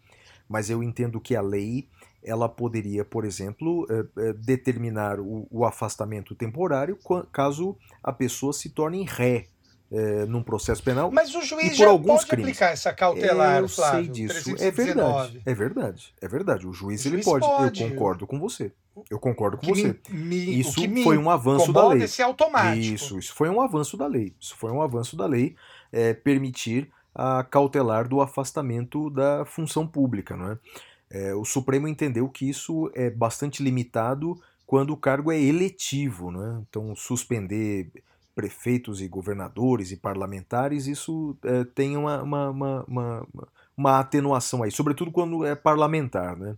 mas 0.47 0.69
eu 0.69 0.83
entendo 0.83 1.19
que 1.19 1.35
a 1.35 1.41
lei 1.41 1.87
ela 2.27 2.49
poderia, 2.49 3.05
por 3.05 3.25
exemplo, 3.25 3.87
eh, 3.89 4.05
eh, 4.17 4.33
determinar 4.33 5.19
o, 5.19 5.47
afastamento 5.65 6.35
temporário 6.35 6.97
caso 7.31 7.75
a 8.03 8.11
pessoa 8.11 8.51
se 8.53 8.69
torne 8.69 9.03
ré 9.05 9.45
eh, 9.91 10.25
num 10.25 10.43
processo 10.43 10.83
penal. 10.83 11.09
Mas 11.11 11.33
o 11.33 11.41
juiz 11.41 11.69
por 11.69 11.75
já 11.75 11.87
alguns 11.87 12.19
pode 12.25 12.27
crimes. 12.27 12.45
aplicar 12.49 12.71
essa 12.71 12.91
cautelar, 12.93 13.61
eu 13.61 13.69
Flávio. 13.69 14.03
sei 14.03 14.11
disso. 14.27 14.55
319. 14.55 14.57
É 14.59 14.71
verdade. 14.71 15.41
É 15.45 15.53
verdade. 15.53 16.13
É 16.21 16.27
verdade. 16.27 16.67
O 16.67 16.73
juiz, 16.73 17.03
O 17.05 17.07
ele 17.07 17.15
juiz 17.21 17.25
pode. 17.25 17.45
pode. 17.45 17.83
Eu 17.83 17.89
concordo 17.91 18.27
com 18.27 18.39
você. 18.39 18.71
Eu 19.09 19.19
concordo 19.19 19.57
com 19.57 19.67
você. 19.67 19.95
me- 20.09 20.59
Isso 20.59 20.81
foi 21.03 21.17
um 21.17 21.29
avanço 21.29 21.71
da 21.71 21.87
lei. 21.87 22.03
é 22.03 22.07
ser 22.07 22.23
automático. 22.23 22.95
Isso, 22.95 23.17
isso 23.19 23.33
foi 23.33 23.47
um 23.49 23.61
avanço 23.61 23.95
da 23.95 24.07
lei. 24.07 24.33
Isso 24.39 24.55
foi 24.57 24.71
um 24.71 24.81
avanço 24.81 25.15
da 25.15 25.25
lei 25.25 25.55
é, 25.91 26.13
permitir 26.13 26.89
a 27.15 27.43
cautelar 27.43 28.07
do 28.07 28.19
afastamento 28.21 29.09
da 29.09 29.45
função 29.45 29.87
pública. 29.87 30.35
Não 30.35 30.51
é? 30.51 30.57
É, 31.09 31.33
o 31.33 31.45
Supremo 31.45 31.87
entendeu 31.87 32.27
que 32.27 32.49
isso 32.49 32.91
é 32.93 33.09
bastante 33.09 33.63
limitado 33.63 34.39
quando 34.65 34.91
o 34.91 34.97
cargo 34.97 35.31
é 35.31 35.41
eletivo. 35.41 36.31
Não 36.31 36.43
é? 36.43 36.61
Então, 36.69 36.95
suspender 36.95 37.91
prefeitos 38.35 39.01
e 39.01 39.07
governadores 39.07 39.91
e 39.91 39.97
parlamentares, 39.97 40.85
isso 40.85 41.35
é, 41.43 41.63
tem 41.63 41.97
uma, 41.97 42.21
uma, 42.21 42.49
uma, 42.49 42.85
uma, 42.87 43.27
uma 43.75 43.99
atenuação 43.99 44.61
aí, 44.61 44.69
sobretudo 44.69 45.11
quando 45.11 45.43
é 45.43 45.55
parlamentar. 45.55 46.37
Né? 46.37 46.55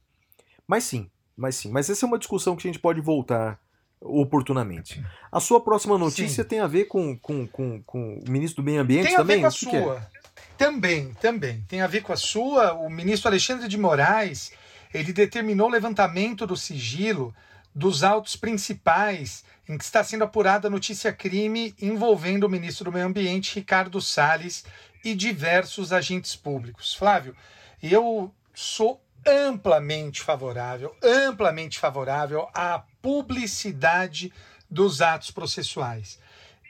Mas 0.67 0.83
sim, 0.83 1.09
mas 1.37 1.55
sim. 1.55 1.71
Mas 1.71 1.89
essa 1.89 2.05
é 2.05 2.07
uma 2.07 2.19
discussão 2.19 2.55
que 2.55 2.67
a 2.67 2.71
gente 2.71 2.81
pode 2.81 2.99
voltar 2.99 3.59
oportunamente. 4.01 5.03
A 5.31 5.39
sua 5.39 5.59
próxima 5.61 5.97
notícia 5.97 6.43
Sim. 6.43 6.49
tem 6.49 6.59
a 6.59 6.67
ver 6.67 6.85
com, 6.85 7.17
com, 7.17 7.45
com, 7.47 7.81
com 7.83 8.19
o 8.25 8.31
ministro 8.31 8.61
do 8.61 8.65
Meio 8.65 8.81
Ambiente 8.81 9.07
Tem 9.07 9.15
a 9.15 9.17
também? 9.17 9.37
ver 9.37 9.41
com 9.41 9.47
a 9.47 9.51
que 9.51 9.65
que 9.65 9.75
é? 9.75 10.18
Também, 10.59 11.13
também. 11.21 11.63
Tem 11.69 11.79
a 11.79 11.87
ver 11.87 12.01
com 12.01 12.11
a 12.11 12.17
sua. 12.17 12.73
O 12.73 12.89
ministro 12.89 13.29
Alexandre 13.29 13.69
de 13.69 13.77
Moraes, 13.77 14.51
ele 14.93 15.13
determinou 15.13 15.67
o 15.67 15.71
levantamento 15.71 16.45
do 16.45 16.57
sigilo 16.57 17.33
dos 17.73 18.03
autos 18.03 18.35
principais 18.35 19.45
em 19.69 19.77
que 19.77 19.85
está 19.85 20.03
sendo 20.03 20.25
apurada 20.25 20.67
a 20.67 20.69
notícia 20.69 21.13
crime 21.13 21.73
envolvendo 21.81 22.43
o 22.43 22.49
ministro 22.49 22.83
do 22.83 22.91
Meio 22.91 23.05
Ambiente, 23.05 23.55
Ricardo 23.55 24.01
Salles, 24.01 24.65
e 25.01 25.15
diversos 25.15 25.93
agentes 25.93 26.35
públicos. 26.35 26.93
Flávio, 26.93 27.33
eu 27.81 28.29
sou 28.53 29.01
amplamente 29.25 30.21
favorável, 30.21 30.93
amplamente 31.01 31.79
favorável 31.79 32.49
à 32.53 32.83
publicidade 33.01 34.33
dos 34.69 35.01
atos 35.01 35.31
processuais 35.31 36.19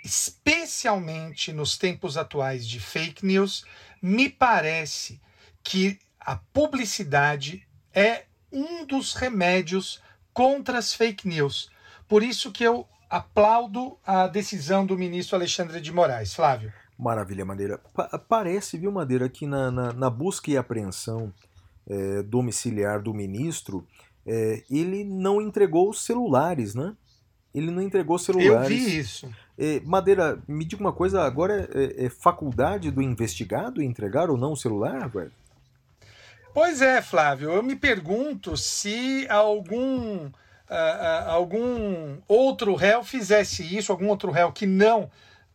especialmente 0.04 1.52
nos 1.54 1.78
tempos 1.78 2.18
atuais 2.18 2.68
de 2.68 2.80
fake 2.80 3.26
news, 3.26 3.66
me 4.02 4.30
parece 4.30 5.20
que 5.64 6.00
a 6.20 6.36
publicidade 6.36 7.68
é 7.94 8.24
um 8.52 8.86
dos 8.86 9.14
remédios 9.14 10.02
contra 10.34 10.78
as 10.78 10.94
fake 10.94 11.28
news. 11.28 11.70
Por 12.08 12.24
isso 12.24 12.52
que 12.52 12.64
eu 12.64 12.88
aplaudo 13.10 13.98
a 14.06 14.28
decisão 14.28 14.86
do 14.86 14.98
ministro 14.98 15.36
Alexandre 15.36 15.82
de 15.82 15.92
Moraes. 15.92 16.34
Flávio. 16.34 16.72
Maravilha, 16.98 17.46
Madeira. 17.46 17.78
Pa- 17.94 18.18
parece, 18.20 18.78
viu, 18.78 18.92
Madeira, 18.92 19.30
que 19.30 19.46
na, 19.48 19.72
na, 19.72 19.94
na 19.94 20.10
busca 20.10 20.52
e 20.52 20.58
apreensão 20.58 21.34
eh, 21.90 22.22
domiciliar 22.24 23.02
do 23.02 23.14
ministro, 23.14 23.88
eh, 24.26 24.64
ele 24.70 25.04
não 25.04 25.42
entregou 25.42 25.90
os 25.90 26.04
celulares, 26.04 26.76
né? 26.76 26.96
Ele 27.54 27.72
não 27.72 27.82
entregou 27.82 28.16
Eu 28.16 28.20
celulares. 28.20 28.68
vi 28.70 29.00
isso. 29.00 29.32
Eh, 29.62 29.82
Madeira, 29.84 30.40
me 30.48 30.64
diga 30.64 30.82
uma 30.82 30.94
coisa, 30.94 31.22
agora 31.24 31.70
é, 31.74 32.06
é 32.06 32.10
faculdade 32.10 32.90
do 32.90 33.02
investigado 33.02 33.84
entregar 33.84 34.30
ou 34.30 34.38
não 34.38 34.54
o 34.54 34.58
celular, 34.58 35.10
velho? 35.10 35.34
Pois 36.54 36.82
é, 36.82 37.02
Flávio. 37.02 37.52
Eu 37.52 37.62
me 37.62 37.76
pergunto 37.76 38.56
se 38.56 39.28
algum, 39.30 40.30
ah, 40.70 40.76
ah, 40.76 41.32
algum 41.32 42.18
outro 42.26 42.74
réu 42.74 43.04
fizesse 43.04 43.78
isso, 43.78 43.92
algum 43.92 44.08
outro 44.08 44.32
réu 44.32 44.52
que 44.54 44.66
não 44.66 45.12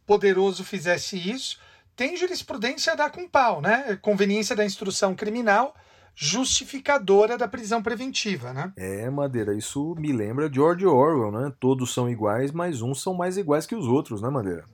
poderoso 0.06 0.62
fizesse 0.64 1.16
isso. 1.16 1.58
Tem 1.96 2.14
jurisprudência 2.14 2.92
a 2.92 2.96
dar 2.96 3.10
com 3.10 3.26
pau, 3.26 3.62
né? 3.62 3.98
Conveniência 4.02 4.54
da 4.54 4.66
instrução 4.66 5.14
criminal 5.14 5.74
justificadora 6.14 7.36
da 7.36 7.48
prisão 7.48 7.82
preventiva, 7.82 8.52
né? 8.52 8.72
É, 8.76 9.10
Madeira, 9.10 9.54
isso 9.54 9.94
me 9.98 10.12
lembra 10.12 10.52
George 10.52 10.86
Orwell, 10.86 11.32
né? 11.32 11.52
Todos 11.58 11.92
são 11.92 12.08
iguais, 12.08 12.52
mas 12.52 12.82
uns 12.82 13.02
são 13.02 13.14
mais 13.14 13.36
iguais 13.36 13.66
que 13.66 13.74
os 13.74 13.86
outros, 13.86 14.22
né, 14.22 14.30
Madeira? 14.30 14.64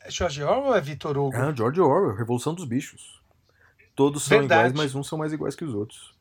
É 0.00 0.10
Jorge 0.10 0.42
Orwell 0.42 0.68
ou 0.68 0.76
é 0.76 0.80
Vitor 0.80 1.16
Hugo? 1.16 1.36
Ah, 1.36 1.52
George 1.56 1.80
Orwell, 1.80 2.14
Revolução 2.14 2.54
dos 2.54 2.64
Bichos. 2.64 3.20
Todos 3.94 4.24
são 4.24 4.38
Verdade. 4.38 4.60
iguais, 4.60 4.72
mas 4.74 4.94
uns 4.94 5.08
são 5.08 5.18
mais 5.18 5.32
iguais 5.32 5.56
que 5.56 5.64
os 5.64 5.74
outros. 5.74 6.14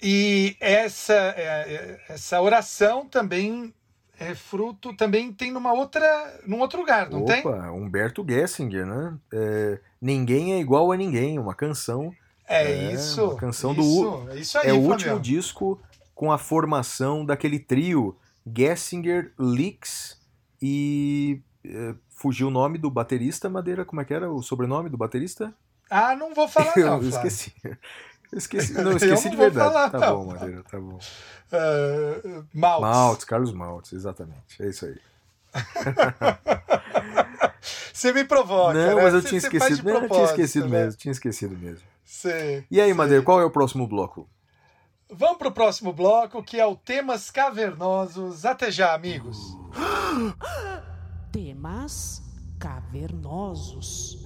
E 0.00 0.56
essa, 0.60 1.14
é, 1.14 1.42
é, 1.42 2.00
essa 2.08 2.40
oração 2.40 3.06
também 3.06 3.74
é 4.18 4.34
fruto, 4.34 4.94
também 4.94 5.32
tem 5.32 5.50
numa 5.50 5.72
outra, 5.72 6.40
num 6.46 6.60
outro 6.60 6.80
lugar, 6.80 7.10
não 7.10 7.24
tem? 7.24 7.40
Opa, 7.40 7.70
Humberto 7.70 8.24
Gessinger, 8.26 8.86
né? 8.86 9.18
É, 9.32 9.80
ninguém 10.00 10.54
é 10.54 10.58
igual 10.58 10.90
a 10.92 10.96
ninguém, 10.96 11.38
uma 11.38 11.54
canção. 11.54 12.14
É, 12.46 12.70
É, 12.70 12.92
isso. 12.92 13.24
uma 13.24 13.36
canção 13.36 13.74
do 13.74 13.80
isso, 13.82 14.28
é 14.30 14.38
isso 14.38 14.58
aí, 14.58 14.68
é 14.68 14.72
o 14.72 14.78
último 14.80 15.18
disco 15.20 15.80
com 16.14 16.30
a 16.32 16.38
formação 16.38 17.24
daquele 17.24 17.58
trio 17.58 18.16
Gessinger, 18.46 19.32
Licks 19.38 20.20
e. 20.62 21.40
é, 21.64 21.94
fugiu 22.08 22.48
o 22.48 22.50
nome 22.50 22.78
do 22.78 22.88
baterista, 22.90 23.48
Madeira, 23.50 23.84
como 23.84 24.00
é 24.00 24.04
que 24.04 24.14
era 24.14 24.30
o 24.30 24.40
sobrenome 24.42 24.88
do 24.88 24.96
baterista? 24.96 25.52
Ah, 25.90 26.16
não 26.16 26.32
vou 26.34 26.48
falar 26.48 26.72
não, 26.78 27.02
eu 27.02 27.08
esqueci. 27.08 27.52
Esqueci, 28.32 28.72
não, 28.72 28.92
esqueci 28.96 29.24
não 29.26 29.30
de 29.32 29.36
vou 29.36 29.50
verdade. 29.50 29.72
falar, 29.72 29.90
tá 29.90 29.98
não. 30.00 30.16
bom, 30.16 30.26
Madeira, 30.32 30.62
tá 30.62 30.80
bom. 30.80 30.98
Ah, 31.52 32.42
Maltz. 32.54 32.80
Maltz, 32.82 33.24
Carlos 33.24 33.52
Maltz, 33.52 33.92
exatamente. 33.92 34.60
É 34.62 34.68
isso 34.68 34.86
aí. 34.86 34.98
Você 37.96 38.12
me 38.12 38.24
provoca, 38.24 38.74
não, 38.74 38.94
né? 38.96 39.02
mas 39.02 39.14
eu 39.14 39.22
Você- 39.22 39.28
tinha 39.28 39.38
esquecido. 39.38 39.82
Não, 39.84 40.02
eu 40.02 40.08
tinha 40.10 40.24
esquecido 40.24 40.68
né? 40.68 40.80
mesmo, 40.84 40.98
tinha 40.98 41.12
esquecido 41.12 41.56
mesmo. 41.56 41.82
Sei, 42.04 42.66
E 42.70 42.78
aí, 42.78 42.88
sei. 42.88 42.94
Madeira, 42.94 43.22
qual 43.22 43.40
é 43.40 43.44
o 43.46 43.50
próximo 43.50 43.86
bloco? 43.88 44.28
Vamos 45.10 45.38
pro 45.38 45.50
próximo 45.50 45.94
bloco, 45.94 46.42
que 46.42 46.60
é 46.60 46.66
o 46.66 46.76
Temas 46.76 47.30
Cavernosos. 47.30 48.44
Até 48.44 48.70
já, 48.70 48.92
amigos. 48.92 49.38
Temas 51.32 52.20
cavernosos. 52.58 54.22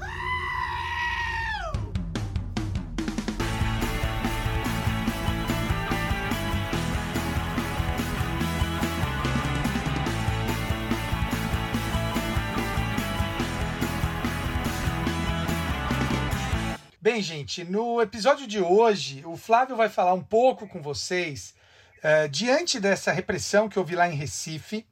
Bem, 17.02 17.22
gente, 17.22 17.64
no 17.64 17.98
episódio 18.02 18.46
de 18.46 18.60
hoje, 18.60 19.22
o 19.24 19.34
Flávio 19.34 19.74
vai 19.74 19.88
falar 19.88 20.12
um 20.12 20.22
pouco 20.22 20.68
com 20.68 20.82
vocês 20.82 21.54
eh, 22.02 22.28
diante 22.28 22.78
dessa 22.78 23.10
repressão 23.10 23.70
que 23.70 23.78
houve 23.78 23.96
lá 23.96 24.06
em 24.06 24.14
Recife, 24.14 24.86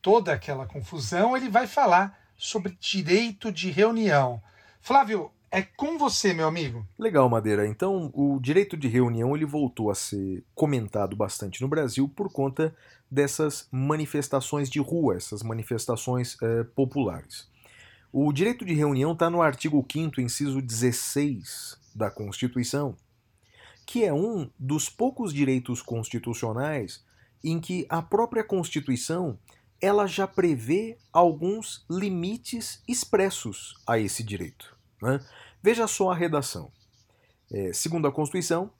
toda 0.00 0.32
aquela 0.32 0.64
confusão, 0.64 1.36
ele 1.36 1.48
vai 1.48 1.66
falar 1.66 2.16
sobre 2.36 2.78
direito 2.78 3.50
de 3.50 3.68
reunião. 3.68 4.40
Flávio, 4.80 5.32
é 5.50 5.60
com 5.60 5.98
você, 5.98 6.32
meu 6.32 6.46
amigo. 6.46 6.86
Legal, 6.96 7.28
Madeira. 7.28 7.66
Então, 7.66 8.12
o 8.14 8.38
direito 8.38 8.76
de 8.76 8.86
reunião 8.86 9.34
ele 9.34 9.44
voltou 9.44 9.90
a 9.90 9.96
ser 9.96 10.44
comentado 10.54 11.16
bastante 11.16 11.60
no 11.60 11.66
Brasil 11.66 12.08
por 12.08 12.30
conta 12.30 12.72
dessas 13.10 13.66
manifestações 13.72 14.70
de 14.70 14.78
rua, 14.78 15.16
essas 15.16 15.42
manifestações 15.42 16.36
eh, 16.40 16.62
populares. 16.76 17.48
O 18.10 18.32
direito 18.32 18.64
de 18.64 18.72
reunião 18.72 19.12
está 19.12 19.28
no 19.28 19.42
artigo 19.42 19.84
5º, 19.84 20.18
inciso 20.18 20.62
16 20.62 21.78
da 21.94 22.10
Constituição, 22.10 22.96
que 23.84 24.02
é 24.02 24.12
um 24.12 24.50
dos 24.58 24.88
poucos 24.88 25.32
direitos 25.32 25.82
constitucionais 25.82 27.04
em 27.44 27.60
que 27.60 27.86
a 27.88 28.00
própria 28.00 28.42
Constituição 28.42 29.38
ela 29.80 30.06
já 30.06 30.26
prevê 30.26 30.96
alguns 31.12 31.84
limites 31.88 32.82
expressos 32.88 33.74
a 33.86 33.98
esse 33.98 34.22
direito. 34.24 34.74
né? 35.02 35.20
Veja 35.62 35.86
só 35.86 36.10
a 36.10 36.14
redação. 36.14 36.72
É, 37.52 37.72
segundo 37.74 38.08
a 38.08 38.12
Constituição, 38.12 38.70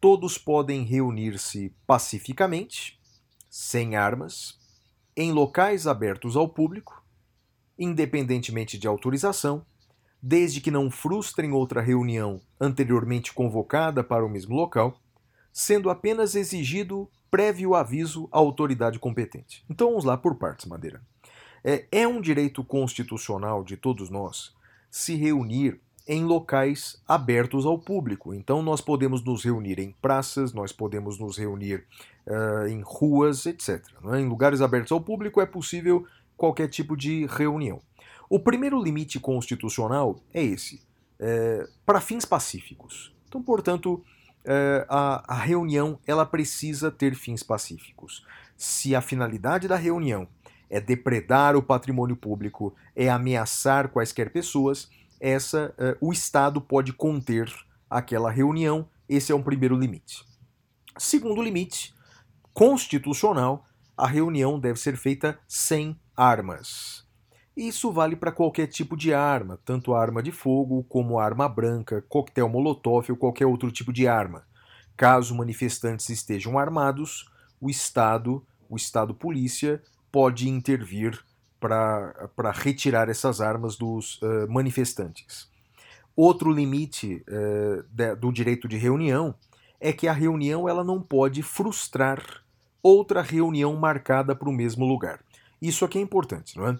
todos 0.00 0.38
podem 0.38 0.84
reunir-se 0.84 1.74
pacificamente, 1.86 3.00
sem 3.50 3.96
armas, 3.96 4.58
em 5.16 5.32
locais 5.32 5.86
abertos 5.86 6.36
ao 6.36 6.48
público, 6.48 7.02
independentemente 7.78 8.78
de 8.78 8.86
autorização, 8.86 9.64
desde 10.22 10.60
que 10.60 10.70
não 10.70 10.90
frustrem 10.90 11.52
outra 11.52 11.80
reunião 11.80 12.40
anteriormente 12.60 13.32
convocada 13.32 14.02
para 14.02 14.24
o 14.24 14.28
mesmo 14.28 14.56
local, 14.56 14.98
sendo 15.52 15.88
apenas 15.88 16.34
exigido 16.34 17.08
prévio 17.30 17.74
aviso 17.74 18.28
à 18.32 18.38
autoridade 18.38 18.98
competente. 18.98 19.64
Então 19.68 19.88
vamos 19.88 20.04
lá 20.04 20.16
por 20.16 20.36
partes, 20.36 20.66
Madeira. 20.66 21.02
É, 21.64 21.86
é 21.90 22.08
um 22.08 22.20
direito 22.20 22.62
constitucional 22.64 23.64
de 23.64 23.76
todos 23.76 24.08
nós 24.08 24.54
se 24.90 25.14
reunir 25.16 25.80
em 26.06 26.24
locais 26.24 27.02
abertos 27.06 27.66
ao 27.66 27.78
público. 27.78 28.32
Então 28.32 28.62
nós 28.62 28.80
podemos 28.80 29.22
nos 29.24 29.44
reunir 29.44 29.78
em 29.80 29.90
praças, 30.00 30.52
nós 30.52 30.72
podemos 30.72 31.18
nos 31.18 31.36
reunir 31.36 31.84
ah, 32.28 32.68
em 32.68 32.80
ruas, 32.80 33.46
etc. 33.46 33.84
é? 34.12 34.20
Em 34.20 34.28
lugares 34.28 34.60
abertos 34.60 34.92
ao 34.92 35.00
público 35.00 35.40
é 35.40 35.46
possível 35.46 36.06
qualquer 36.36 36.68
tipo 36.68 36.96
de 36.96 37.26
reunião. 37.26 37.80
O 38.28 38.38
primeiro 38.40 38.82
limite 38.82 39.20
constitucional 39.20 40.20
é 40.34 40.42
esse, 40.42 40.82
é, 41.18 41.66
para 41.84 42.00
fins 42.00 42.24
pacíficos. 42.24 43.14
Então, 43.28 43.42
portanto, 43.42 44.04
é, 44.44 44.86
a, 44.88 45.34
a 45.34 45.38
reunião 45.38 45.98
ela 46.06 46.26
precisa 46.26 46.90
ter 46.90 47.14
fins 47.14 47.42
pacíficos. 47.42 48.24
Se 48.56 48.94
a 48.94 49.00
finalidade 49.00 49.68
da 49.68 49.76
reunião 49.76 50.26
é 50.68 50.80
depredar 50.80 51.56
o 51.56 51.62
patrimônio 51.62 52.16
público, 52.16 52.74
é 52.94 53.08
ameaçar 53.08 53.88
quaisquer 53.88 54.32
pessoas, 54.32 54.90
essa 55.20 55.74
é, 55.78 55.96
o 56.00 56.12
Estado 56.12 56.60
pode 56.60 56.92
conter 56.92 57.52
aquela 57.88 58.30
reunião. 58.30 58.88
Esse 59.08 59.32
é 59.32 59.34
um 59.34 59.42
primeiro 59.42 59.76
limite. 59.76 60.24
Segundo 60.98 61.42
limite, 61.42 61.94
constitucional, 62.52 63.66
a 63.96 64.06
reunião 64.06 64.58
deve 64.58 64.78
ser 64.78 64.96
feita 64.96 65.38
sem 65.48 65.98
armas. 66.16 67.04
Isso 67.56 67.90
vale 67.90 68.16
para 68.16 68.32
qualquer 68.32 68.66
tipo 68.66 68.96
de 68.96 69.14
arma, 69.14 69.58
tanto 69.64 69.94
arma 69.94 70.22
de 70.22 70.30
fogo 70.32 70.84
como 70.84 71.18
arma 71.18 71.48
branca, 71.48 72.04
coquetel 72.08 72.48
molotov 72.48 73.10
ou 73.10 73.16
qualquer 73.16 73.46
outro 73.46 73.70
tipo 73.70 73.92
de 73.92 74.06
arma. 74.06 74.44
Caso 74.96 75.34
manifestantes 75.34 76.08
estejam 76.10 76.58
armados, 76.58 77.30
o 77.60 77.70
Estado, 77.70 78.44
o 78.68 78.76
Estado 78.76 79.14
Polícia, 79.14 79.82
pode 80.12 80.48
intervir 80.48 81.18
para 81.58 82.50
retirar 82.52 83.08
essas 83.08 83.40
armas 83.40 83.76
dos 83.76 84.20
eh, 84.22 84.46
manifestantes. 84.46 85.48
Outro 86.14 86.50
limite 86.50 87.22
eh, 87.28 87.84
de- 87.90 88.14
do 88.16 88.32
direito 88.32 88.68
de 88.68 88.76
reunião 88.76 89.34
é 89.80 89.92
que 89.92 90.08
a 90.08 90.12
reunião 90.12 90.68
ela 90.68 90.84
não 90.84 91.02
pode 91.02 91.42
frustrar 91.42 92.22
outra 92.82 93.20
reunião 93.20 93.74
marcada 93.76 94.34
para 94.34 94.48
o 94.48 94.52
mesmo 94.52 94.86
lugar. 94.86 95.20
Isso 95.60 95.84
aqui 95.84 95.98
é 95.98 96.00
importante, 96.02 96.56
não 96.56 96.68
é? 96.68 96.78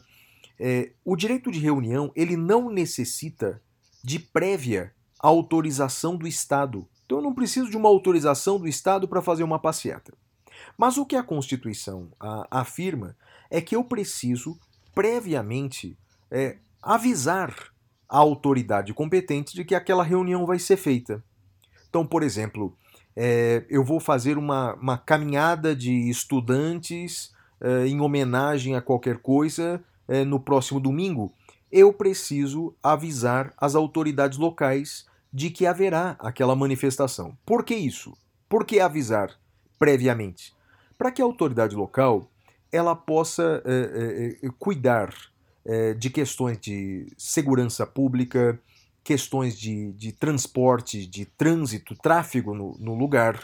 É, 0.59 0.93
o 1.05 1.17
direito 1.17 1.51
de 1.51 1.59
reunião 1.59 2.11
ele 2.17 2.37
não 2.37 2.71
necessita 2.71 3.61
de 4.03 4.19
prévia 4.19 4.93
autorização 5.19 6.17
do 6.17 6.27
Estado. 6.27 6.87
Então 7.05 7.19
eu 7.19 7.23
não 7.23 7.35
preciso 7.35 7.71
de 7.71 7.77
uma 7.77 7.89
autorização 7.89 8.59
do 8.59 8.67
Estado 8.67 9.07
para 9.07 9.23
fazer 9.23 9.43
uma 9.43 9.59
passeata. 9.59 10.13
Mas 10.79 10.97
o 10.97 11.05
que 11.05 11.17
a 11.17 11.23
Constituição 11.23 12.11
a- 12.19 12.47
afirma 12.51 13.17
é 13.51 13.61
que 13.61 13.77
eu 13.77 13.85
preciso 13.85 14.59
previamente 14.95 15.97
é, 16.31 16.57
avisar 16.83 17.55
a 18.09 18.19
autoridade 18.19 18.95
competente 18.95 19.55
de 19.55 19.65
que 19.65 19.75
aquela 19.75 20.03
reunião 20.03 20.47
vai 20.47 20.59
ser 20.59 20.77
feita. 20.77 21.23
Então, 21.89 22.07
por 22.07 22.23
exemplo, 22.23 22.77
é, 23.15 23.65
eu 23.69 23.85
vou 23.85 24.01
fazer 24.01 24.39
uma, 24.39 24.75
uma 24.75 24.99
caminhada 24.99 25.75
de 25.75 26.09
estudantes 26.09 27.35
em 27.87 28.01
homenagem 28.01 28.75
a 28.75 28.81
qualquer 28.81 29.19
coisa 29.19 29.83
eh, 30.09 30.25
no 30.25 30.39
próximo 30.39 30.79
domingo, 30.79 31.33
eu 31.71 31.93
preciso 31.93 32.75
avisar 32.83 33.53
as 33.57 33.75
autoridades 33.75 34.39
locais 34.39 35.07
de 35.33 35.51
que 35.51 35.67
haverá 35.67 36.17
aquela 36.19 36.55
manifestação. 36.55 37.37
Por 37.45 37.65
que 37.65 37.75
isso? 37.75 38.17
Por 38.49 38.65
que 38.65 38.81
avisar 38.81 39.31
previamente? 39.79 40.55
Para 40.97 41.11
que 41.11 41.21
a 41.21 41.25
autoridade 41.25 41.75
local 41.75 42.31
ela 42.73 42.95
possa 42.95 43.63
eh, 43.65 43.91
eh, 43.95 44.39
eh, 44.47 44.51
cuidar 44.59 45.15
eh, 45.65 45.95
de 45.95 46.11
questões 46.11 46.59
de 46.59 47.13
segurança 47.19 47.87
pública, 47.87 48.59
questões 49.03 49.59
de, 49.59 49.93
de 49.93 50.13
transporte, 50.13 51.07
de 51.07 51.25
trânsito, 51.25 51.95
tráfego 51.97 52.55
no, 52.55 52.77
no 52.79 52.95
lugar. 52.95 53.41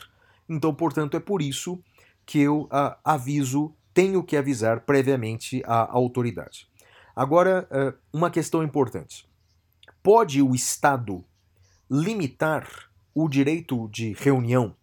Então, 0.48 0.74
portanto, 0.74 1.16
é 1.16 1.20
por 1.20 1.42
isso 1.42 1.82
que 2.24 2.38
eu 2.38 2.68
ah, 2.70 2.96
aviso, 3.04 3.72
tenho 3.94 4.22
que 4.22 4.36
avisar 4.36 4.80
previamente 4.80 5.62
a 5.66 5.90
autoridade. 5.90 6.66
Agora, 7.14 7.68
eh, 7.70 7.94
uma 8.12 8.30
questão 8.30 8.62
importante. 8.62 9.28
Pode 10.02 10.40
o 10.42 10.54
Estado 10.54 11.24
limitar 11.90 12.66
o 13.14 13.28
direito 13.28 13.88
de 13.88 14.12
reunião? 14.14 14.74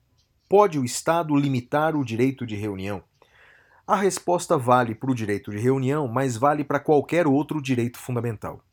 Pode 0.47 0.77
o 0.77 0.85
Estado 0.85 1.35
limitar 1.35 1.95
o 1.95 2.05
direito 2.05 2.45
de 2.45 2.55
reunião? 2.55 3.03
A 3.85 3.95
resposta 3.95 4.55
vale 4.57 4.93
para 4.93 5.09
o 5.09 5.15
direito 5.15 5.49
de 5.49 5.57
reunião, 5.57 6.07
mas 6.07 6.37
vale 6.37 6.63
para 6.63 6.79
qualquer 6.79 7.25
outro 7.25 7.59
direito 7.59 7.97
fundamental. 7.97 8.63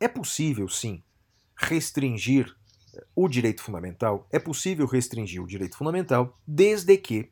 É 0.00 0.08
possível, 0.08 0.68
sim, 0.68 1.02
restringir 1.54 2.54
o 3.14 3.28
direito 3.28 3.62
fundamental, 3.62 4.26
é 4.30 4.38
possível 4.38 4.86
restringir 4.86 5.42
o 5.42 5.46
direito 5.46 5.76
fundamental 5.76 6.38
desde 6.46 6.96
que 6.96 7.30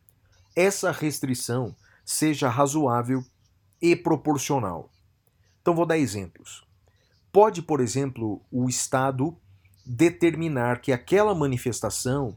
essa 0.54 0.92
restrição 0.92 1.74
seja 2.10 2.48
razoável 2.48 3.24
e 3.80 3.94
proporcional. 3.94 4.90
Então 5.62 5.76
vou 5.76 5.86
dar 5.86 5.96
exemplos. 5.96 6.64
Pode, 7.30 7.62
por 7.62 7.80
exemplo, 7.80 8.42
o 8.50 8.68
Estado 8.68 9.36
determinar 9.86 10.80
que 10.80 10.92
aquela 10.92 11.34
manifestação 11.36 12.36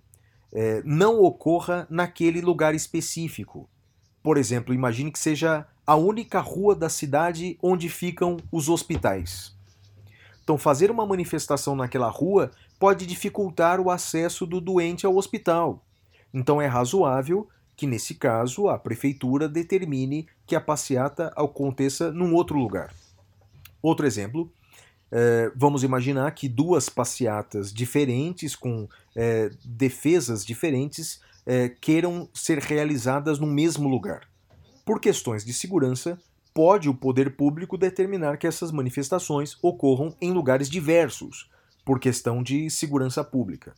eh, 0.53 0.83
não 0.85 1.19
ocorra 1.19 1.87
naquele 1.89 2.39
lugar 2.39 2.75
específico. 2.75 3.67
Por 4.21 4.37
exemplo, 4.37 4.75
imagine 4.75 5.11
que 5.11 5.17
seja 5.17 5.67
a 5.87 5.95
única 5.95 6.39
rua 6.39 6.75
da 6.75 6.87
cidade 6.87 7.57
onde 7.61 7.89
ficam 7.89 8.37
os 8.51 8.69
hospitais. 8.69 9.55
Então, 10.43 10.55
fazer 10.55 10.91
uma 10.91 11.05
manifestação 11.05 11.75
naquela 11.75 12.09
rua 12.09 12.51
pode 12.77 13.07
dificultar 13.07 13.79
o 13.79 13.89
acesso 13.89 14.45
do 14.45 14.61
doente 14.61 15.03
ao 15.03 15.15
hospital. 15.15 15.83
Então, 16.31 16.61
é 16.61 16.67
razoável 16.67 17.49
que, 17.83 17.87
nesse 17.87 18.15
caso, 18.15 18.69
a 18.69 18.79
prefeitura 18.79 19.49
determine 19.49 20.25
que 20.47 20.55
a 20.55 20.61
passeata 20.61 21.33
aconteça 21.35 22.13
num 22.13 22.33
outro 22.33 22.57
lugar. 22.57 22.93
Outro 23.81 24.05
exemplo, 24.05 24.49
eh, 25.11 25.51
vamos 25.53 25.83
imaginar 25.83 26.31
que 26.31 26.47
duas 26.47 26.87
passeatas 26.87 27.73
diferentes, 27.73 28.55
com 28.55 28.87
eh, 29.13 29.51
defesas 29.65 30.45
diferentes, 30.45 31.19
eh, 31.45 31.75
queiram 31.81 32.29
ser 32.33 32.59
realizadas 32.59 33.37
no 33.37 33.47
mesmo 33.47 33.89
lugar. 33.89 34.29
Por 34.85 35.01
questões 35.01 35.43
de 35.43 35.51
segurança, 35.51 36.17
pode 36.53 36.87
o 36.87 36.93
poder 36.93 37.35
público 37.35 37.77
determinar 37.77 38.37
que 38.37 38.47
essas 38.47 38.71
manifestações 38.71 39.57
ocorram 39.61 40.15
em 40.21 40.31
lugares 40.31 40.69
diversos, 40.69 41.51
por 41.83 41.99
questão 41.99 42.41
de 42.41 42.69
segurança 42.69 43.25
pública. 43.25 43.73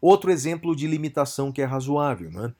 Outro 0.00 0.32
exemplo 0.32 0.74
de 0.74 0.88
limitação 0.88 1.52
que 1.52 1.62
é 1.62 1.64
razoável, 1.64 2.32
né? 2.32 2.52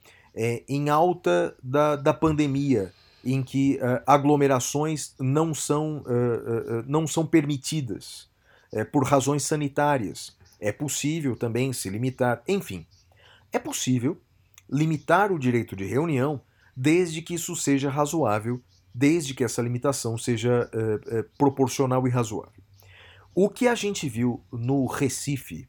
É 0.42 0.64
em 0.66 0.88
alta 0.88 1.54
da, 1.62 1.96
da 1.96 2.14
pandemia, 2.14 2.94
em 3.22 3.42
que 3.42 3.78
eh, 3.78 4.02
aglomerações 4.06 5.14
não 5.20 5.52
são, 5.52 6.02
eh, 6.06 6.80
eh, 6.80 6.84
não 6.86 7.06
são 7.06 7.26
permitidas 7.26 8.30
por 8.92 9.04
razões 9.04 9.42
sanitárias. 9.42 10.34
É 10.60 10.70
possível 10.72 11.36
também 11.36 11.72
se 11.72 11.90
limitar, 11.90 12.40
enfim. 12.46 12.86
É 13.52 13.58
possível 13.58 14.16
limitar 14.70 15.32
o 15.32 15.38
direito 15.40 15.74
de 15.74 15.84
reunião 15.84 16.40
desde 16.74 17.20
que 17.20 17.34
isso 17.34 17.54
seja 17.56 17.90
razoável, 17.90 18.62
desde 18.94 19.34
que 19.34 19.42
essa 19.42 19.60
limitação 19.60 20.16
seja 20.16 20.70
proporcional 21.36 22.06
e 22.06 22.10
razoável. 22.10 22.62
O 23.34 23.48
que 23.48 23.66
a 23.66 23.74
gente 23.74 24.08
viu 24.08 24.40
no 24.52 24.86
Recife, 24.86 25.68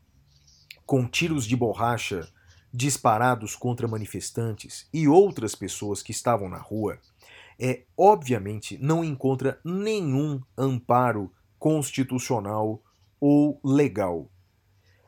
com 0.85 1.07
tiros 1.07 1.45
de 1.45 1.55
borracha 1.55 2.31
disparados 2.73 3.55
contra 3.55 3.87
manifestantes 3.87 4.87
e 4.93 5.07
outras 5.07 5.55
pessoas 5.55 6.01
que 6.01 6.11
estavam 6.11 6.49
na 6.49 6.57
rua, 6.57 6.97
é 7.59 7.83
obviamente 7.97 8.77
não 8.81 9.03
encontra 9.03 9.59
nenhum 9.63 10.41
amparo 10.57 11.31
constitucional 11.59 12.81
ou 13.19 13.59
legal. 13.63 14.29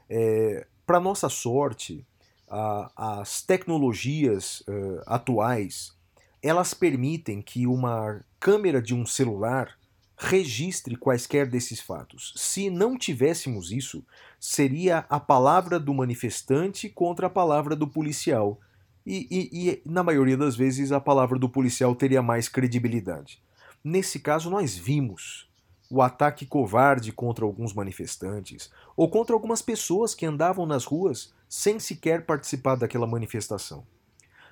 É, 0.10 0.68
Para 0.86 1.00
nossa 1.00 1.30
sorte, 1.30 2.06
a- 2.50 3.22
as 3.22 3.42
tecnologias 3.42 4.62
eh, 4.68 5.04
atuais 5.08 5.96
elas 6.42 6.74
permitem 6.74 7.42
que 7.42 7.66
uma 7.66 8.22
câmera 8.38 8.82
de 8.82 8.94
um 8.94 9.06
celular 9.06 9.80
registre 10.18 10.96
quaisquer 10.96 11.48
desses 11.48 11.80
fatos. 11.80 12.34
Se 12.36 12.70
não 12.70 12.98
tivéssemos 12.98 13.72
isso, 13.72 14.06
seria 14.40 15.06
a 15.10 15.20
palavra 15.20 15.80
do 15.80 15.94
manifestante 15.94 16.90
contra 16.90 17.28
a 17.28 17.30
palavra 17.30 17.76
do 17.76 17.88
policial. 17.88 18.60
E, 19.06 19.28
e- 19.30 19.70
e, 19.70 19.82
na 19.86 20.04
maioria 20.04 20.38
das 20.38 20.56
vezes, 20.56 20.92
a 20.92 21.00
palavra 21.00 21.38
do 21.38 21.50
policial 21.50 21.96
teria 21.96 22.22
mais 22.22 22.48
credibilidade. 22.48 23.42
Nesse 23.84 24.20
caso, 24.20 24.50
nós 24.50 24.78
vimos 24.78 25.50
o 25.90 26.02
ataque 26.02 26.46
covarde 26.46 27.12
contra 27.12 27.46
alguns 27.46 27.74
manifestantes, 27.74 28.72
ou 28.96 29.10
contra 29.10 29.36
algumas 29.36 29.62
pessoas 29.62 30.16
que 30.16 30.26
andavam 30.26 30.66
nas 30.66 30.86
ruas 30.86 31.34
sem 31.48 31.80
sequer 31.80 32.26
participar 32.26 32.76
daquela 32.76 33.06
manifestação. 33.06 33.86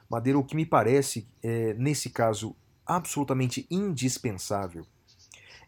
Madeira, 0.09 0.37
o 0.37 0.43
que 0.43 0.55
me 0.55 0.65
parece, 0.65 1.27
é, 1.41 1.73
nesse 1.75 2.09
caso, 2.09 2.55
absolutamente 2.85 3.65
indispensável, 3.71 4.85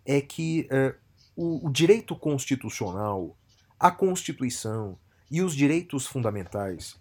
é 0.05 0.21
que 0.21 0.67
é, 0.69 0.95
o, 1.35 1.67
o 1.67 1.71
direito 1.71 2.15
constitucional, 2.15 3.37
a 3.79 3.91
Constituição 3.91 4.97
e 5.29 5.41
os 5.41 5.55
direitos 5.55 6.05
fundamentais 6.05 6.95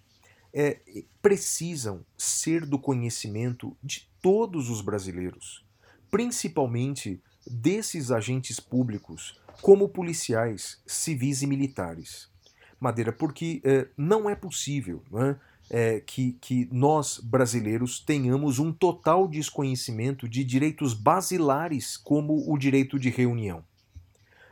é, 0.53 0.80
precisam 1.20 2.05
ser 2.16 2.66
do 2.66 2.78
conhecimento 2.78 3.76
de 3.82 4.09
todos 4.20 4.68
os 4.68 4.80
brasileiros, 4.80 5.64
principalmente 6.11 7.22
desses 7.46 8.11
agentes 8.11 8.61
públicos, 8.61 9.38
como 9.61 9.88
policiais, 9.88 10.80
civis 10.86 11.42
e 11.42 11.46
militares. 11.46 12.30
Madeira, 12.78 13.12
porque 13.12 13.61
é, 13.64 13.88
não 13.96 14.28
é 14.28 14.34
possível 14.34 15.03
não 15.11 15.22
é, 15.22 15.40
é, 15.73 16.01
que, 16.01 16.35
que 16.35 16.68
nós, 16.70 17.18
brasileiros, 17.18 17.99
tenhamos 17.99 18.59
um 18.59 18.70
total 18.70 19.27
desconhecimento 19.27 20.29
de 20.29 20.45
direitos 20.45 20.93
basilares, 20.93 21.97
como 21.97 22.45
o 22.47 22.59
direito 22.59 22.99
de 22.99 23.09
reunião. 23.09 23.64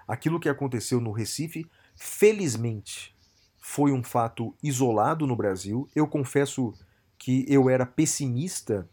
Aquilo 0.08 0.40
que 0.40 0.48
aconteceu 0.48 0.98
no 0.98 1.12
Recife, 1.12 1.66
felizmente, 1.94 3.14
foi 3.58 3.92
um 3.92 4.02
fato 4.02 4.54
isolado 4.62 5.26
no 5.26 5.36
Brasil. 5.36 5.86
Eu 5.94 6.06
confesso 6.06 6.72
que 7.18 7.44
eu 7.46 7.68
era 7.68 7.84
pessimista 7.84 8.88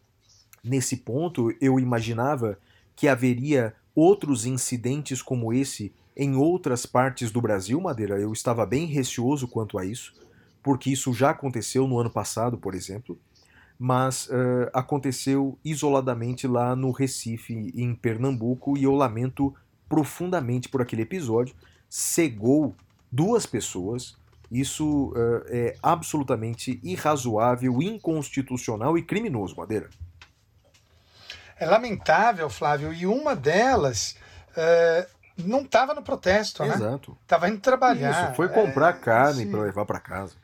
nesse 0.62 0.98
ponto, 0.98 1.56
eu 1.62 1.80
imaginava 1.80 2.60
que 2.94 3.08
haveria 3.08 3.74
outros 3.96 4.46
incidentes 4.46 5.22
como 5.22 5.54
esse 5.54 5.94
em 6.16 6.36
outras 6.36 6.86
partes 6.86 7.32
do 7.32 7.40
Brasil, 7.40 7.80
Madeira. 7.80 8.20
Eu 8.20 8.34
estava 8.34 8.66
bem 8.66 8.86
receoso 8.86 9.48
quanto 9.48 9.78
a 9.78 9.86
isso, 9.86 10.14
porque 10.68 10.90
isso 10.90 11.14
já 11.14 11.30
aconteceu 11.30 11.88
no 11.88 11.98
ano 11.98 12.10
passado, 12.10 12.58
por 12.58 12.76
exemplo, 12.76 13.18
mas 13.80 14.28
eh, 14.30 14.70
aconteceu 14.74 15.58
isoladamente 15.64 16.46
lá 16.46 16.76
no 16.76 16.92
Recife, 16.92 17.72
em 17.74 17.96
Pernambuco, 17.96 18.78
e 18.78 18.84
eu 18.84 18.94
lamento 18.94 19.56
profundamente 19.88 20.68
por 20.68 20.82
aquele 20.82 21.04
episódio. 21.04 21.56
Cegou 21.90 22.76
duas 23.10 23.46
pessoas. 23.46 24.18
Isso 24.52 25.14
eh, 25.16 25.46
é 25.58 25.76
absolutamente 25.82 26.82
irrazoável, 26.84 27.82
inconstitucional 27.82 28.98
e 28.98 29.02
criminoso, 29.02 29.56
Madeira. 29.56 29.90
É 31.58 31.66
lamentável, 31.66 32.50
Flávio, 32.50 32.92
e 32.92 33.08
uma 33.08 33.34
delas 33.38 34.18
eh, 34.54 35.08
não 35.38 35.62
estava 35.62 35.94
no 35.94 36.02
protesto, 36.02 36.62
né? 36.66 36.76
Exato. 36.76 37.18
Estava 37.22 37.48
indo 37.48 37.62
trabalhar. 37.62 38.26
Isso, 38.26 38.36
foi 38.36 38.48
É, 38.48 38.50
comprar 38.50 38.92
carne 39.00 39.46
sim. 39.46 39.52
para 39.52 39.62
levar 39.62 39.86
para 39.86 40.02
casa. 40.02 40.36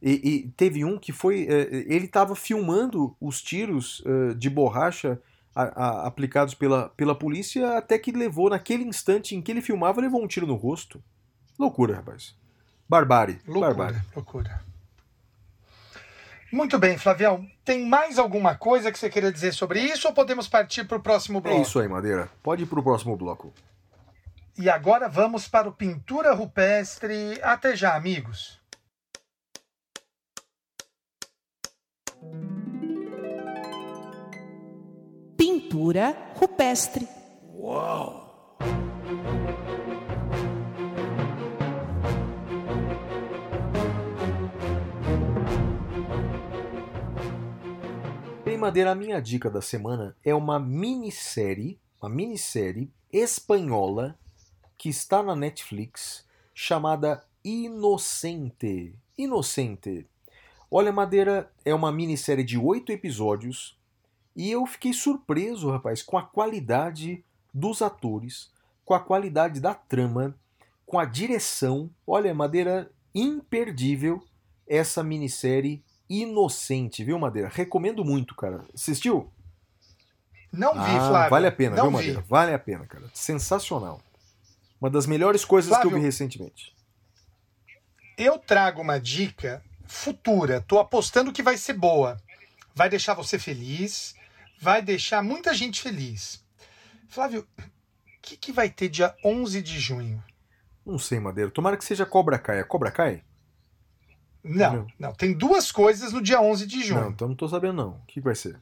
E, 0.00 0.28
e 0.28 0.48
teve 0.56 0.84
um 0.84 0.96
que 0.98 1.12
foi. 1.12 1.46
eh, 1.48 1.84
ele 1.88 2.04
estava 2.06 2.36
filmando 2.36 3.16
os 3.20 3.42
tiros 3.42 4.02
eh, 4.06 4.34
de 4.34 4.48
borracha 4.48 5.20
a- 5.54 5.62
a- 5.86 6.06
aplicados 6.06 6.54
pela, 6.54 6.88
pela 6.90 7.14
polícia, 7.16 7.76
até 7.76 7.98
que 7.98 8.12
levou, 8.12 8.48
naquele 8.48 8.84
instante 8.84 9.34
em 9.34 9.42
que 9.42 9.50
ele 9.50 9.60
filmava, 9.60 10.00
levou 10.00 10.22
um 10.22 10.28
tiro 10.28 10.46
no 10.46 10.54
rosto. 10.54 11.02
Loucura, 11.58 11.96
rapaz. 11.96 12.36
Barbárie. 12.88 13.38
Loucura, 13.46 13.74
Barbárie. 13.74 14.02
loucura. 14.14 14.60
Muito 16.50 16.78
bem, 16.78 16.96
Flavião. 16.96 17.46
Tem 17.64 17.84
mais 17.86 18.18
alguma 18.18 18.54
coisa 18.54 18.90
que 18.90 18.98
você 18.98 19.10
queira 19.10 19.30
dizer 19.30 19.52
sobre 19.52 19.80
isso 19.80 20.08
ou 20.08 20.14
podemos 20.14 20.48
partir 20.48 20.84
para 20.84 20.96
o 20.96 21.02
próximo 21.02 21.40
bloco? 21.40 21.58
É 21.58 21.62
isso 21.62 21.78
aí, 21.78 21.86
Madeira. 21.88 22.30
Pode 22.42 22.62
ir 22.62 22.66
pro 22.66 22.82
próximo 22.82 23.16
bloco. 23.16 23.52
E 24.56 24.70
agora 24.70 25.08
vamos 25.08 25.46
para 25.46 25.68
o 25.68 25.72
Pintura 25.72 26.32
Rupestre. 26.32 27.38
Até 27.42 27.76
já, 27.76 27.94
amigos. 27.94 28.57
Pintura 35.36 36.34
rupestre. 36.34 37.06
Bem, 48.44 48.56
Madeira, 48.56 48.92
a 48.92 48.94
minha 48.94 49.20
dica 49.20 49.50
da 49.50 49.60
semana 49.60 50.16
é 50.24 50.34
uma 50.34 50.58
minissérie, 50.58 51.78
uma 52.00 52.08
minissérie 52.08 52.90
espanhola 53.12 54.18
que 54.76 54.88
está 54.88 55.22
na 55.22 55.36
Netflix 55.36 56.26
chamada 56.54 57.24
Inocente. 57.44 58.94
Inocente. 59.16 60.06
Olha, 60.70 60.92
Madeira, 60.92 61.50
é 61.64 61.74
uma 61.74 61.90
minissérie 61.90 62.44
de 62.44 62.58
oito 62.58 62.92
episódios 62.92 63.76
e 64.36 64.50
eu 64.50 64.66
fiquei 64.66 64.92
surpreso, 64.92 65.70
rapaz, 65.70 66.02
com 66.02 66.18
a 66.18 66.22
qualidade 66.22 67.24
dos 67.52 67.80
atores, 67.82 68.50
com 68.84 68.94
a 68.94 69.00
qualidade 69.00 69.60
da 69.60 69.74
trama, 69.74 70.34
com 70.86 70.98
a 70.98 71.04
direção. 71.04 71.90
Olha, 72.06 72.34
Madeira, 72.34 72.90
imperdível 73.14 74.22
essa 74.66 75.02
minissérie 75.02 75.82
Inocente, 76.10 77.04
viu, 77.04 77.18
Madeira? 77.18 77.50
Recomendo 77.52 78.02
muito, 78.02 78.34
cara. 78.34 78.64
Assistiu? 78.74 79.30
Não 80.50 80.72
vi, 80.72 80.78
Ah, 80.96 81.08
Flávio. 81.08 81.30
Vale 81.30 81.46
a 81.46 81.52
pena, 81.52 81.76
Não 81.76 81.90
viu, 81.90 81.90
vi. 81.90 81.96
Madeira? 82.06 82.24
Vale 82.26 82.54
a 82.54 82.58
pena, 82.58 82.86
cara. 82.86 83.04
Sensacional. 83.12 84.00
Uma 84.80 84.88
das 84.88 85.04
melhores 85.04 85.44
coisas 85.44 85.68
que 85.70 85.76
eu 85.76 85.82
Flávio. 85.82 85.98
vi 85.98 86.04
recentemente. 86.06 86.74
Eu 88.16 88.38
trago 88.38 88.80
uma 88.80 88.98
dica 88.98 89.62
futura. 89.88 90.60
Tô 90.60 90.78
apostando 90.78 91.32
que 91.32 91.42
vai 91.42 91.56
ser 91.56 91.72
boa. 91.72 92.16
Vai 92.74 92.88
deixar 92.88 93.14
você 93.14 93.38
feliz. 93.38 94.14
Vai 94.60 94.82
deixar 94.82 95.22
muita 95.22 95.54
gente 95.54 95.80
feliz. 95.80 96.44
Flávio, 97.08 97.46
o 97.58 97.62
que, 98.22 98.36
que 98.36 98.52
vai 98.52 98.68
ter 98.68 98.88
dia 98.88 99.14
11 99.24 99.62
de 99.62 99.80
junho? 99.80 100.22
Não 100.84 100.98
sei, 100.98 101.18
Madeira. 101.18 101.50
Tomara 101.50 101.76
que 101.76 101.84
seja 101.84 102.06
Cobra 102.06 102.38
Kai. 102.38 102.60
É 102.60 102.64
Cobra 102.64 102.90
Kai? 102.90 103.22
Não, 104.44 104.72
Não. 104.72 104.86
não. 104.98 105.12
Tem 105.14 105.32
duas 105.32 105.72
coisas 105.72 106.12
no 106.12 106.22
dia 106.22 106.40
11 106.40 106.66
de 106.66 106.82
junho. 106.82 107.00
Não, 107.00 107.10
então 107.10 107.28
não 107.28 107.34
tô 107.34 107.48
sabendo 107.48 107.74
não. 107.74 107.90
O 107.90 108.02
que 108.06 108.20
vai 108.20 108.34
ser? 108.34 108.58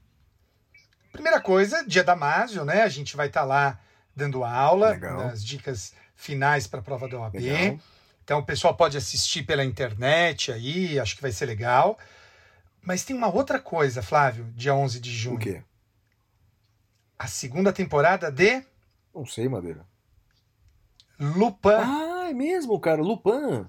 Primeira 1.12 1.41
coisa, 1.41 1.85
dia 1.87 2.03
Damásio, 2.05 2.64
né? 2.64 2.83
A 2.83 2.89
gente 2.89 3.16
vai 3.16 3.29
estar 3.29 3.45
lá 3.45 3.79
dando 4.14 4.45
aula, 4.45 4.91
Legal. 4.91 5.33
dicas 5.37 5.95
finais 6.14 6.66
para 6.66 6.81
a 6.81 6.83
prova 6.83 7.09
da 7.09 7.18
OAB. 7.18 7.35
Legal. 7.35 7.79
Então 8.27 8.41
o 8.41 8.45
pessoal 8.45 8.74
pode 8.74 8.97
assistir 8.97 9.45
pela 9.45 9.64
internet 9.64 10.51
aí, 10.51 10.99
acho 10.99 11.14
que 11.14 11.22
vai 11.22 11.31
ser 11.31 11.47
legal. 11.47 11.97
Mas 12.83 13.05
tem 13.05 13.14
uma 13.14 13.33
outra 13.33 13.61
coisa, 13.61 14.03
Flávio, 14.03 14.47
dia 14.57 14.74
11 14.74 14.99
de 14.99 15.12
junho. 15.12 15.37
O 15.37 15.39
quê? 15.39 15.62
A 17.16 17.29
segunda 17.29 17.72
temporada 17.72 18.29
de 18.29 18.64
Não 19.14 19.24
sei, 19.24 19.49
Madeira. 19.49 19.87
Lupin. 21.20 21.68
Ah, 21.70 22.27
é 22.29 22.33
mesmo, 22.35 22.79
cara. 22.81 23.01
Lupin. 23.01 23.64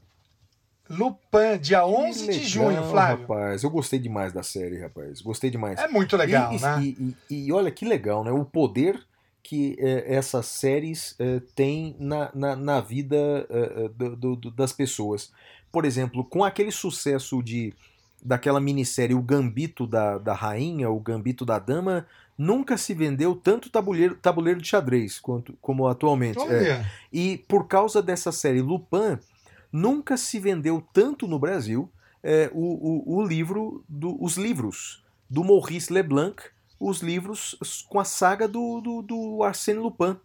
Lupin, 0.89 1.59
dia 1.61 1.85
11 1.85 2.25
Que 2.25 2.39
de 2.39 2.59
legal, 2.59 2.71
junho, 2.71 2.89
Flávio. 2.89 3.27
Rapaz, 3.27 3.61
eu 3.61 3.69
gostei 3.69 3.99
demais 3.99 4.33
da 4.33 4.41
série, 4.41 4.81
rapaz. 4.81 5.21
Gostei 5.21 5.51
demais. 5.51 5.77
É 5.79 5.87
muito 5.87 6.17
legal, 6.17 6.51
e, 6.51 6.59
né? 6.59 6.81
E, 6.81 7.15
e- 7.29 7.45
e 7.45 7.53
olha 7.53 7.69
que 7.69 7.85
legal, 7.85 8.23
né? 8.23 8.31
O 8.31 8.43
poder 8.43 8.99
que 9.47 9.77
eh, 9.79 10.03
essas 10.13 10.45
séries 10.47 11.15
eh, 11.19 11.39
têm 11.55 11.95
na, 11.97 12.29
na, 12.35 12.53
na 12.53 12.81
vida 12.81 13.15
eh, 13.49 13.85
eh, 13.85 13.89
do- 13.95 14.35
do- 14.35 14.51
das 14.51 14.73
pessoas. 14.73 15.31
Por 15.71 15.85
exemplo, 15.85 16.25
com 16.25 16.43
aquele 16.43 16.69
sucesso 16.71 17.41
de 17.41 17.73
daquela 18.21 18.59
minissérie 18.59 19.15
O 19.15 19.21
Gambito 19.21 19.87
da, 19.87 20.17
da 20.17 20.33
Rainha, 20.33 20.89
O 20.89 20.99
Gambito 20.99 21.45
da 21.45 21.59
Dama, 21.59 22.05
nunca 22.37 22.75
se 22.75 22.93
vendeu 22.93 23.35
tanto 23.35 23.69
tabuleiro, 23.69 24.15
tabuleiro 24.15 24.61
de 24.61 24.67
xadrez 24.67 25.17
quanto, 25.17 25.53
como 25.61 25.87
atualmente. 25.87 26.39
É. 26.41 26.85
E 27.13 27.37
por 27.47 27.67
causa 27.67 28.01
dessa 28.01 28.33
série 28.33 28.61
Lupin, 28.61 29.17
nunca 29.71 30.17
se 30.17 30.39
vendeu 30.39 30.83
tanto 30.91 31.25
no 31.25 31.39
Brasil 31.39 31.89
é, 32.21 32.49
o, 32.53 33.13
o, 33.15 33.17
o 33.19 33.25
livro, 33.25 33.81
do, 33.87 34.21
os 34.21 34.35
livros 34.35 35.01
do 35.29 35.41
Maurice 35.43 35.93
Leblanc, 35.93 36.41
os 36.79 37.01
livros 37.01 37.55
com 37.89 37.99
a 37.99 38.05
saga 38.05 38.47
do, 38.47 38.81
do, 38.81 39.01
do 39.01 39.43
Arsène 39.43 39.79
Lupin. 39.79 40.17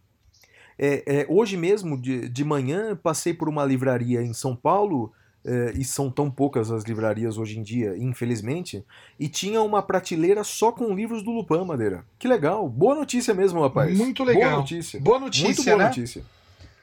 É, 0.79 1.21
é, 1.21 1.27
hoje 1.29 1.57
mesmo, 1.57 2.01
de, 2.01 2.29
de 2.29 2.45
manhã, 2.45 2.97
passei 2.97 3.33
por 3.33 3.49
uma 3.49 3.65
livraria 3.65 4.23
em 4.23 4.33
São 4.33 4.57
Paulo, 4.57 5.13
é, 5.45 5.73
e 5.75 5.85
são 5.85 6.11
tão 6.11 6.31
poucas 6.31 6.71
as 6.71 6.85
livrarias 6.85 7.37
hoje 7.37 7.59
em 7.59 7.63
dia, 7.63 7.97
infelizmente, 7.97 8.85
e 9.19 9.29
tinha 9.29 9.61
uma 9.61 9.83
prateleira 9.83 10.45
só 10.45 10.71
com 10.71 10.95
livros 10.95 11.23
do 11.23 11.31
Lupin, 11.31 11.65
Madeira. 11.65 12.05
Que 12.19 12.29
legal, 12.29 12.69
boa 12.69 12.95
notícia 12.95 13.35
mesmo, 13.35 13.61
rapaz. 13.61 13.97
Muito 13.97 14.23
legal. 14.23 14.51
Boa 14.51 14.61
notícia. 14.61 15.01
boa 15.01 15.19
Muito 15.19 15.39
notícia, 15.39 15.65
boa 15.65 15.77
né? 15.79 15.85
notícia. 15.89 16.25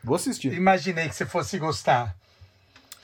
Vou 0.03 0.15
assistir. 0.15 0.53
Imaginei 0.53 1.07
que 1.07 1.15
você 1.15 1.25
fosse 1.25 1.57
gostar. 1.57 2.15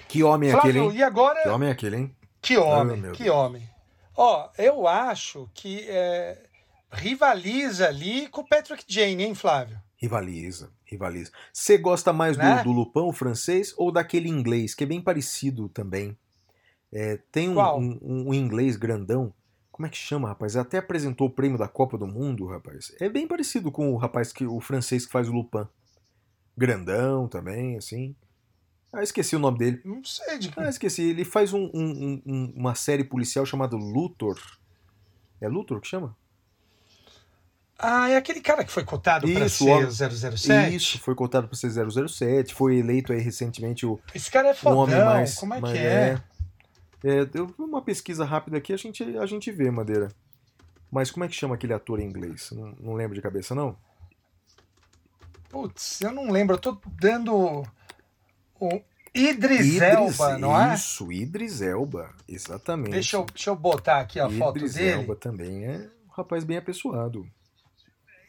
Que 0.08 0.24
homem 0.24 0.50
é 0.50 0.54
aquele, 0.54 0.80
Flávio, 0.80 0.92
hein? 0.92 0.98
e 0.98 1.04
agora 1.04 1.42
Que 1.42 1.50
homem 1.50 1.70
é 1.70 1.72
aquele, 1.72 1.98
hein? 1.98 2.16
Que 2.42 2.58
homem, 2.58 2.98
meu 2.98 3.12
que 3.14 3.30
homem. 3.30 3.64
Ó, 4.16 4.50
eu 4.58 4.88
acho 4.88 5.50
que 5.54 5.86
é, 5.90 6.38
rivaliza 6.92 7.88
ali 7.88 8.28
com 8.30 8.42
o 8.42 8.48
Patrick 8.48 8.84
Jane, 8.88 9.24
hein, 9.24 9.36
Flávio? 9.36 9.80
Rivaliza, 9.98 10.72
rivaliza. 10.86 11.32
Você 11.54 11.78
gosta 11.78 12.12
mais 12.14 12.38
Né? 12.38 12.58
do, 12.58 12.64
do 12.66 12.72
Lupin, 12.72 13.00
o 13.00 13.14
francês, 13.14 13.74
ou 13.78 13.92
daquele 13.92 14.30
inglês, 14.30 14.76
que 14.76 14.84
é 14.84 14.88
bem 14.88 15.02
parecido 15.02 15.70
também? 15.70 16.18
É, 16.92 17.18
tem 17.32 17.50
um, 17.50 17.60
um- 17.78 18.30
um 18.30 18.34
inglês 18.34 18.76
grandão. 18.76 19.34
Como 19.72 19.86
é 19.86 19.90
que 19.90 19.98
chama, 19.98 20.30
rapaz? 20.30 20.56
Até 20.56 20.78
apresentou 20.78 21.28
o 21.28 21.32
prêmio 21.32 21.58
da 21.58 21.68
Copa 21.68 21.98
do 21.98 22.08
Mundo, 22.08 22.46
rapaz. 22.46 22.94
É 23.00 23.10
bem 23.10 23.28
parecido 23.28 23.72
com 23.72 23.92
o 23.92 23.98
rapaz 23.98 24.32
que 24.32 24.46
o 24.46 24.60
francês 24.62 25.06
que 25.06 25.12
faz 25.12 25.28
o 25.28 25.34
Lupin. 25.34 25.68
Grandão 26.58 27.28
também, 27.28 27.76
assim. 27.78 28.16
Ah, 28.94 29.04
esqueci 29.04 29.36
o 29.36 29.40
nome 29.40 29.58
dele. 29.58 29.82
Não 29.84 30.02
sei 30.06 30.38
de 30.40 30.54
Ah, 30.56 30.70
esqueci. 30.70 31.02
Ele 31.04 31.26
faz 31.26 31.52
um- 31.52 31.70
uma 32.56 32.76
série 32.76 33.04
policial 33.04 33.46
chamada 33.46 33.76
Luthor. 33.76 34.40
É 35.42 35.50
Luthor 35.50 35.82
que 35.82 35.88
chama? 35.88 36.16
Ah, 37.78 38.10
é 38.10 38.16
aquele 38.16 38.40
cara 38.40 38.64
que 38.64 38.72
foi 38.72 38.86
cotado 38.86 39.28
para 39.32 39.50
ser 39.50 39.70
ó. 39.70 39.80
o 39.80 39.92
007? 39.92 40.76
Isso, 40.76 41.00
foi 41.00 41.14
cotado 41.14 41.48
para 41.48 41.58
ser 41.58 41.70
007, 41.70 42.54
foi 42.54 42.78
eleito 42.78 43.12
aí 43.12 43.20
recentemente 43.20 43.86
o, 43.86 44.00
Esse 44.14 44.32
cara 44.32 44.50
é 44.50 44.54
fodão, 44.54 44.80
homem 44.80 45.04
mais. 45.04 45.36
como 45.36 45.54
é 45.54 45.62
que 45.62 45.78
é? 45.78 46.22
é, 47.04 47.30
eu 47.34 47.48
vi 47.48 47.54
uma 47.60 47.82
pesquisa 47.82 48.24
rápida 48.24 48.58
aqui, 48.58 48.72
a 48.72 48.78
gente, 48.78 49.04
a 49.18 49.26
gente 49.26 49.52
vê, 49.52 49.70
Madeira. 49.70 50.10
Mas 50.90 51.12
como 51.12 51.26
é 51.26 51.28
que 51.28 51.36
chama 51.36 51.56
aquele 51.56 51.74
ator 51.74 52.00
em 52.00 52.06
inglês? 52.06 52.52
Não, 52.52 52.74
não 52.80 52.94
lembro 52.94 53.14
de 53.14 53.22
cabeça, 53.22 53.54
não? 53.54 53.76
Putz, 55.50 56.00
eu 56.02 56.12
não 56.12 56.32
lembro, 56.32 56.56
eu 56.56 56.60
tô 56.60 56.78
dando 57.02 57.64
o 58.60 58.82
Idris, 59.14 59.82
Elba, 59.82 60.38
não 60.38 60.60
é? 60.60 60.76
Isso, 60.76 61.12
Idris 61.12 61.62
Elba, 61.62 62.10
exatamente. 62.28 62.92
Deixa 62.92 63.18
eu, 63.18 63.26
deixa 63.26 63.50
eu 63.50 63.56
botar 63.56 64.00
aqui 64.00 64.20
a 64.20 64.30
foto 64.30 64.58
Idris 64.58 64.76
dele. 64.76 65.02
Elba 65.02 65.16
também 65.16 65.66
é 65.66 65.90
um 66.08 66.12
rapaz 66.12 66.44
bem 66.44 66.58
apessoado. 66.58 67.26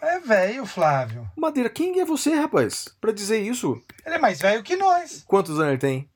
É 0.00 0.20
velho, 0.20 0.66
Flávio. 0.66 1.28
Madeira, 1.36 1.70
quem 1.70 1.98
é 2.00 2.04
você, 2.04 2.34
rapaz? 2.34 2.86
Pra 3.00 3.12
dizer 3.12 3.38
isso? 3.40 3.80
Ele 4.04 4.14
é 4.16 4.18
mais 4.18 4.40
velho 4.40 4.62
que 4.62 4.76
nós. 4.76 5.24
Quantos 5.26 5.58
anos 5.58 5.68
ele 5.68 5.78
tem? 5.78 6.10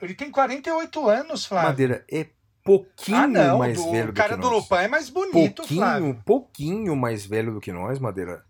Ele 0.00 0.14
tem 0.14 0.30
48 0.30 1.08
anos, 1.08 1.44
Flávio. 1.46 1.68
Madeira 1.70 2.04
é 2.10 2.26
pouquinho 2.62 3.16
ah, 3.18 3.26
não, 3.26 3.58
mais 3.58 3.78
do, 3.78 3.90
velho 3.90 4.10
o 4.10 4.14
cara 4.14 4.36
do. 4.36 4.48
Lupin 4.48 4.74
é 4.74 4.88
mais 4.88 5.08
bonito, 5.08 5.56
pouquinho, 5.62 5.80
Flávio. 5.80 6.22
pouquinho 6.24 6.94
mais 6.96 7.24
velho 7.24 7.52
do 7.54 7.60
que 7.60 7.72
nós, 7.72 7.98
Madeira. 7.98 8.44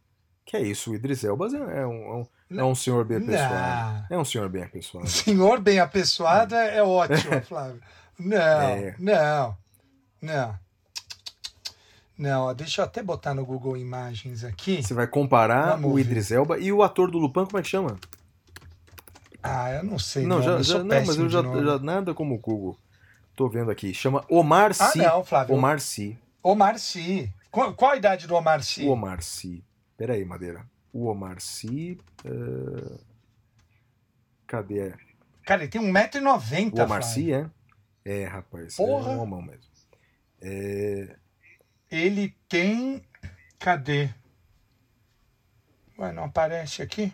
Que 0.44 0.56
é 0.56 0.62
isso, 0.62 0.90
o 0.90 0.94
Idris 0.94 1.22
Elba 1.24 1.46
é 1.46 1.86
um, 1.86 2.02
é 2.10 2.14
um, 2.16 2.26
é 2.58 2.64
um 2.64 2.74
senhor 2.74 3.04
bem 3.04 3.18
apessoado. 3.18 4.06
Não. 4.10 4.16
É 4.16 4.18
um 4.18 4.24
senhor 4.24 4.48
bem 4.48 4.62
apessoado. 4.64 5.08
Senhor 5.08 5.60
bem 5.60 5.78
apessoado 5.78 6.54
é, 6.54 6.78
é 6.78 6.82
ótimo, 6.82 7.40
Flávio. 7.46 7.80
Não, 8.18 8.36
É. 8.36 8.94
não, 8.98 9.56
não. 10.20 10.58
Não, 12.18 12.52
deixa 12.52 12.80
eu 12.82 12.84
até 12.84 13.00
botar 13.02 13.32
no 13.32 13.46
Google 13.46 13.76
Imagens 13.76 14.42
aqui. 14.42 14.82
Você 14.82 14.92
vai 14.92 15.06
comparar 15.06 15.76
Vamos 15.76 15.92
o 15.92 15.94
ver. 15.94 16.00
Idris 16.00 16.32
Elba 16.32 16.58
e 16.58 16.72
o 16.72 16.82
ator 16.82 17.10
do 17.10 17.18
Lupin, 17.18 17.44
como 17.46 17.58
é 17.58 17.62
que 17.62 17.68
chama? 17.68 17.96
Ah, 19.42 19.70
eu 19.74 19.84
não 19.84 19.98
sei. 20.00 20.26
não, 20.26 20.42
já, 20.42 20.60
já- 20.60 20.78
não, 20.82 20.86
mas 21.06 21.16
eu 21.16 21.28
já, 21.28 21.42
já- 21.42 21.78
nada 21.78 22.12
como 22.12 22.34
o 22.34 22.38
Google. 22.38 22.76
Tô 23.36 23.48
vendo 23.48 23.70
aqui. 23.70 23.94
Chama 23.94 24.24
Omar 24.28 24.72
Ah, 24.72 24.74
Sy. 24.90 24.98
não, 24.98 25.24
Flávio. 25.24 25.54
Omar 25.54 25.78
Sy. 25.78 26.18
Omar 26.42 26.76
Sy. 26.78 27.32
Qual, 27.52 27.72
qual 27.74 27.92
a 27.92 27.96
idade 27.96 28.26
do 28.26 28.34
Omar 28.34 28.62
Sy? 28.64 28.84
O 28.84 28.90
Omar 28.90 29.22
Sy. 29.22 29.64
Pera 29.96 30.14
aí, 30.14 30.24
Madeira. 30.24 30.66
O 30.92 31.06
Omar 31.06 31.40
Sy. 31.40 31.98
eh, 32.24 32.98
Cadê? 34.46 34.92
Cara, 35.44 35.62
ele 35.62 35.70
tem 35.70 35.80
1,90m. 35.80 36.72
O 36.80 36.82
Omar 36.84 37.02
Sy, 37.04 37.32
é? 37.32 37.46
É, 38.04 38.24
rapaz. 38.24 38.76
Porra. 38.76 39.12
É 39.12 39.16
um 39.16 39.20
homão 39.20 39.40
mesmo. 39.42 39.62
É, 40.40 41.16
Ele 41.91 42.34
tem. 42.49 43.03
Cadê? 43.59 44.09
Ué, 45.99 46.12
não 46.12 46.24
aparece 46.24 46.82
aqui? 46.82 47.12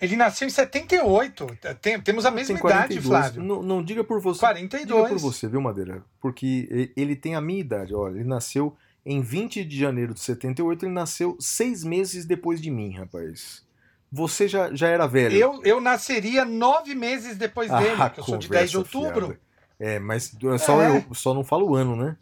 Ele 0.00 0.14
nasceu 0.16 0.46
em 0.46 0.50
78. 0.50 1.46
Tem- 1.80 2.00
temos 2.00 2.26
a 2.26 2.30
mesma 2.30 2.58
idade, 2.58 3.00
42. 3.00 3.06
Flávio. 3.06 3.42
Não, 3.42 3.62
não 3.62 3.82
diga 3.82 4.04
por 4.04 4.20
você. 4.20 4.40
42. 4.40 5.04
Diga 5.04 5.08
por 5.08 5.18
você, 5.18 5.48
viu, 5.48 5.60
Madeira? 5.60 6.02
Porque 6.20 6.92
ele 6.96 7.16
tem 7.16 7.34
a 7.34 7.40
minha 7.40 7.60
idade. 7.60 7.94
Olha, 7.94 8.16
ele 8.16 8.28
nasceu 8.28 8.76
em 9.04 9.20
20 9.22 9.64
de 9.64 9.78
janeiro 9.78 10.12
de 10.12 10.20
78, 10.20 10.84
ele 10.84 10.92
nasceu 10.92 11.36
seis 11.40 11.82
meses 11.84 12.26
depois 12.26 12.60
de 12.60 12.70
mim, 12.70 12.90
rapaz. 12.92 13.64
Você 14.12 14.46
já, 14.48 14.72
já 14.74 14.88
era 14.88 15.06
velho. 15.06 15.34
Eu, 15.36 15.62
eu 15.64 15.80
nasceria 15.80 16.44
nove 16.44 16.94
meses 16.94 17.36
depois 17.36 17.70
dele, 17.70 17.96
Ah, 17.98 18.08
que 18.10 18.20
eu 18.20 18.24
sou 18.24 18.36
de 18.38 18.48
conversa 18.48 18.62
10 18.64 18.70
de 18.70 18.76
outubro. 18.78 19.26
fiada. 19.26 19.40
É, 19.78 19.98
mas 19.98 20.34
só, 20.60 20.80
É. 20.82 20.96
eu 21.08 21.14
só 21.14 21.32
não 21.34 21.44
falo 21.44 21.70
o 21.70 21.74
ano, 21.74 21.96
né? 21.96 22.16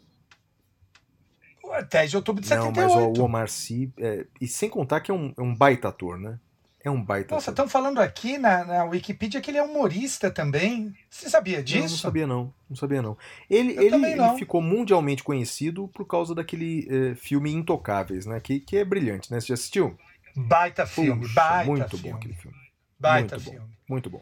Ué, 1.85 1.89
10 1.89 2.11
de 2.11 2.17
outubro 2.17 2.41
de 2.41 2.49
Não, 2.49 2.71
mas 2.71 2.91
78. 2.91 3.19
ó, 3.19 3.21
o 3.21 3.25
Omar 3.25 3.47
Sy. 3.49 3.91
é, 3.99 4.25
e 4.41 4.47
sem 4.47 4.69
contar 4.69 5.01
que 5.01 5.11
é 5.11 5.13
um, 5.13 5.33
é 5.37 5.41
um 5.41 5.55
baita 5.55 5.87
ator, 5.89 6.17
né? 6.19 6.39
É 6.83 6.89
um 6.91 7.01
baita 7.03 7.33
Nossa, 7.33 7.49
estão 7.49 7.67
falando 7.67 7.99
aqui 7.99 8.37
na, 8.37 8.63
na 8.63 8.83
Wikipedia 8.83 9.41
que 9.41 9.49
ele 9.49 9.57
é 9.57 9.63
humorista 9.63 10.29
também. 10.29 10.95
Você 11.09 11.27
sabia 11.29 11.57
Não, 11.57 11.63
disso? 11.63 11.81
não 11.89 11.97
sabia 11.97 12.27
não, 12.27 12.53
não 12.69 12.75
sabia 12.75 13.01
não. 13.01 13.17
Ele, 13.49 13.75
Eu 13.75 13.81
ele, 13.81 13.89
também 13.89 14.11
ele 14.11 14.21
não. 14.21 14.37
ficou 14.37 14.61
mundialmente 14.61 15.23
conhecido 15.23 15.87
por 15.87 16.05
causa 16.05 16.35
daquele 16.35 16.87
eh, 16.87 17.15
filme 17.15 17.51
Intocáveis, 17.51 18.27
né? 18.27 18.39
Que, 18.39 18.59
que 18.59 18.77
é 18.77 18.85
brilhante, 18.85 19.31
né? 19.31 19.39
Você 19.39 19.47
já 19.47 19.53
assistiu? 19.55 19.97
Baita 20.35 20.85
filme, 20.85 21.21
Puxa, 21.21 21.33
baita 21.33 21.65
muito 21.71 21.89
filme. 21.97 22.09
bom 22.11 22.17
aquele 22.17 22.33
filme. 22.35 22.57
Baita 22.99 23.35
muito 23.37 23.45
bom. 23.45 23.51
filme. 23.51 23.77
Muito 23.89 24.09
bom. 24.11 24.21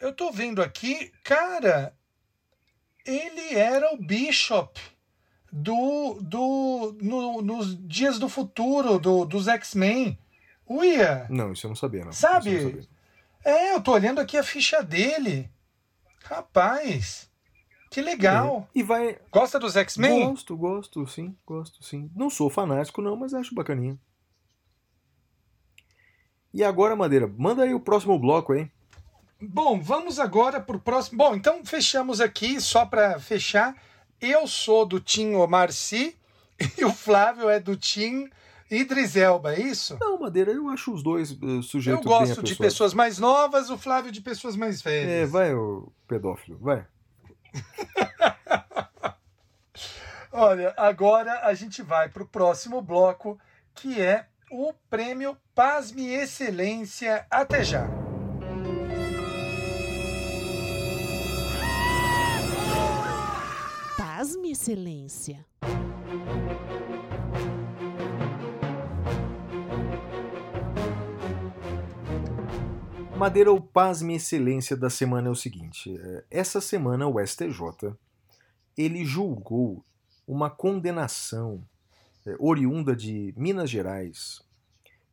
Eu 0.00 0.12
tô 0.14 0.30
vendo 0.32 0.62
aqui, 0.62 1.12
cara, 1.22 1.92
ele 3.04 3.54
era 3.54 3.92
o 3.94 3.98
Bishop 3.98 4.80
do, 5.58 6.18
do 6.20 6.96
no- 7.00 7.40
nos 7.42 7.76
Dias 7.88 8.18
do 8.18 8.28
Futuro, 8.28 8.98
do, 8.98 9.24
dos 9.24 9.48
X-Men. 9.48 10.18
Uia! 10.68 11.26
Não, 11.30 11.52
isso 11.52 11.66
eu 11.66 11.68
não 11.70 11.76
sabia, 11.76 12.04
não. 12.04 12.12
Sabe? 12.12 12.50
Eu 12.54 12.62
não 12.62 12.70
sabia. 12.70 12.88
É, 13.44 13.72
eu 13.74 13.80
tô 13.80 13.92
olhando 13.92 14.20
aqui 14.20 14.36
a 14.36 14.42
ficha 14.42 14.82
dele. 14.82 15.48
Rapaz, 16.24 17.30
que 17.90 18.02
legal. 18.02 18.68
É, 18.74 18.78
E 18.80 18.82
vai. 18.82 19.18
Gosta 19.30 19.58
dos 19.58 19.76
X-Men? 19.76 20.28
Gosto, 20.30 20.56
gosto, 20.56 21.06
sim, 21.06 21.36
gosto, 21.46 21.82
sim. 21.84 22.10
Não 22.14 22.28
sou 22.28 22.50
fanático, 22.50 23.00
não, 23.00 23.16
mas 23.16 23.32
acho 23.32 23.54
bacaninha. 23.54 23.96
E 26.52 26.64
agora, 26.64 26.96
Madeira, 26.96 27.32
manda 27.38 27.62
aí 27.62 27.72
o 27.74 27.80
próximo 27.80 28.18
bloco, 28.18 28.54
hein? 28.54 28.70
Bom, 29.40 29.80
vamos 29.80 30.18
agora 30.18 30.60
pro 30.60 30.80
próximo. 30.80 31.18
Bom, 31.18 31.34
então 31.36 31.64
fechamos 31.64 32.20
aqui, 32.20 32.60
só 32.60 32.84
para 32.86 33.18
fechar. 33.20 33.76
Eu 34.20 34.46
sou 34.46 34.86
do 34.86 34.98
Tim 35.00 35.34
Omar 35.34 35.72
Sy 35.72 36.16
e 36.78 36.84
o 36.84 36.92
Flávio 36.92 37.48
é 37.48 37.60
do 37.60 37.76
Tim 37.76 38.30
Idris 38.70 39.14
Elba, 39.16 39.54
é 39.54 39.60
isso? 39.60 39.96
Não, 40.00 40.18
Madeira, 40.18 40.50
eu 40.50 40.68
acho 40.68 40.92
os 40.92 41.02
dois 41.02 41.30
uh, 41.32 41.62
sujeitos 41.62 42.04
Eu 42.04 42.10
gosto 42.10 42.42
de 42.42 42.54
pessoas 42.56 42.92
mais 42.94 43.18
novas, 43.18 43.70
o 43.70 43.78
Flávio 43.78 44.10
de 44.10 44.20
pessoas 44.20 44.56
mais 44.56 44.84
É, 44.84 44.90
velhas. 44.90 45.30
vai, 45.30 45.54
o 45.54 45.92
pedófilo, 46.08 46.58
vai. 46.58 46.84
Olha, 50.32 50.74
agora 50.76 51.46
a 51.46 51.54
gente 51.54 51.82
vai 51.82 52.08
pro 52.08 52.26
próximo 52.26 52.82
bloco, 52.82 53.38
que 53.74 54.00
é 54.00 54.26
o 54.50 54.74
prêmio 54.90 55.36
Pasme 55.54 56.08
Excelência. 56.08 57.26
Até 57.30 57.64
já. 57.64 57.86
Pasme, 64.26 64.50
Excelência. 64.50 65.46
Madeira, 73.16 73.52
o 73.52 73.60
pasme 73.60 74.16
excelência 74.16 74.76
da 74.76 74.90
semana 74.90 75.28
é 75.28 75.30
o 75.30 75.36
seguinte. 75.36 75.96
é, 75.96 76.24
Essa 76.28 76.60
semana 76.60 77.06
o 77.06 77.24
STJ 77.24 77.94
ele 78.76 79.04
julgou 79.04 79.84
uma 80.26 80.50
condenação 80.50 81.64
é, 82.26 82.34
oriunda 82.40 82.96
de 82.96 83.32
Minas 83.36 83.70
Gerais 83.70 84.42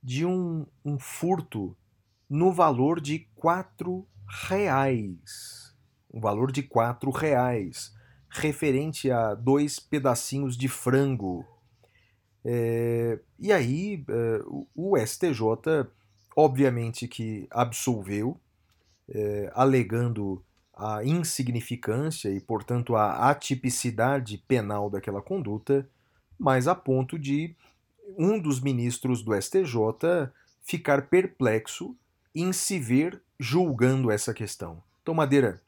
de 0.01 0.26
um, 0.26 0.66
um 0.84 0.97
furto 0.97 1.78
no 2.28 2.51
valor 2.51 2.99
de 2.99 3.20
quatro 3.36 4.07
reais. 4.47 5.76
Um 6.11 6.20
valor 6.20 6.51
de 6.51 6.64
quatro 6.64 7.11
reais, 7.11 7.93
referente 8.34 9.09
a 9.11 9.34
dois 9.34 9.79
pedacinhos 9.79 10.57
de 10.57 10.67
frango. 10.67 11.45
É, 12.43 13.19
e 13.39 13.51
aí 13.51 14.03
é, 14.09 14.41
o, 14.75 14.97
STJ 14.97 15.88
obviamente 16.36 17.07
que 17.07 17.47
absolveu, 17.51 18.39
eh, 19.09 19.51
alegando 19.53 20.43
a 20.75 21.03
insignificância 21.03 22.29
e, 22.29 22.39
portanto, 22.39 22.95
a 22.95 23.29
atipicidade 23.29 24.38
penal 24.38 24.89
daquela 24.89 25.21
conduta, 25.21 25.88
mas 26.38 26.67
a 26.67 26.73
ponto 26.73 27.19
de 27.19 27.55
um 28.17 28.39
dos 28.39 28.59
ministros 28.59 29.21
do 29.21 29.39
STJ 29.39 30.31
ficar 30.61 31.03
perplexo 31.07 31.95
em 32.34 32.51
se 32.51 32.79
ver 32.79 33.21
julgando 33.39 34.09
essa 34.09 34.34
questão. 34.34 34.81
Então, 35.01 35.13
Madeira, 35.13 35.61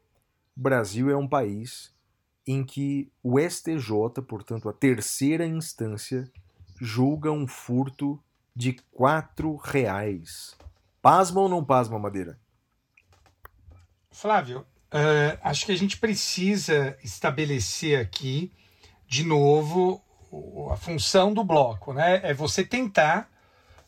Brasil 0.56 1.10
é 1.10 1.16
um 1.16 1.28
país 1.28 1.94
em 2.48 2.64
que 2.64 3.12
o 3.24 3.40
STJ, 3.40 4.22
portanto, 4.28 4.70
a 4.70 4.74
terceira 4.74 5.46
instância, 5.46 6.30
julga 6.80 7.32
um 7.32 7.48
furto 7.48 8.22
de 8.56 8.74
quatro 8.92 9.56
reais. 9.56 10.56
Pasma 11.02 11.42
ou 11.42 11.50
não 11.50 11.64
pasma, 11.64 12.00
Madeira? 12.00 12.40
Flávio, 14.12 14.66
eh, 14.92 15.38
acho 15.42 15.66
que 15.66 15.72
a 15.72 15.78
gente 15.78 15.98
precisa 15.98 16.98
estabelecer 17.04 18.00
aqui, 18.00 18.52
de 19.08 19.24
novo, 19.24 20.02
a 20.72 20.78
função 20.78 21.34
do 21.34 21.44
bloco, 21.44 21.94
né? 21.94 22.22
É 22.24 22.34
você 22.34 22.64
tentar 22.64 23.30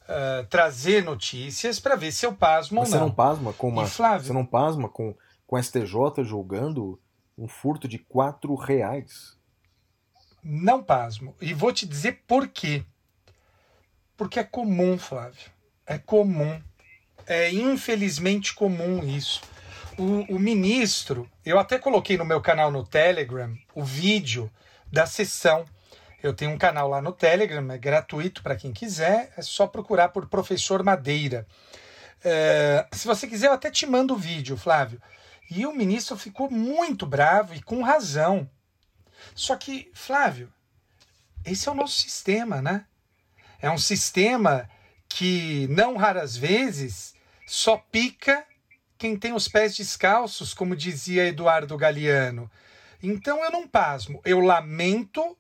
eh, 0.08 0.46
trazer 0.50 1.04
notícias 1.04 1.80
para 1.80 1.96
ver 1.96 2.12
se 2.12 2.26
eu 2.26 2.34
pasmo 2.34 2.80
Mas 2.80 2.90
ou 2.90 2.92
você 2.92 3.00
não. 3.00 3.08
não 3.08 3.16
pasma 3.16 3.54
com 3.54 3.70
uma. 3.70 3.84
E, 3.84 3.90
Flávio? 3.90 4.28
Você 4.28 4.34
não 4.34 4.46
pasma 4.46 4.90
com, 4.90 5.16
com 5.46 5.62
STJ 5.62 6.24
julgando 6.24 7.00
um 7.38 7.48
furto 7.48 7.88
de 7.88 7.98
quatro 7.98 8.56
reais? 8.56 9.38
Não 10.44 10.82
pasmo. 10.82 11.36
E 11.42 11.54
vou 11.54 11.72
te 11.72 11.86
dizer 11.86 12.24
por 12.28 12.48
quê. 12.48 12.84
Porque 14.16 14.40
é 14.40 14.44
comum, 14.44 14.98
Flávio. 14.98 15.52
É 15.86 15.98
comum. 15.98 16.62
É 17.26 17.52
infelizmente 17.52 18.54
comum 18.54 19.04
isso. 19.04 19.42
O, 19.98 20.36
o 20.36 20.40
ministro, 20.40 21.30
eu 21.46 21.60
até 21.60 21.78
coloquei 21.78 22.18
no 22.18 22.26
meu 22.26 22.40
canal 22.40 22.72
no 22.72 22.86
Telegram 22.86 23.56
o 23.76 23.84
vídeo 23.84 24.50
da 24.92 25.06
sessão. 25.06 25.66
Eu 26.22 26.34
tenho 26.34 26.52
um 26.52 26.58
canal 26.58 26.90
lá 26.90 27.02
no 27.02 27.12
Telegram, 27.12 27.72
é 27.72 27.78
gratuito 27.78 28.42
para 28.42 28.56
quem 28.56 28.72
quiser, 28.72 29.32
é 29.38 29.42
só 29.42 29.68
procurar 29.68 30.10
por 30.10 30.28
Professor 30.28 30.84
Madeira. 30.84 31.46
É, 32.24 32.88
se 32.92 33.06
você 33.08 33.28
quiser, 33.28 33.48
eu 33.48 33.54
até 33.54 33.70
te 33.70 33.86
mando 33.86 34.14
o 34.14 34.18
vídeo, 34.18 34.58
Flávio. 34.58 35.02
E 35.50 35.66
o 35.66 35.74
ministro 35.74 36.18
ficou 36.18 36.50
muito 36.50 37.06
bravo 37.06 37.54
e 37.54 37.62
com 37.62 37.82
razão. 37.82 38.50
Só 39.34 39.56
que, 39.56 39.90
Flávio, 39.94 40.52
esse 41.46 41.68
é 41.68 41.72
o 41.72 41.76
nosso 41.76 41.98
sistema, 42.00 42.62
né? 42.62 42.86
É 43.60 43.70
um 43.70 43.78
sistema 43.78 44.70
que, 45.08 45.68
não 45.70 45.96
raras 45.96 46.36
vezes, 46.36 47.16
só 47.46 47.78
pica 47.78 48.46
quem 48.98 49.16
tem 49.16 49.34
os 49.34 49.48
pés 49.48 49.76
descalços, 49.76 50.54
como 50.54 50.76
dizia 50.76 51.28
Eduardo 51.28 51.78
Galeano. 51.78 52.50
Então 53.02 53.44
eu 53.44 53.52
não 53.52 53.68
pasmo. 53.68 54.22
Eu 54.26 54.40
lamento, 54.40 55.38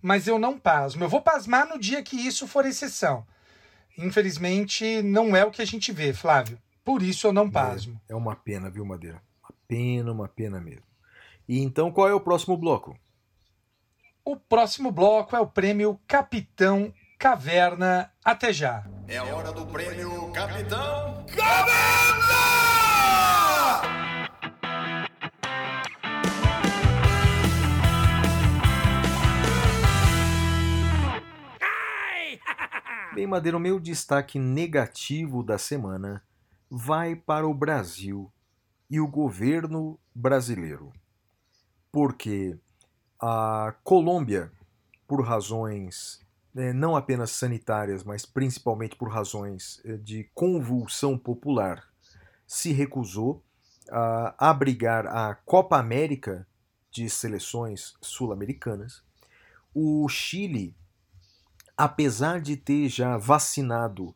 mas 0.00 0.26
eu 0.26 0.38
não 0.38 0.58
pasmo. 0.58 1.04
Eu 1.04 1.08
vou 1.08 1.20
pasmar 1.20 1.68
no 1.68 1.78
dia 1.78 2.02
que 2.02 2.16
isso 2.16 2.48
for 2.48 2.66
exceção. 2.66 3.26
Infelizmente, 3.96 5.02
não 5.02 5.36
é 5.36 5.44
o 5.44 5.50
que 5.50 5.62
a 5.62 5.66
gente 5.66 5.92
vê, 5.92 6.12
Flávio. 6.12 6.58
Por 6.84 7.02
isso 7.02 7.26
eu 7.26 7.32
não 7.32 7.50
pasmo. 7.50 8.00
É 8.08 8.14
uma 8.14 8.34
pena, 8.34 8.68
viu, 8.68 8.84
Madeira? 8.84 9.22
Pena, 9.66 10.12
uma 10.12 10.28
pena 10.28 10.60
mesmo. 10.60 10.84
E 11.48 11.60
então, 11.60 11.90
qual 11.90 12.08
é 12.08 12.14
o 12.14 12.20
próximo 12.20 12.56
bloco? 12.56 12.98
O 14.24 14.36
próximo 14.36 14.90
bloco 14.90 15.36
é 15.36 15.40
o 15.40 15.46
prêmio 15.46 16.00
Capitão 16.06 16.92
Caverna. 17.18 18.10
Até 18.24 18.52
já. 18.52 18.86
É 19.06 19.18
a 19.18 19.24
hora 19.24 19.52
do 19.52 19.66
prêmio 19.66 20.32
Capitão 20.32 21.24
Bem, 33.14 33.28
Madeira, 33.28 33.56
o 33.56 33.60
meu 33.60 33.78
destaque 33.78 34.40
negativo 34.40 35.42
da 35.42 35.56
semana 35.56 36.20
vai 36.68 37.14
para 37.14 37.46
o 37.46 37.54
Brasil 37.54 38.32
e 38.90 39.00
o 39.00 39.06
governo 39.06 39.98
brasileiro. 40.14 40.92
Porque 41.90 42.58
A 43.18 43.74
Colômbia, 43.82 44.52
por 45.06 45.24
razões 45.24 46.20
eh, 46.56 46.72
não 46.72 46.94
apenas 46.94 47.30
sanitárias, 47.30 48.04
mas 48.04 48.24
principalmente 48.26 48.96
por 48.96 49.08
razões 49.08 49.80
eh, 49.84 49.96
de 49.96 50.30
convulsão 50.34 51.18
popular, 51.18 51.84
se 52.46 52.72
recusou 52.72 53.42
a 53.90 54.50
abrigar 54.50 55.06
a 55.06 55.34
Copa 55.34 55.78
América 55.78 56.46
de 56.90 57.10
seleções 57.10 57.94
sul-americanas. 58.00 59.02
O 59.74 60.08
Chile, 60.08 60.76
apesar 61.76 62.40
de 62.40 62.56
ter 62.56 62.88
já 62.88 63.16
vacinado 63.16 64.14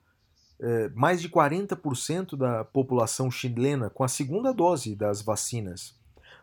eh, 0.60 0.90
mais 0.94 1.20
de 1.20 1.28
40% 1.28 2.36
da 2.36 2.64
população 2.64 3.30
chilena 3.30 3.88
com 3.90 4.02
a 4.02 4.08
segunda 4.08 4.52
dose 4.52 4.96
das 4.96 5.22
vacinas, 5.22 5.96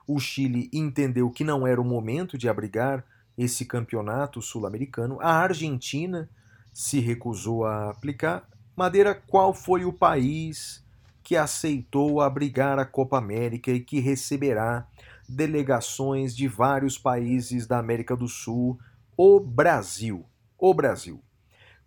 o 0.07 0.20
Chile 0.20 0.70
entendeu 0.72 1.30
que 1.30 1.43
não 1.43 1.66
era 1.66 1.82
o 1.82 1.86
momento 1.86 2.38
de 2.38 2.47
abrigar 2.47 3.03
esse 3.38 3.66
campeonato 3.66 4.41
sul-americano. 4.41 5.20
A 5.20 5.32
Argentina 5.32 6.30
se 6.74 6.99
recusou 6.99 7.66
a 7.66 7.89
aplicar. 7.89 8.47
Madeira, 8.76 9.16
qual 9.16 9.53
foi 9.53 9.86
o 9.86 9.93
país 9.93 10.84
que 11.24 11.36
aceitou 11.36 12.22
abrigar 12.22 12.78
a 12.78 12.86
Copa 12.86 13.18
América 13.18 13.72
e 13.72 13.80
que 13.80 13.99
receberá 13.99 14.88
delegações 15.28 16.36
de 16.36 16.47
vários 16.47 16.97
países 16.97 17.66
da 17.66 17.80
América 17.80 18.16
do 18.16 18.28
Sul? 18.28 18.78
O 19.18 19.39
Brasil. 19.39 20.26
O 20.57 20.74
Brasil. 20.74 21.22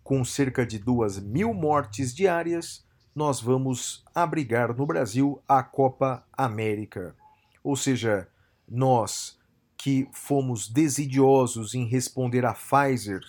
Com 0.09 0.25
cerca 0.25 0.65
de 0.65 0.79
duas 0.79 1.19
mil 1.19 1.53
mortes 1.53 2.15
diárias, 2.15 2.83
nós 3.13 3.39
vamos 3.39 4.03
abrigar 4.15 4.75
no 4.75 4.83
Brasil 4.83 5.39
a 5.47 5.61
Copa 5.61 6.25
América. 6.33 7.15
Ou 7.63 7.75
seja, 7.75 8.27
nós 8.67 9.37
que 9.77 10.09
fomos 10.11 10.67
desidiosos 10.67 11.75
em 11.75 11.85
responder 11.85 12.43
à 12.43 12.55
Pfizer 12.55 13.21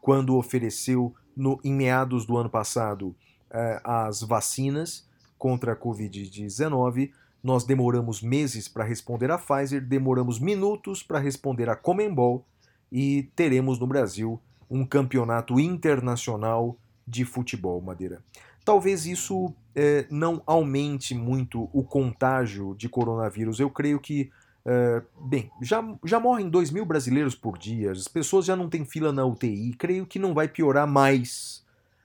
quando 0.00 0.36
ofereceu 0.36 1.12
no, 1.36 1.58
em 1.64 1.74
meados 1.74 2.24
do 2.24 2.36
ano 2.36 2.48
passado 2.48 3.16
eh, 3.50 3.80
as 3.82 4.22
vacinas 4.22 5.08
contra 5.36 5.72
a 5.72 5.76
Covid-19. 5.76 7.10
Nós 7.42 7.64
demoramos 7.64 8.22
meses 8.22 8.68
para 8.68 8.84
responder 8.84 9.32
à 9.32 9.38
Pfizer, 9.38 9.84
demoramos 9.84 10.38
minutos 10.38 11.02
para 11.02 11.18
responder 11.18 11.68
à 11.68 11.74
Comembol 11.74 12.46
e 12.92 13.24
teremos 13.34 13.80
no 13.80 13.88
Brasil 13.88 14.40
um 14.70 14.84
campeonato 14.84 15.58
internacional 15.58 16.76
de 17.06 17.24
futebol, 17.24 17.80
Madeira. 17.80 18.22
Talvez 18.64 19.06
isso 19.06 19.54
eh, 19.74 20.06
não 20.10 20.42
aumente 20.46 21.14
muito 21.14 21.70
o 21.72 21.82
contágio 21.82 22.74
de 22.74 22.88
coronavírus. 22.88 23.60
Eu 23.60 23.70
creio 23.70 23.98
que 23.98 24.30
Uh, 24.68 25.26
bem, 25.26 25.50
já, 25.62 25.82
já 26.04 26.20
morrem 26.20 26.50
2 26.50 26.70
mil 26.70 26.84
brasileiros 26.84 27.34
por 27.34 27.56
dia, 27.56 27.90
as 27.90 28.06
pessoas 28.06 28.44
já 28.44 28.54
não 28.54 28.68
têm 28.68 28.84
fila 28.84 29.10
na 29.10 29.24
UTI, 29.24 29.72
creio 29.72 30.04
que 30.04 30.18
não 30.18 30.34
vai 30.34 30.46
piorar 30.46 30.86
mais 30.86 31.64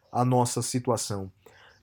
a 0.09 0.23
nossa 0.23 0.61
situação. 0.61 1.29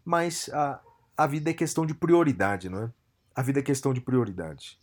Mas 0.03 0.49
a, 0.49 0.81
a 1.14 1.26
vida 1.26 1.51
é 1.51 1.53
questão 1.53 1.85
de 1.85 1.93
prioridade, 1.93 2.70
não 2.70 2.85
é? 2.85 2.91
A 3.35 3.43
vida 3.43 3.59
é 3.59 3.62
questão 3.62 3.93
de 3.93 4.01
prioridade. 4.01 4.78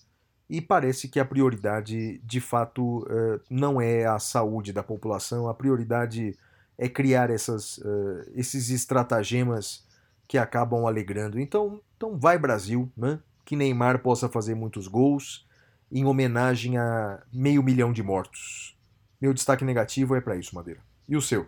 E 0.50 0.62
parece 0.62 1.10
que 1.10 1.20
a 1.20 1.26
prioridade, 1.26 2.20
de 2.20 2.39
fato, 2.39 3.00
uh, 3.00 3.39
não 3.50 3.82
é 3.82 4.06
a 4.06 4.18
saúde 4.18 4.72
da 4.72 4.82
população, 4.82 5.50
a 5.50 5.54
prioridade 5.54 6.38
é 6.78 6.88
criar 6.88 7.30
essas, 7.30 7.80
uh, 7.80 8.24
esses 8.34 8.70
estratagemas 8.70 9.86
que 10.28 10.38
acabam 10.38 10.86
alegrando. 10.86 11.39
Então, 11.39 11.82
então 11.95 12.18
vai 12.18 12.38
Brasil, 12.38 12.89
né? 12.95 13.20
que 13.43 13.56
Neymar 13.56 14.00
possa 14.00 14.28
fazer 14.28 14.56
muitos 14.56 14.88
gols 14.88 15.48
em 15.91 16.06
homenagem 16.06 16.78
a 16.78 17.24
meio 17.32 17.64
milhão 17.64 17.93
de 17.93 18.04
mortos. 18.04 18.78
Meu 19.20 19.34
destaque 19.34 19.64
negativo 19.64 20.16
é 20.16 20.22
para 20.22 20.36
isso, 20.36 20.54
Madeira. 20.54 20.82
E 21.08 21.16
o 21.16 21.22
seu? 21.22 21.48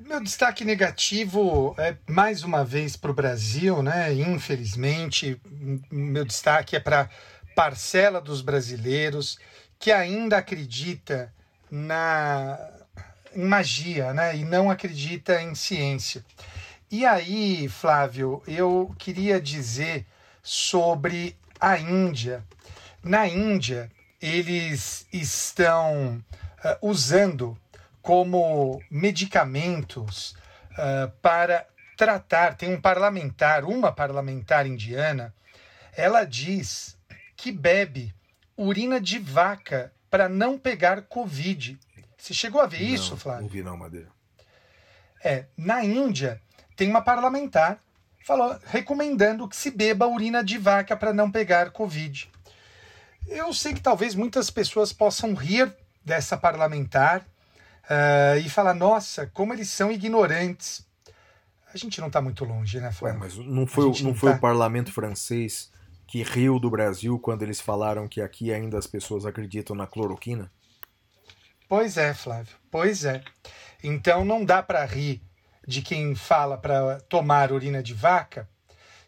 Meu 0.00 0.20
destaque 0.20 0.64
negativo 0.64 1.74
é 1.78 1.96
mais 2.08 2.42
uma 2.42 2.64
vez 2.64 2.96
para 2.96 3.10
o 3.10 3.14
Brasil, 3.14 3.82
né? 3.82 4.12
Infelizmente, 4.12 5.40
meu 5.90 6.24
destaque 6.24 6.74
é 6.74 6.80
para 6.80 7.08
parcela 7.54 8.20
dos 8.20 8.40
brasileiros 8.40 9.38
que 9.78 9.92
ainda 9.92 10.38
acredita 10.38 11.32
na 11.70 12.58
em 13.34 13.44
magia, 13.44 14.12
né? 14.12 14.36
E 14.36 14.44
não 14.44 14.70
acredita 14.70 15.40
em 15.40 15.54
ciência. 15.54 16.24
E 16.90 17.06
aí, 17.06 17.68
Flávio, 17.68 18.42
eu 18.46 18.94
queria 18.98 19.40
dizer 19.40 20.04
sobre 20.42 21.36
a 21.60 21.78
Índia. 21.78 22.42
Na 23.04 23.28
Índia, 23.28 23.90
eles 24.20 25.06
estão 25.12 26.24
uh, 26.64 26.88
usando 26.88 27.56
como 28.06 28.80
medicamentos 28.88 30.36
uh, 30.78 31.10
para 31.20 31.66
tratar. 31.96 32.54
Tem 32.54 32.72
um 32.72 32.80
parlamentar, 32.80 33.64
uma 33.64 33.90
parlamentar 33.90 34.64
indiana, 34.64 35.34
ela 35.96 36.22
diz 36.22 36.96
que 37.36 37.50
bebe 37.50 38.14
urina 38.56 39.00
de 39.00 39.18
vaca 39.18 39.92
para 40.08 40.28
não 40.28 40.56
pegar 40.56 41.02
Covid. 41.02 41.76
Você 42.16 42.32
chegou 42.32 42.60
a 42.60 42.66
ver 42.66 42.80
isso, 42.80 43.10
não, 43.10 43.18
Flávio? 43.18 43.42
Não 43.42 43.48
vi 43.48 43.62
não, 43.64 43.76
Madeira. 43.76 44.06
É, 45.24 45.46
na 45.56 45.82
Índia 45.82 46.40
tem 46.76 46.88
uma 46.88 47.02
parlamentar 47.02 47.80
falou, 48.24 48.56
recomendando 48.66 49.48
que 49.48 49.56
se 49.56 49.68
beba 49.68 50.06
urina 50.06 50.44
de 50.44 50.58
vaca 50.58 50.96
para 50.96 51.12
não 51.12 51.28
pegar 51.28 51.72
Covid. 51.72 52.30
Eu 53.26 53.52
sei 53.52 53.74
que 53.74 53.80
talvez 53.80 54.14
muitas 54.14 54.48
pessoas 54.48 54.92
possam 54.92 55.34
rir 55.34 55.74
dessa 56.04 56.36
parlamentar 56.36 57.26
uh, 57.90 58.38
e 58.38 58.48
falar, 58.48 58.74
nossa, 58.74 59.26
como 59.28 59.52
eles 59.52 59.68
são 59.70 59.90
ignorantes. 59.90 60.86
A 61.72 61.76
gente 61.76 62.00
não 62.00 62.08
está 62.08 62.20
muito 62.22 62.44
longe, 62.44 62.80
né, 62.80 62.90
Ué, 63.02 63.14
Flávio? 63.14 63.20
mas 63.20 63.36
não 63.36 63.66
foi, 63.66 63.84
não 63.84 63.92
não 64.00 64.14
foi 64.14 64.32
tá- 64.32 64.36
o 64.36 64.40
parlamento 64.40 64.92
francês 64.92 65.70
que 66.06 66.22
riu 66.22 66.58
do 66.58 66.70
Brasil 66.70 67.18
quando 67.18 67.42
eles 67.42 67.60
falaram 67.60 68.08
que 68.08 68.20
aqui 68.20 68.52
ainda 68.52 68.78
as 68.78 68.86
pessoas 68.86 69.26
acreditam 69.26 69.74
na 69.76 69.86
cloroquina? 69.86 70.50
Pois 71.68 71.96
é, 71.96 72.14
Flávio. 72.14 72.56
Pois 72.70 73.04
é. 73.04 73.22
Então 73.82 74.24
não 74.24 74.44
dá 74.44 74.62
para 74.62 74.84
rir 74.84 75.20
de 75.66 75.82
quem 75.82 76.14
fala 76.14 76.56
para 76.56 77.00
tomar 77.08 77.50
urina 77.52 77.82
de 77.82 77.92
vaca 77.92 78.48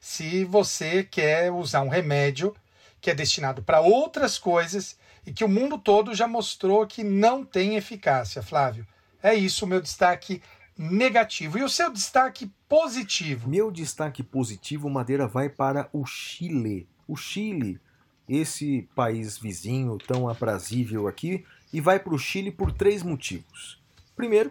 se 0.01 0.45
você 0.45 1.05
quer 1.05 1.53
usar 1.53 1.83
um 1.83 1.89
remédio 1.89 2.55
que 3.01 3.11
é 3.11 3.15
destinado 3.15 3.63
para 3.63 3.81
outras 3.81 4.39
coisas 4.39 4.97
e 5.29 5.33
que 5.33 5.45
o 5.45 5.49
mundo 5.49 5.77
todo 5.77 6.15
já 6.15 6.27
mostrou 6.27 6.87
que 6.87 7.05
não 7.05 7.45
tem 7.45 7.77
eficácia, 7.77 8.43
Flávio. 8.43 8.87
É 9.23 9.35
isso 9.35 9.67
o 9.67 9.69
meu 9.69 9.79
destaque 9.79 10.41
negativo. 10.75 11.59
E 11.59 11.63
o 11.63 11.69
seu 11.69 11.93
destaque 11.93 12.51
positivo? 12.67 13.47
Meu 13.47 13.71
destaque 13.71 14.23
positivo, 14.23 14.89
Madeira, 14.89 15.29
vai 15.29 15.51
para 15.51 15.87
o 15.93 16.07
Chile. 16.07 16.89
O 17.07 17.15
Chile, 17.15 17.79
esse 18.27 18.89
país 18.95 19.37
vizinho 19.37 19.99
tão 19.99 20.31
aprazível 20.31 21.07
aqui, 21.07 21.45
e 21.71 21.79
vai 21.79 21.99
para 21.99 22.15
o 22.15 22.19
Chile 22.19 22.51
por 22.51 22.73
três 22.73 23.03
motivos. 23.03 23.79
Primeiro, 24.17 24.51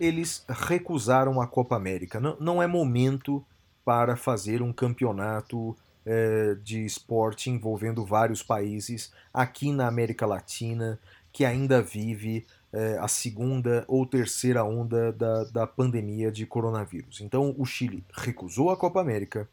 eles 0.00 0.42
recusaram 0.48 1.38
a 1.38 1.46
Copa 1.46 1.76
América. 1.76 2.18
Não, 2.18 2.34
não 2.40 2.62
é 2.62 2.66
momento 2.66 3.44
para 3.84 4.16
fazer 4.16 4.62
um 4.62 4.72
campeonato 4.72 5.76
eh, 6.10 6.56
de 6.64 6.86
esporte 6.86 7.50
envolvendo 7.50 8.02
vários 8.02 8.42
países 8.42 9.12
aqui 9.32 9.70
na 9.70 9.86
América 9.86 10.24
Latina, 10.24 10.98
que 11.30 11.44
ainda 11.44 11.82
vive 11.82 12.46
eh, 12.72 12.96
a 12.98 13.06
segunda 13.06 13.84
ou 13.86 14.06
terceira 14.06 14.64
onda 14.64 15.12
da, 15.12 15.44
da 15.44 15.66
pandemia 15.66 16.32
de 16.32 16.46
coronavírus. 16.46 17.20
Então, 17.20 17.54
o 17.58 17.66
Chile 17.66 18.02
recusou 18.10 18.70
a 18.70 18.76
Copa 18.76 19.02
América. 19.02 19.46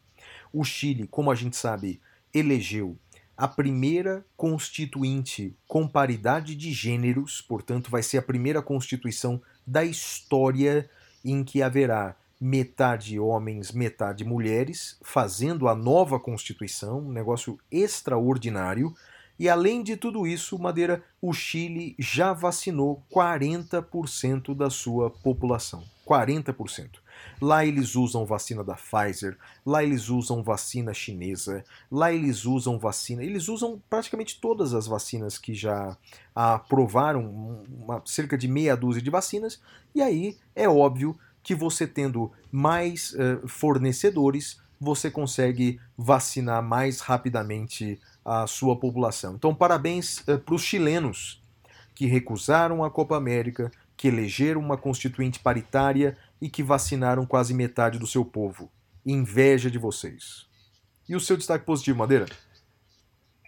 O 0.50 0.64
Chile, 0.64 1.06
como 1.06 1.30
a 1.30 1.34
gente 1.34 1.56
sabe, 1.56 2.00
elegeu 2.32 2.96
a 3.36 3.46
primeira 3.46 4.24
constituinte 4.34 5.54
com 5.68 5.86
paridade 5.86 6.54
de 6.54 6.72
gêneros, 6.72 7.42
portanto, 7.42 7.90
vai 7.90 8.02
ser 8.02 8.16
a 8.16 8.22
primeira 8.22 8.62
constituição 8.62 9.42
da 9.66 9.84
história 9.84 10.88
em 11.22 11.44
que 11.44 11.62
haverá 11.62 12.16
metade 12.40 13.18
homens, 13.18 13.72
metade 13.72 14.24
mulheres, 14.24 14.98
fazendo 15.02 15.68
a 15.68 15.74
nova 15.74 16.20
Constituição, 16.20 17.00
um 17.00 17.12
negócio 17.12 17.58
extraordinário. 17.70 18.94
E 19.38 19.48
além 19.48 19.82
de 19.82 19.96
tudo 19.96 20.26
isso, 20.26 20.58
Madeira, 20.58 21.02
o 21.20 21.32
Chile 21.32 21.94
já 21.98 22.32
vacinou 22.32 23.04
40% 23.10 24.54
da 24.54 24.70
sua 24.70 25.10
população. 25.10 25.84
40%. 26.06 27.00
Lá 27.40 27.64
eles 27.66 27.96
usam 27.96 28.24
vacina 28.24 28.62
da 28.62 28.74
Pfizer, 28.74 29.36
lá 29.64 29.82
eles 29.82 30.08
usam 30.08 30.42
vacina 30.42 30.94
chinesa, 30.94 31.64
lá 31.90 32.12
eles 32.12 32.44
usam 32.44 32.78
vacina. 32.78 33.22
Eles 33.22 33.48
usam 33.48 33.82
praticamente 33.90 34.40
todas 34.40 34.72
as 34.72 34.86
vacinas 34.86 35.36
que 35.36 35.52
já 35.52 35.96
aprovaram, 36.34 37.64
uma, 37.68 38.02
cerca 38.04 38.38
de 38.38 38.46
meia 38.48 38.76
dúzia 38.76 39.02
de 39.02 39.10
vacinas, 39.10 39.60
e 39.94 40.00
aí 40.00 40.38
é 40.54 40.68
óbvio 40.68 41.18
que 41.46 41.54
você 41.54 41.86
tendo 41.86 42.32
mais 42.50 43.14
eh, 43.16 43.38
fornecedores, 43.46 44.60
você 44.80 45.08
consegue 45.08 45.78
vacinar 45.96 46.60
mais 46.60 46.98
rapidamente 46.98 48.00
a 48.24 48.48
sua 48.48 48.74
população. 48.74 49.36
Então, 49.36 49.54
parabéns 49.54 50.24
para 50.44 50.54
os 50.56 50.62
chilenos 50.62 51.40
que 51.94 52.06
recusaram 52.06 52.82
a 52.82 52.90
Copa 52.90 53.16
América, 53.16 53.70
que 53.96 54.08
elegeram 54.08 54.60
uma 54.60 54.76
constituinte 54.76 55.38
paritária 55.38 56.18
e 56.42 56.50
que 56.50 56.64
vacinaram 56.64 57.24
quase 57.24 57.54
metade 57.54 57.96
do 57.96 58.08
seu 58.08 58.24
povo. 58.24 58.68
Inveja 59.06 59.70
de 59.70 59.78
vocês. 59.78 60.46
E 61.08 61.14
o 61.14 61.20
seu 61.20 61.36
destaque 61.36 61.64
positivo, 61.64 61.98
Madeira? 61.98 62.26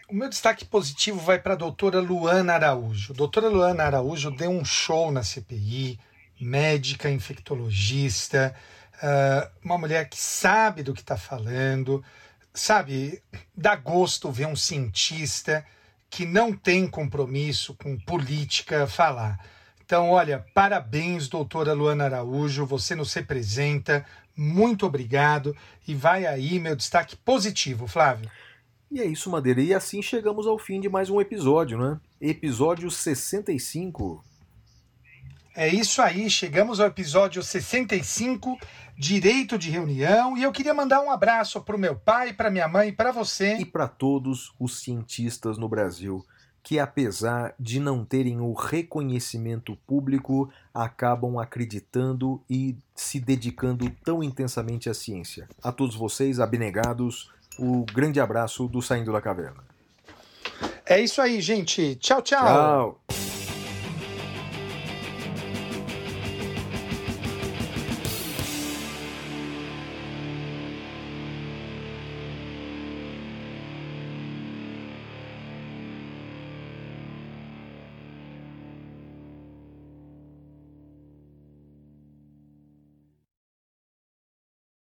O 0.08 0.14
meu 0.14 0.28
destaque 0.28 0.64
positivo 0.64 1.18
vai 1.18 1.40
para 1.40 1.54
a 1.54 1.56
doutora 1.56 2.00
Luana 2.00 2.54
Araújo. 2.54 3.12
Doutora 3.12 3.48
Luana 3.48 3.82
Araújo 3.82 4.30
deu 4.30 4.50
um 4.50 4.64
show 4.64 5.10
na 5.10 5.24
CPI, 5.24 5.98
médica, 6.40 7.10
infectologista, 7.10 8.54
ah, 9.02 9.50
uma 9.64 9.78
mulher 9.78 10.08
que 10.08 10.18
sabe 10.18 10.82
do 10.82 10.92
que 10.94 11.00
está 11.00 11.16
falando, 11.16 12.02
sabe, 12.52 13.22
dá 13.56 13.76
gosto 13.76 14.30
ver 14.30 14.46
um 14.46 14.56
cientista 14.56 15.64
que 16.10 16.24
não 16.24 16.52
tem 16.52 16.86
compromisso 16.86 17.74
com 17.74 17.98
política 17.98 18.86
falar. 18.86 19.38
Então, 19.84 20.10
olha, 20.10 20.44
parabéns, 20.52 21.28
doutora 21.28 21.72
Luana 21.72 22.04
Araújo, 22.04 22.66
você 22.66 22.94
nos 22.94 23.12
representa, 23.14 24.04
muito 24.36 24.86
obrigado. 24.86 25.56
E 25.86 25.94
vai 25.94 26.26
aí 26.26 26.58
meu 26.58 26.76
destaque 26.76 27.16
positivo, 27.16 27.86
Flávio. 27.86 28.30
E 28.90 29.00
é 29.00 29.04
isso, 29.04 29.30
Madeira. 29.30 29.60
E 29.60 29.74
assim 29.74 30.00
chegamos 30.02 30.46
ao 30.46 30.58
fim 30.58 30.80
de 30.80 30.88
mais 30.88 31.10
um 31.10 31.20
episódio, 31.20 31.78
né? 31.78 32.00
Episódio 32.20 32.90
65. 32.90 34.24
É 35.54 35.68
isso 35.68 36.00
aí, 36.00 36.30
chegamos 36.30 36.78
ao 36.80 36.86
episódio 36.86 37.42
65, 37.42 38.58
Direito 38.96 39.58
de 39.58 39.70
Reunião, 39.70 40.36
e 40.36 40.42
eu 40.42 40.52
queria 40.52 40.74
mandar 40.74 41.00
um 41.00 41.10
abraço 41.10 41.60
para 41.60 41.76
o 41.76 41.78
meu 41.78 41.96
pai, 41.96 42.32
para 42.32 42.50
minha 42.50 42.68
mãe, 42.68 42.92
para 42.92 43.10
você. 43.10 43.56
E 43.56 43.64
para 43.64 43.88
todos 43.88 44.54
os 44.58 44.80
cientistas 44.80 45.58
no 45.58 45.68
Brasil 45.68 46.24
que, 46.68 46.78
apesar 46.78 47.54
de 47.58 47.80
não 47.80 48.04
terem 48.04 48.40
o 48.40 48.52
reconhecimento 48.52 49.74
público, 49.86 50.50
acabam 50.74 51.38
acreditando 51.38 52.42
e 52.48 52.76
se 52.94 53.18
dedicando 53.18 53.88
tão 54.04 54.22
intensamente 54.22 54.90
à 54.90 54.92
ciência. 54.92 55.48
A 55.62 55.72
todos 55.72 55.96
vocês, 55.96 56.38
abnegados, 56.38 57.30
o 57.58 57.86
grande 57.86 58.20
abraço 58.20 58.68
do 58.68 58.82
Saindo 58.82 59.12
da 59.12 59.20
Caverna. 59.22 59.64
É 60.84 61.00
isso 61.00 61.22
aí, 61.22 61.40
gente. 61.40 61.96
Tchau, 61.96 62.20
tchau. 62.20 62.44
Tchau! 62.44 63.37